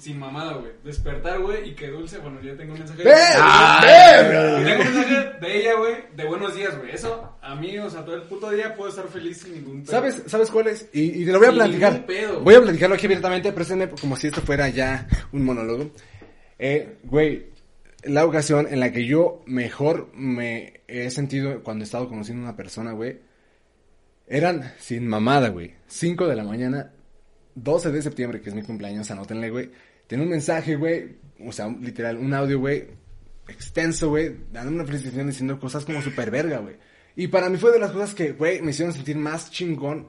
sin 0.00 0.18
mamada, 0.18 0.52
güey. 0.54 0.70
Despertar, 0.84 1.40
güey, 1.40 1.70
y 1.70 1.74
que 1.74 1.88
dulce, 1.88 2.18
bueno, 2.18 2.40
ya 2.40 2.56
tengo 2.56 2.72
un 2.74 2.78
mensaje. 2.78 3.02
Ve, 3.02 3.12
Ah, 3.36 3.80
ve, 3.82 4.60
y 4.60 4.64
tengo 4.64 4.80
un 4.80 4.94
mensaje 4.94 5.38
de 5.40 5.60
ella, 5.60 5.74
güey, 5.74 5.94
de 6.14 6.24
buenos 6.24 6.54
días, 6.54 6.78
güey. 6.78 6.92
Eso, 6.92 7.36
a 7.42 7.54
mí, 7.56 7.76
o 7.80 7.90
sea, 7.90 8.04
todo 8.04 8.14
el 8.14 8.22
puto 8.22 8.48
día 8.50 8.74
puedo 8.76 8.90
estar 8.90 9.08
feliz 9.08 9.38
sin 9.40 9.54
ningún 9.54 9.82
pedo. 9.82 9.90
¿Sabes, 9.90 10.22
¿Sabes 10.28 10.50
cuál 10.50 10.68
es? 10.68 10.88
Y, 10.92 11.22
y 11.22 11.24
te 11.26 11.32
lo 11.32 11.38
voy 11.40 11.48
a 11.48 11.52
platicar. 11.52 12.06
pedo. 12.06 12.40
Voy 12.40 12.54
a 12.54 12.60
platicarlo 12.62 12.94
aquí 12.94 13.06
abiertamente, 13.06 13.50
préstenme 13.52 13.88
como 13.88 14.16
si 14.16 14.28
esto 14.28 14.40
fuera 14.40 14.68
ya 14.68 15.08
un 15.32 15.44
monólogo. 15.44 15.90
Eh, 16.58 16.98
güey, 17.02 17.46
la 18.04 18.26
ocasión 18.26 18.66
en 18.70 18.80
la 18.80 18.92
que 18.92 19.06
yo 19.06 19.42
mejor 19.46 20.10
me 20.14 20.80
he 20.88 21.10
sentido 21.10 21.62
cuando 21.62 21.82
he 21.82 21.86
estado 21.86 22.08
conociendo 22.08 22.42
a 22.42 22.48
una 22.48 22.56
persona, 22.56 22.92
güey, 22.92 23.20
eran 24.26 24.72
sin 24.78 25.06
mamada, 25.06 25.48
güey. 25.50 25.74
5 25.86 26.26
de 26.26 26.36
la 26.36 26.44
mañana, 26.44 26.92
12 27.54 27.92
de 27.92 28.02
septiembre, 28.02 28.40
que 28.40 28.48
es 28.48 28.54
mi 28.54 28.62
cumpleaños, 28.62 29.10
anótenle, 29.10 29.50
güey. 29.50 29.70
Tiene 30.06 30.24
un 30.24 30.30
mensaje, 30.30 30.76
güey, 30.76 31.16
o 31.40 31.52
sea, 31.52 31.68
literal, 31.68 32.18
un 32.18 32.34
audio, 32.34 32.58
güey, 32.58 32.86
extenso, 33.48 34.08
güey, 34.10 34.36
dándome 34.52 34.78
una 34.78 34.86
felicitación 34.86 35.28
diciendo 35.28 35.60
cosas 35.60 35.84
como 35.84 36.02
super 36.02 36.30
verga, 36.30 36.58
güey. 36.58 36.76
Y 37.14 37.28
para 37.28 37.48
mí 37.48 37.58
fue 37.58 37.72
de 37.72 37.78
las 37.78 37.92
cosas 37.92 38.14
que, 38.14 38.32
güey, 38.32 38.62
me 38.62 38.70
hicieron 38.70 38.94
sentir 38.94 39.16
más 39.16 39.50
chingón 39.50 40.08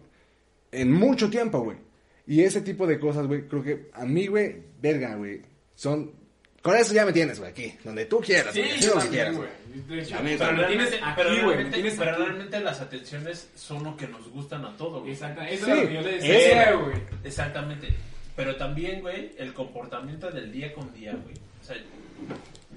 en 0.71 0.91
mucho 0.91 1.29
tiempo, 1.29 1.59
güey. 1.59 1.77
Y 2.25 2.41
ese 2.41 2.61
tipo 2.61 2.87
de 2.87 2.99
cosas, 2.99 3.27
güey, 3.27 3.47
creo 3.47 3.63
que 3.63 3.89
a 3.93 4.05
mí, 4.05 4.27
güey, 4.27 4.63
verga, 4.81 5.15
güey, 5.15 5.41
son... 5.75 6.22
Con 6.63 6.75
eso 6.77 6.93
ya 6.93 7.05
me 7.05 7.11
tienes, 7.13 7.37
güey, 7.39 7.51
aquí, 7.51 7.75
donde 7.83 8.05
tú 8.05 8.19
quieras, 8.21 8.53
Sí, 8.53 8.61
güey, 8.61 8.79
también, 8.79 9.09
quieras. 9.11 9.35
güey. 9.35 9.49
Pero 9.87 10.51
realmente, 10.55 10.95
aquí, 11.03 11.13
pero 11.17 11.29
güey, 11.29 11.41
lo 11.41 11.47
realmente- 11.49 11.75
tienes 11.75 11.93
pero 11.99 12.11
aquí. 12.11 12.21
realmente 12.23 12.59
las 12.61 12.79
atenciones 12.81 13.49
son 13.55 13.83
lo 13.83 13.97
que 13.97 14.07
nos 14.07 14.29
gustan 14.29 14.63
a 14.65 14.75
todos. 14.77 15.01
güey. 15.01 15.11
Exacto, 15.13 15.41
eso 15.41 15.65
Sí, 15.65 15.71
es 15.71 15.77
lo 15.77 15.87
que 15.89 15.93
yo 15.93 16.01
le 16.01 16.11
decía, 16.19 16.71
güey. 16.73 16.95
Exactamente. 17.25 17.89
Pero 18.35 18.55
también, 18.55 19.01
güey, 19.01 19.31
el 19.37 19.53
comportamiento 19.53 20.31
del 20.31 20.51
día 20.51 20.73
con 20.73 20.91
día, 20.93 21.11
güey. 21.21 21.35
O 21.61 21.65
sea, 21.65 21.75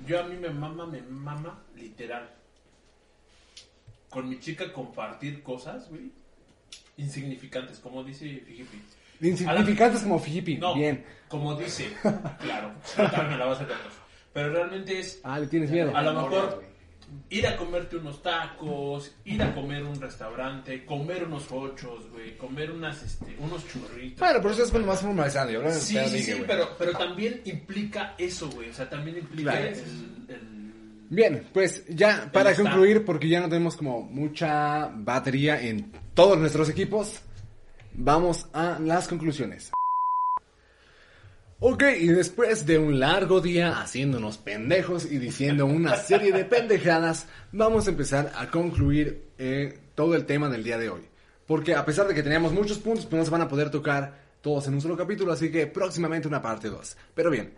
yo 0.06 0.20
a 0.20 0.24
mí 0.24 0.36
me 0.36 0.50
mama, 0.50 0.84
me 0.86 1.00
mama, 1.02 1.62
literal. 1.76 2.28
Con 4.10 4.28
mi 4.28 4.38
chica 4.40 4.72
compartir 4.72 5.42
cosas, 5.42 5.88
güey, 5.88 6.10
insignificantes, 6.96 7.78
como 7.78 8.02
dice 8.02 8.24
Fijipi. 8.46 8.82
Insignificantes 9.20 10.02
como 10.02 10.18
Fijipi, 10.18 10.58
No, 10.58 10.74
bien. 10.74 11.04
como 11.28 11.54
dice, 11.56 11.90
claro, 12.40 12.72
también 12.96 13.28
me 13.30 13.36
la 13.38 13.46
vas 13.46 13.56
a 13.60 13.66
contar. 13.66 13.78
Pero 14.32 14.50
realmente 14.50 14.98
es 14.98 15.20
Ah, 15.24 15.38
le 15.38 15.46
tienes 15.46 15.70
miedo. 15.70 15.96
a 15.96 16.02
lo 16.02 16.12
mejor 16.14 16.64
ir 17.30 17.46
a 17.46 17.56
comerte 17.56 17.96
unos 17.96 18.20
tacos, 18.22 19.14
ir 19.24 19.40
a 19.42 19.54
comer 19.54 19.84
un 19.84 19.98
restaurante, 20.00 20.84
comer 20.84 21.24
unos 21.24 21.50
ochos, 21.52 22.10
güey, 22.10 22.36
comer 22.36 22.70
unas, 22.72 23.02
este, 23.02 23.36
unos 23.38 23.66
churritos. 23.68 24.18
Bueno, 24.18 24.38
pero 24.42 24.50
eso 24.52 24.64
es 24.64 24.70
cuando 24.70 24.88
más 24.88 25.00
formalizado, 25.00 25.50
yo 25.52 25.70
Sí, 25.72 25.96
sí, 26.08 26.18
sí, 26.20 26.32
güey. 26.32 26.46
pero, 26.46 26.68
pero 26.78 26.92
también 26.92 27.40
implica 27.44 28.14
eso, 28.18 28.50
güey. 28.50 28.70
O 28.70 28.74
sea, 28.74 28.90
también 28.90 29.18
implica 29.18 29.52
Claro. 29.52 29.66
el, 29.68 29.74
el- 30.34 30.56
Bien, 31.08 31.46
pues 31.52 31.84
ya 31.88 32.28
para 32.32 32.54
concluir, 32.56 33.04
porque 33.04 33.28
ya 33.28 33.38
no 33.40 33.48
tenemos 33.48 33.76
como 33.76 34.02
mucha 34.02 34.90
batería 34.92 35.62
en 35.62 35.92
todos 36.14 36.36
nuestros 36.36 36.68
equipos, 36.68 37.20
vamos 37.96 38.48
a 38.52 38.78
las 38.78 39.08
conclusiones. 39.08 39.72
Ok, 41.58 41.84
y 41.98 42.08
después 42.08 42.66
de 42.66 42.78
un 42.78 43.00
largo 43.00 43.40
día 43.40 43.80
haciéndonos 43.80 44.36
pendejos 44.36 45.10
y 45.10 45.16
diciendo 45.16 45.64
una 45.64 45.96
serie 45.96 46.30
de 46.30 46.44
pendejadas, 46.44 47.26
vamos 47.50 47.86
a 47.86 47.90
empezar 47.90 48.30
a 48.36 48.50
concluir 48.50 49.22
eh, 49.38 49.78
todo 49.94 50.14
el 50.14 50.26
tema 50.26 50.50
del 50.50 50.62
día 50.62 50.76
de 50.76 50.90
hoy. 50.90 51.00
Porque 51.46 51.74
a 51.74 51.84
pesar 51.84 52.06
de 52.08 52.14
que 52.14 52.22
teníamos 52.22 52.52
muchos 52.52 52.78
puntos, 52.78 53.06
pues 53.06 53.18
no 53.18 53.24
se 53.24 53.30
van 53.30 53.40
a 53.40 53.48
poder 53.48 53.70
tocar 53.70 54.26
todos 54.42 54.66
en 54.68 54.74
un 54.74 54.82
solo 54.82 54.96
capítulo, 54.98 55.32
así 55.32 55.50
que 55.50 55.66
próximamente 55.66 56.28
una 56.28 56.42
parte 56.42 56.68
2. 56.68 56.96
Pero 57.14 57.30
bien, 57.30 57.54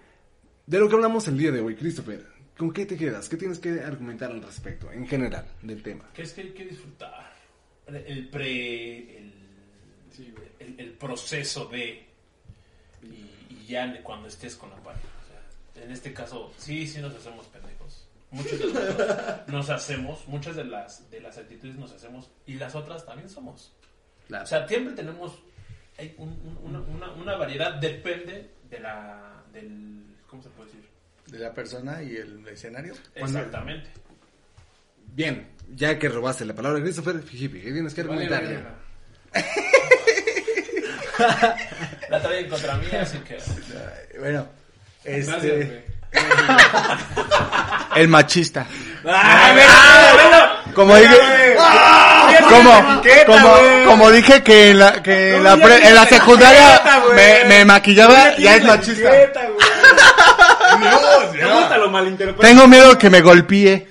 de 0.65 0.79
lo 0.79 0.89
que 0.89 0.95
hablamos 0.95 1.27
el 1.27 1.37
día 1.37 1.51
de 1.51 1.61
hoy, 1.61 1.75
Christopher, 1.75 2.25
¿con 2.57 2.73
qué 2.73 2.87
te 2.87 2.97
quedas? 2.97 3.29
¿Qué 3.29 3.37
tienes 3.37 3.59
que 3.59 3.81
argumentar 3.81 4.31
al 4.31 4.43
respecto, 4.43 4.93
en 4.93 5.09
general, 5.09 5.45
del 5.61 5.83
tema? 5.83 6.05
Que 6.15 6.23
es 6.23 6.33
que 6.33 6.43
hay 6.43 6.51
que 6.51 6.67
disfrutar 6.67 7.33
el 7.89 8.29
pre. 8.29 9.38
Sí, 10.19 10.35
el, 10.59 10.79
el 10.81 10.91
proceso 10.95 11.67
de. 11.67 12.05
Y, 13.03 13.07
y 13.51 13.67
ya 13.69 14.03
cuando 14.03 14.27
estés 14.29 14.57
con 14.57 14.69
la 14.71 14.77
pareja. 14.77 15.07
O 15.25 15.27
sea, 15.75 15.85
en 15.85 15.93
este 15.93 16.13
caso, 16.13 16.53
sí, 16.59 16.87
sí 16.89 17.01
nos 17.01 17.15
hacemos 17.15 17.47
pendejos. 17.47 18.09
Muchos 18.33 18.59
de 18.59 18.67
nosotros 18.67 19.09
nos 19.47 19.71
hacemos, 19.71 20.27
muchas 20.29 20.57
de 20.57 20.65
las, 20.65 21.09
de 21.11 21.21
las 21.21 21.39
actitudes 21.39 21.77
nos 21.77 21.93
hacemos 21.93 22.29
y 22.47 22.55
las 22.55 22.75
otras 22.75 23.07
también 23.07 23.31
somos. 23.31 23.73
Claro. 24.27 24.45
O 24.45 24.47
sea, 24.47 24.67
siempre 24.69 24.93
tenemos 24.95 25.39
hay 25.97 26.15
un- 26.19 26.29
un- 26.29 26.59
una, 26.65 26.81
una- 26.81 27.13
una 27.13 27.37
variedad, 27.37 27.75
depende 27.75 28.51
de 28.69 28.81
la. 28.81 29.43
del. 29.53 30.03
¿Cómo 30.27 30.43
se 30.43 30.49
puede 30.51 30.71
decir? 30.71 30.89
De 31.29 31.39
la 31.39 31.55
persona 31.55 32.03
y 32.03 32.17
el 32.17 32.47
escenario. 32.49 32.95
Exactamente. 33.15 33.89
Bien, 35.15 35.49
ya 35.75 35.99
que 35.99 36.09
robaste 36.09 36.45
la 36.45 36.55
palabra, 36.55 36.81
Christopher, 36.83 37.21
¿qué 37.23 37.49
tienes 37.49 37.95
que 37.95 38.01
argumentar? 38.03 38.77
La 42.09 42.21
traen 42.21 42.49
contra 42.49 42.75
mí, 42.75 42.87
así 43.01 43.19
que. 43.19 43.39
Bueno, 44.19 44.47
Gracias, 45.05 45.35
este. 45.37 45.55
güey. 45.55 45.89
El 47.97 48.09
machista. 48.09 48.67
Ah, 49.07 50.63
Como 50.75 50.97
dije. 50.97 51.17
Como, 52.49 53.03
como, 53.27 53.57
como 53.87 54.11
dije 54.11 54.43
que 54.43 54.71
en 54.71 54.79
la, 54.79 55.03
que 55.03 55.37
en 55.37 55.45
la, 55.45 55.57
pre- 55.57 55.87
en 55.87 55.95
la 55.95 56.07
secundaria 56.07 56.81
me, 57.15 57.45
me 57.47 57.65
maquillaba, 57.65 58.35
ya 58.37 58.57
es 58.57 58.65
machista. 58.65 59.11
Tengo 62.41 62.67
miedo 62.69 62.97
que 62.99 63.11
me 63.11 63.21
golpee. 63.21 63.87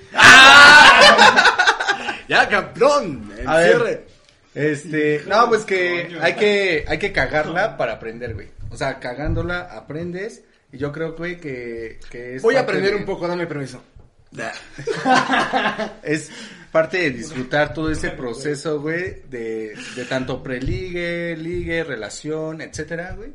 Ya, 2.28 2.46
campeón, 2.48 3.32
el 3.38 3.48
A 3.48 3.56
ver. 3.56 3.68
cierre. 3.76 4.07
Este, 4.58 5.22
no, 5.26 5.48
pues 5.48 5.64
que 5.64 6.18
hay 6.20 6.34
que, 6.34 6.84
hay 6.88 6.98
que 6.98 7.12
cagarla 7.12 7.76
para 7.76 7.92
aprender, 7.94 8.34
güey. 8.34 8.48
O 8.70 8.76
sea, 8.76 8.98
cagándola 8.98 9.60
aprendes. 9.60 10.42
Y 10.72 10.78
yo 10.78 10.92
creo, 10.92 11.14
güey, 11.16 11.38
que, 11.40 11.98
que 12.10 12.34
es 12.36 12.42
Voy 12.42 12.56
a 12.56 12.60
aprender 12.60 12.90
de- 12.90 12.96
un 12.98 13.04
poco, 13.06 13.26
dame 13.28 13.46
permiso. 13.46 13.82
Es 16.02 16.30
parte 16.70 16.98
de 16.98 17.10
disfrutar 17.10 17.72
todo 17.72 17.90
ese 17.90 18.10
proceso, 18.10 18.80
güey, 18.80 19.22
de, 19.30 19.74
de 19.96 20.04
tanto 20.04 20.42
preligue, 20.42 21.36
ligue, 21.36 21.84
relación, 21.84 22.60
etcétera, 22.60 23.14
güey. 23.16 23.30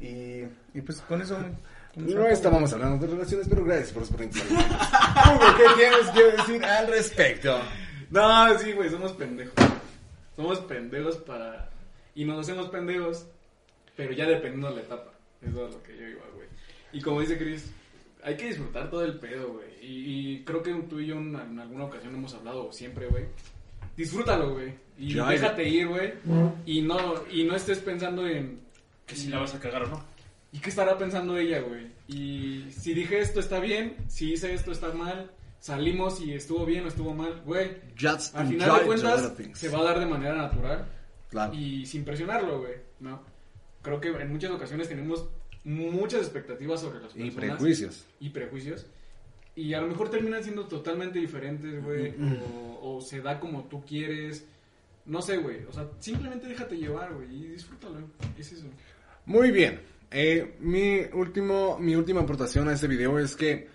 Y, 0.00 0.44
y 0.76 0.80
pues 0.82 1.00
con 1.02 1.22
eso, 1.22 1.36
güey. 1.38 1.52
No 1.96 2.26
estábamos 2.26 2.72
hablando 2.72 3.06
de 3.06 3.12
relaciones, 3.12 3.46
pero 3.48 3.64
gracias 3.64 3.92
por 3.92 4.04
su 4.04 4.14
pregunta. 4.14 4.40
Hugo, 4.50 5.44
¿qué 5.56 5.64
tienes 5.76 6.10
que 6.10 6.36
decir 6.36 6.64
al 6.64 6.88
respecto? 6.88 7.60
No, 8.10 8.58
sí, 8.58 8.72
güey, 8.72 8.90
somos 8.90 9.12
pendejos. 9.12 9.54
Somos 10.36 10.58
pendejos 10.60 11.16
para... 11.18 11.70
Y 12.14 12.24
nos 12.24 12.40
hacemos 12.40 12.68
pendejos, 12.68 13.26
pero 13.96 14.12
ya 14.12 14.26
dependiendo 14.26 14.68
de 14.68 14.76
la 14.76 14.80
etapa. 14.82 15.12
Eso 15.42 15.66
es 15.66 15.74
lo 15.74 15.82
que 15.82 15.96
yo 15.96 16.08
iba, 16.08 16.22
güey. 16.34 16.48
Y 16.92 17.00
como 17.00 17.20
dice 17.20 17.36
Chris, 17.36 17.72
hay 18.22 18.36
que 18.36 18.46
disfrutar 18.46 18.88
todo 18.90 19.04
el 19.04 19.18
pedo, 19.18 19.52
güey. 19.54 19.66
Y, 19.82 20.36
y 20.36 20.44
creo 20.44 20.62
que 20.62 20.72
tú 20.88 21.00
y 21.00 21.06
yo 21.06 21.16
en, 21.16 21.34
en 21.34 21.58
alguna 21.58 21.84
ocasión 21.84 22.14
hemos 22.14 22.34
hablado 22.34 22.72
siempre, 22.72 23.06
güey. 23.08 23.24
Disfrútalo, 23.96 24.54
güey. 24.54 24.74
Y 24.98 25.14
Ya, 25.14 25.28
déjate 25.28 25.68
ir, 25.68 25.88
güey. 25.88 26.14
Y 26.66 26.82
no, 26.82 27.14
y 27.30 27.44
no 27.44 27.54
estés 27.56 27.78
pensando 27.78 28.26
en... 28.26 28.60
Que 29.06 29.16
si 29.16 29.28
la 29.28 29.40
vas 29.40 29.54
a 29.54 29.60
cagar 29.60 29.82
o 29.84 29.88
no. 29.88 30.04
¿Y 30.52 30.58
qué 30.58 30.70
estará 30.70 30.96
pensando 30.96 31.36
ella, 31.36 31.60
güey? 31.60 31.88
Y 32.08 32.70
si 32.70 32.94
dije 32.94 33.18
esto 33.18 33.40
está 33.40 33.58
bien, 33.60 33.96
si 34.08 34.32
hice 34.32 34.54
esto 34.54 34.72
está 34.72 34.92
mal, 34.92 35.30
salimos 35.64 36.20
y 36.20 36.34
estuvo 36.34 36.66
bien 36.66 36.84
o 36.84 36.88
estuvo 36.88 37.14
mal, 37.14 37.40
güey. 37.46 37.70
Al 38.34 38.48
final 38.48 38.80
de 38.80 38.86
cuentas, 38.86 39.32
se 39.54 39.68
va 39.70 39.78
a 39.80 39.84
dar 39.84 39.98
de 39.98 40.04
manera 40.04 40.34
natural 40.36 40.84
Claro. 41.30 41.54
y 41.54 41.86
sin 41.86 42.04
presionarlo, 42.04 42.60
güey, 42.60 42.74
¿no? 43.00 43.22
Creo 43.80 43.98
que 43.98 44.08
en 44.08 44.30
muchas 44.30 44.50
ocasiones 44.50 44.88
tenemos 44.90 45.26
muchas 45.64 46.20
expectativas 46.20 46.82
sobre 46.82 47.00
las 47.00 47.12
Y 47.16 47.30
personas. 47.30 47.56
prejuicios. 47.56 48.04
Y 48.20 48.28
prejuicios. 48.28 48.86
Y 49.56 49.72
a 49.72 49.80
lo 49.80 49.86
mejor 49.88 50.10
terminan 50.10 50.42
siendo 50.44 50.66
totalmente 50.66 51.18
diferentes, 51.18 51.82
güey. 51.82 52.12
o, 52.82 52.96
o 52.96 53.00
se 53.00 53.22
da 53.22 53.40
como 53.40 53.64
tú 53.64 53.82
quieres. 53.86 54.44
No 55.06 55.22
sé, 55.22 55.38
güey. 55.38 55.64
O 55.64 55.72
sea, 55.72 55.88
simplemente 55.98 56.46
déjate 56.46 56.76
llevar, 56.76 57.14
güey. 57.14 57.34
Y 57.34 57.48
disfrútalo. 57.48 58.00
Es 58.38 58.52
eso. 58.52 58.66
Muy 59.24 59.50
bien. 59.50 59.80
Eh, 60.10 60.56
mi, 60.60 61.00
último, 61.14 61.78
mi 61.78 61.94
última 61.96 62.20
aportación 62.20 62.68
a 62.68 62.74
este 62.74 62.86
video 62.86 63.18
es 63.18 63.34
que 63.34 63.68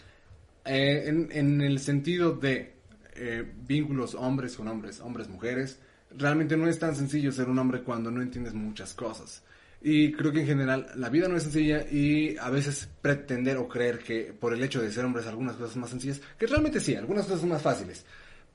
eh, 0.70 1.10
en, 1.10 1.30
en 1.32 1.62
el 1.62 1.80
sentido 1.80 2.34
de 2.34 2.74
eh, 3.16 3.44
vínculos 3.68 4.14
hombres 4.14 4.56
con 4.56 4.68
hombres, 4.68 5.00
hombres 5.00 5.28
mujeres, 5.28 5.80
realmente 6.16 6.56
no 6.56 6.68
es 6.68 6.78
tan 6.78 6.96
sencillo 6.96 7.32
ser 7.32 7.50
un 7.50 7.58
hombre 7.58 7.82
cuando 7.82 8.12
no 8.12 8.22
entiendes 8.22 8.54
muchas 8.54 8.94
cosas. 8.94 9.42
Y 9.82 10.12
creo 10.12 10.32
que 10.32 10.42
en 10.42 10.46
general 10.46 10.88
la 10.96 11.10
vida 11.10 11.28
no 11.28 11.36
es 11.36 11.44
sencilla 11.44 11.90
y 11.90 12.38
a 12.38 12.52
veces 12.52 12.88
pretender 13.02 13.58
o 13.58 13.68
creer 13.68 13.98
que 13.98 14.32
por 14.32 14.54
el 14.54 14.64
hecho 14.64 14.80
de 14.80 14.92
ser 14.92 15.06
hombres 15.06 15.26
algunas 15.26 15.56
cosas 15.56 15.72
son 15.72 15.82
más 15.82 15.90
sencillas, 15.90 16.22
que 16.38 16.46
realmente 16.46 16.80
sí, 16.80 16.96
algunas 16.96 17.26
cosas 17.26 17.42
son 17.42 17.50
más 17.50 17.64
fáciles, 17.64 18.06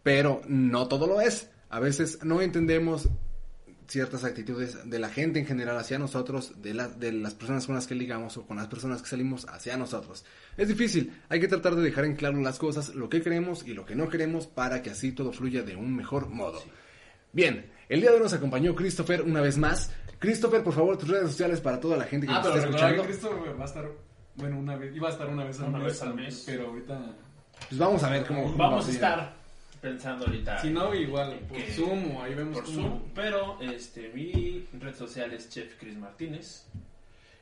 pero 0.05 0.41
no 0.47 0.87
todo 0.87 1.09
lo 1.09 1.21
es. 1.21 1.51
A 1.69 1.81
veces 1.81 2.21
no 2.23 2.41
entendemos 2.41 3.09
ciertas 3.87 4.25
actitudes 4.25 4.89
de 4.89 4.99
la 4.99 5.09
gente 5.09 5.39
en 5.41 5.47
general 5.47 5.77
hacia 5.79 5.99
nosotros, 5.99 6.55
de, 6.63 6.75
la- 6.75 6.89
de 6.89 7.13
las 7.13 7.35
personas 7.35 7.67
con 7.67 7.75
las 7.75 7.87
que 7.87 7.95
ligamos 7.95 8.37
o 8.37 8.47
con 8.47 8.57
las 8.57 8.67
personas 8.69 9.03
que 9.03 9.09
salimos 9.09 9.47
hacia 9.49 9.77
nosotros. 9.77 10.25
Es 10.57 10.69
difícil, 10.69 11.13
hay 11.29 11.41
que 11.41 11.49
tratar 11.49 11.75
de 11.77 11.83
dejar 11.83 12.05
en 12.05 12.17
claro 12.17 12.41
las 12.41 12.59
cosas, 12.59 12.95
lo 12.95 13.09
que 13.09 13.21
queremos 13.23 13.67
y 13.67 13.75
lo 13.75 13.85
que 13.85 13.95
no 13.95 14.09
queremos 14.09 14.47
para 14.47 14.83
que 14.83 14.91
así 14.91 15.13
todo 15.13 15.33
fluya 15.33 15.63
de 15.63 15.77
un 15.77 15.95
mejor 15.95 16.29
modo. 16.29 16.63
Bien, 17.33 17.71
el 17.89 18.01
día 18.01 18.11
de 18.11 18.17
hoy 18.17 18.23
nos 18.23 18.33
acompañó 18.33 18.75
Christopher 18.75 19.23
una 19.23 19.41
vez 19.41 19.59
más. 19.59 19.91
Christopher, 20.19 20.63
por 20.63 20.73
favor, 20.73 20.97
tus 20.97 21.09
redes 21.09 21.29
sociales 21.31 21.61
para 21.61 21.79
toda 21.81 21.97
la 21.97 22.05
gente 22.05 22.27
que 22.27 22.33
Ah, 22.33 22.37
nos 22.39 22.47
está 22.47 22.61
recordar 22.61 22.75
escuchando. 22.95 23.03
que 23.03 23.09
Cristo 23.09 23.37
güey, 23.39 23.59
va 23.59 23.63
a 23.65 23.67
estar, 23.67 23.89
bueno, 24.37 24.59
una 24.59 24.77
vez, 24.77 24.95
iba 24.97 25.09
a 25.09 25.13
estar 25.13 25.29
una 25.29 25.45
vez 25.45 25.61
al 25.61 25.73
mes, 25.73 25.83
vez 25.85 26.03
al 26.03 26.15
mes. 26.15 26.43
pero 26.47 26.69
ahorita, 26.69 27.17
Pues 27.69 27.79
vamos 27.79 28.03
a 28.03 28.11
ver 28.11 28.25
cómo 28.27 28.53
Vamos 28.57 28.89
a 28.89 28.91
estar 28.91 29.37
pensando 29.85 30.25
ahorita. 30.25 30.61
si 30.63 30.71
no, 30.71 30.95
igual, 30.95 31.39
por 31.49 31.59
que- 31.59 31.73
Zoom 31.73 32.17
o 32.17 32.23
ahí 32.23 32.35
vemos 32.35 32.55
por 32.57 32.65
cómo- 32.65 32.81
Zoom, 32.89 33.03
pero 33.15 33.61
este 33.61 34.09
mi 34.15 34.67
red 34.81 34.95
social 34.95 35.33
es 35.35 35.51
Chef 35.51 35.75
Chris 35.79 35.97
Martínez. 35.99 36.67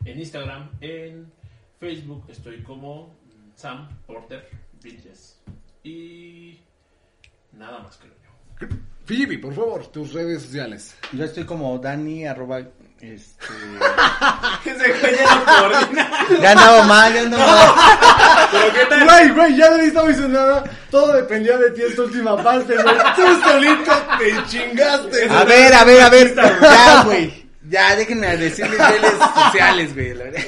En 0.05 0.19
Instagram, 0.19 0.69
en 0.81 1.33
Facebook 1.79 2.25
estoy 2.29 2.63
como 2.65 3.15
Sam 3.55 3.89
Porter 4.07 4.49
Bridges 4.83 5.41
y 5.85 6.59
nada 7.53 7.79
más 7.79 7.97
creo 7.99 8.13
yo. 8.13 8.77
Phoebe, 9.05 9.39
por 9.39 9.55
favor, 9.55 9.87
tus 9.93 10.13
redes 10.13 10.43
sociales. 10.43 10.97
Yo 11.13 11.25
estoy 11.25 11.45
como 11.45 11.79
Dani, 11.79 12.27
arroba, 12.27 12.61
este... 13.03 13.47
Ese 14.65 14.93
güey 15.01 15.17
ya 15.17 15.35
no 15.35 15.45
coordina. 15.45 16.11
Ya 16.41 16.51
andaba 16.53 16.83
mal, 16.85 17.13
ya 17.13 17.21
andaba 17.23 17.47
mal. 17.47 18.49
Pero 18.53 18.73
qué 18.73 18.87
tal. 18.87 19.05
Güey, 19.05 19.29
güey, 19.31 19.57
ya 19.57 19.71
no 19.71 19.77
necesitaba 19.79 20.29
nada. 20.29 20.65
Todo 20.91 21.13
dependía 21.15 21.57
de 21.59 21.71
ti 21.73 21.83
esta 21.83 22.03
última 22.03 22.41
parte, 22.41 22.75
güey. 22.75 22.97
Tú 23.17 23.23
solito 23.43 23.93
te 24.19 24.47
chingaste. 24.47 25.29
A 25.29 25.45
ver, 25.45 25.75
a 25.75 25.85
ver, 25.85 26.03
a 26.03 26.09
ver. 26.11 26.35
Ya, 26.63 27.03
güey. 27.05 27.43
Ya, 27.69 27.97
déjenme 27.97 28.37
decirles 28.37 28.79
redes 28.79 29.15
sociales, 29.35 29.95
güey. 29.95 30.15
la 30.15 30.25
verdad. 30.25 30.41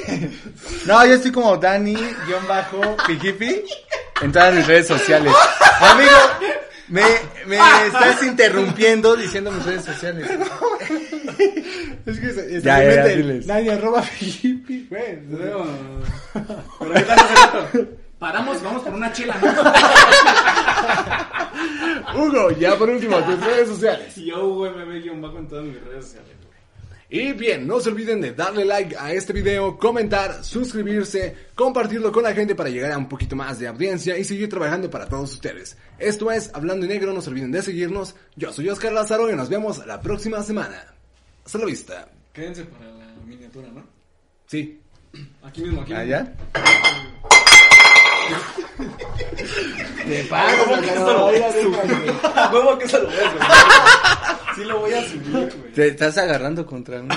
No, 0.86 1.06
yo 1.06 1.14
estoy 1.14 1.32
como 1.32 1.56
Dani, 1.56 1.94
guion 2.26 2.46
bajo, 2.46 2.96
Pijipi, 3.06 3.64
en 4.20 4.30
todas 4.32 4.54
mis 4.54 4.66
redes 4.66 4.86
sociales. 4.88 5.32
Amigo, 5.80 6.10
me, 6.88 7.02
me 7.46 7.56
estás 7.86 8.22
interrumpiendo 8.22 9.16
diciendo 9.16 9.50
mis 9.50 9.64
redes 9.64 9.84
sociales. 9.84 10.30
Es 12.06 12.20
que 12.20 12.30
se, 12.32 12.60
Ya, 12.60 12.84
ya, 12.84 13.16
nadie 13.46 13.72
arroba 13.72 14.02
Filipe, 14.02 14.84
güey. 14.90 15.18
Pero 15.30 15.66
pero 16.78 16.92
qué 16.92 17.00
tal 17.00 17.18
hace 17.18 17.34
rato. 17.34 17.88
Paramos, 18.18 18.62
vamos 18.62 18.82
por 18.82 18.92
una 18.94 19.12
chela, 19.12 19.36
¿no? 19.40 19.48
Hugo, 22.26 22.50
ya 22.52 22.76
por 22.76 22.90
último, 22.90 23.18
tus 23.22 23.40
redes 23.40 23.68
sociales. 23.68 24.16
Y 24.18 24.26
yo, 24.26 24.48
güey, 24.48 24.72
me 24.74 25.20
bajo 25.20 25.38
en 25.38 25.48
todas 25.48 25.64
mis 25.64 25.82
redes 25.82 26.04
sociales. 26.04 26.33
Y 27.14 27.32
bien, 27.32 27.64
no 27.64 27.78
se 27.78 27.90
olviden 27.90 28.20
de 28.20 28.32
darle 28.32 28.64
like 28.64 28.96
a 28.98 29.12
este 29.12 29.32
video, 29.32 29.78
comentar, 29.78 30.42
suscribirse, 30.42 31.36
compartirlo 31.54 32.10
con 32.10 32.24
la 32.24 32.32
gente 32.32 32.56
para 32.56 32.70
llegar 32.70 32.90
a 32.90 32.98
un 32.98 33.08
poquito 33.08 33.36
más 33.36 33.60
de 33.60 33.68
audiencia 33.68 34.18
y 34.18 34.24
seguir 34.24 34.48
trabajando 34.48 34.90
para 34.90 35.08
todos 35.08 35.34
ustedes. 35.34 35.76
Esto 36.00 36.32
es 36.32 36.50
Hablando 36.54 36.86
en 36.86 36.90
Negro, 36.90 37.12
no 37.12 37.20
se 37.20 37.30
olviden 37.30 37.52
de 37.52 37.62
seguirnos. 37.62 38.16
Yo 38.34 38.52
soy 38.52 38.68
Oscar 38.68 38.92
Lázaro 38.92 39.30
y 39.30 39.36
nos 39.36 39.48
vemos 39.48 39.86
la 39.86 40.00
próxima 40.00 40.42
semana. 40.42 40.92
Hasta 41.46 41.58
la 41.58 41.66
vista. 41.66 42.08
Quédense 42.32 42.64
para 42.64 42.86
la 42.86 43.14
miniatura, 43.24 43.68
¿no? 43.68 43.84
Sí. 44.48 44.80
Aquí 45.44 45.62
mismo, 45.62 45.82
aquí 45.82 45.92
mismo. 45.92 46.02
¿Allá? 46.02 46.34
Te 50.06 50.24
pago, 50.24 50.64
Huevo 52.52 52.78
que 52.78 52.84
eso 52.84 52.98
lo 52.98 53.06
voy 53.08 53.16
a. 53.16 54.40
Sí 54.54 54.64
lo 54.64 54.78
voy 54.78 54.92
a 54.94 55.02
subir, 55.02 55.32
güey. 55.32 55.72
Te 55.74 55.88
estás 55.88 56.16
agarrando 56.18 56.64
contra 56.64 57.02
mí. 57.02 57.08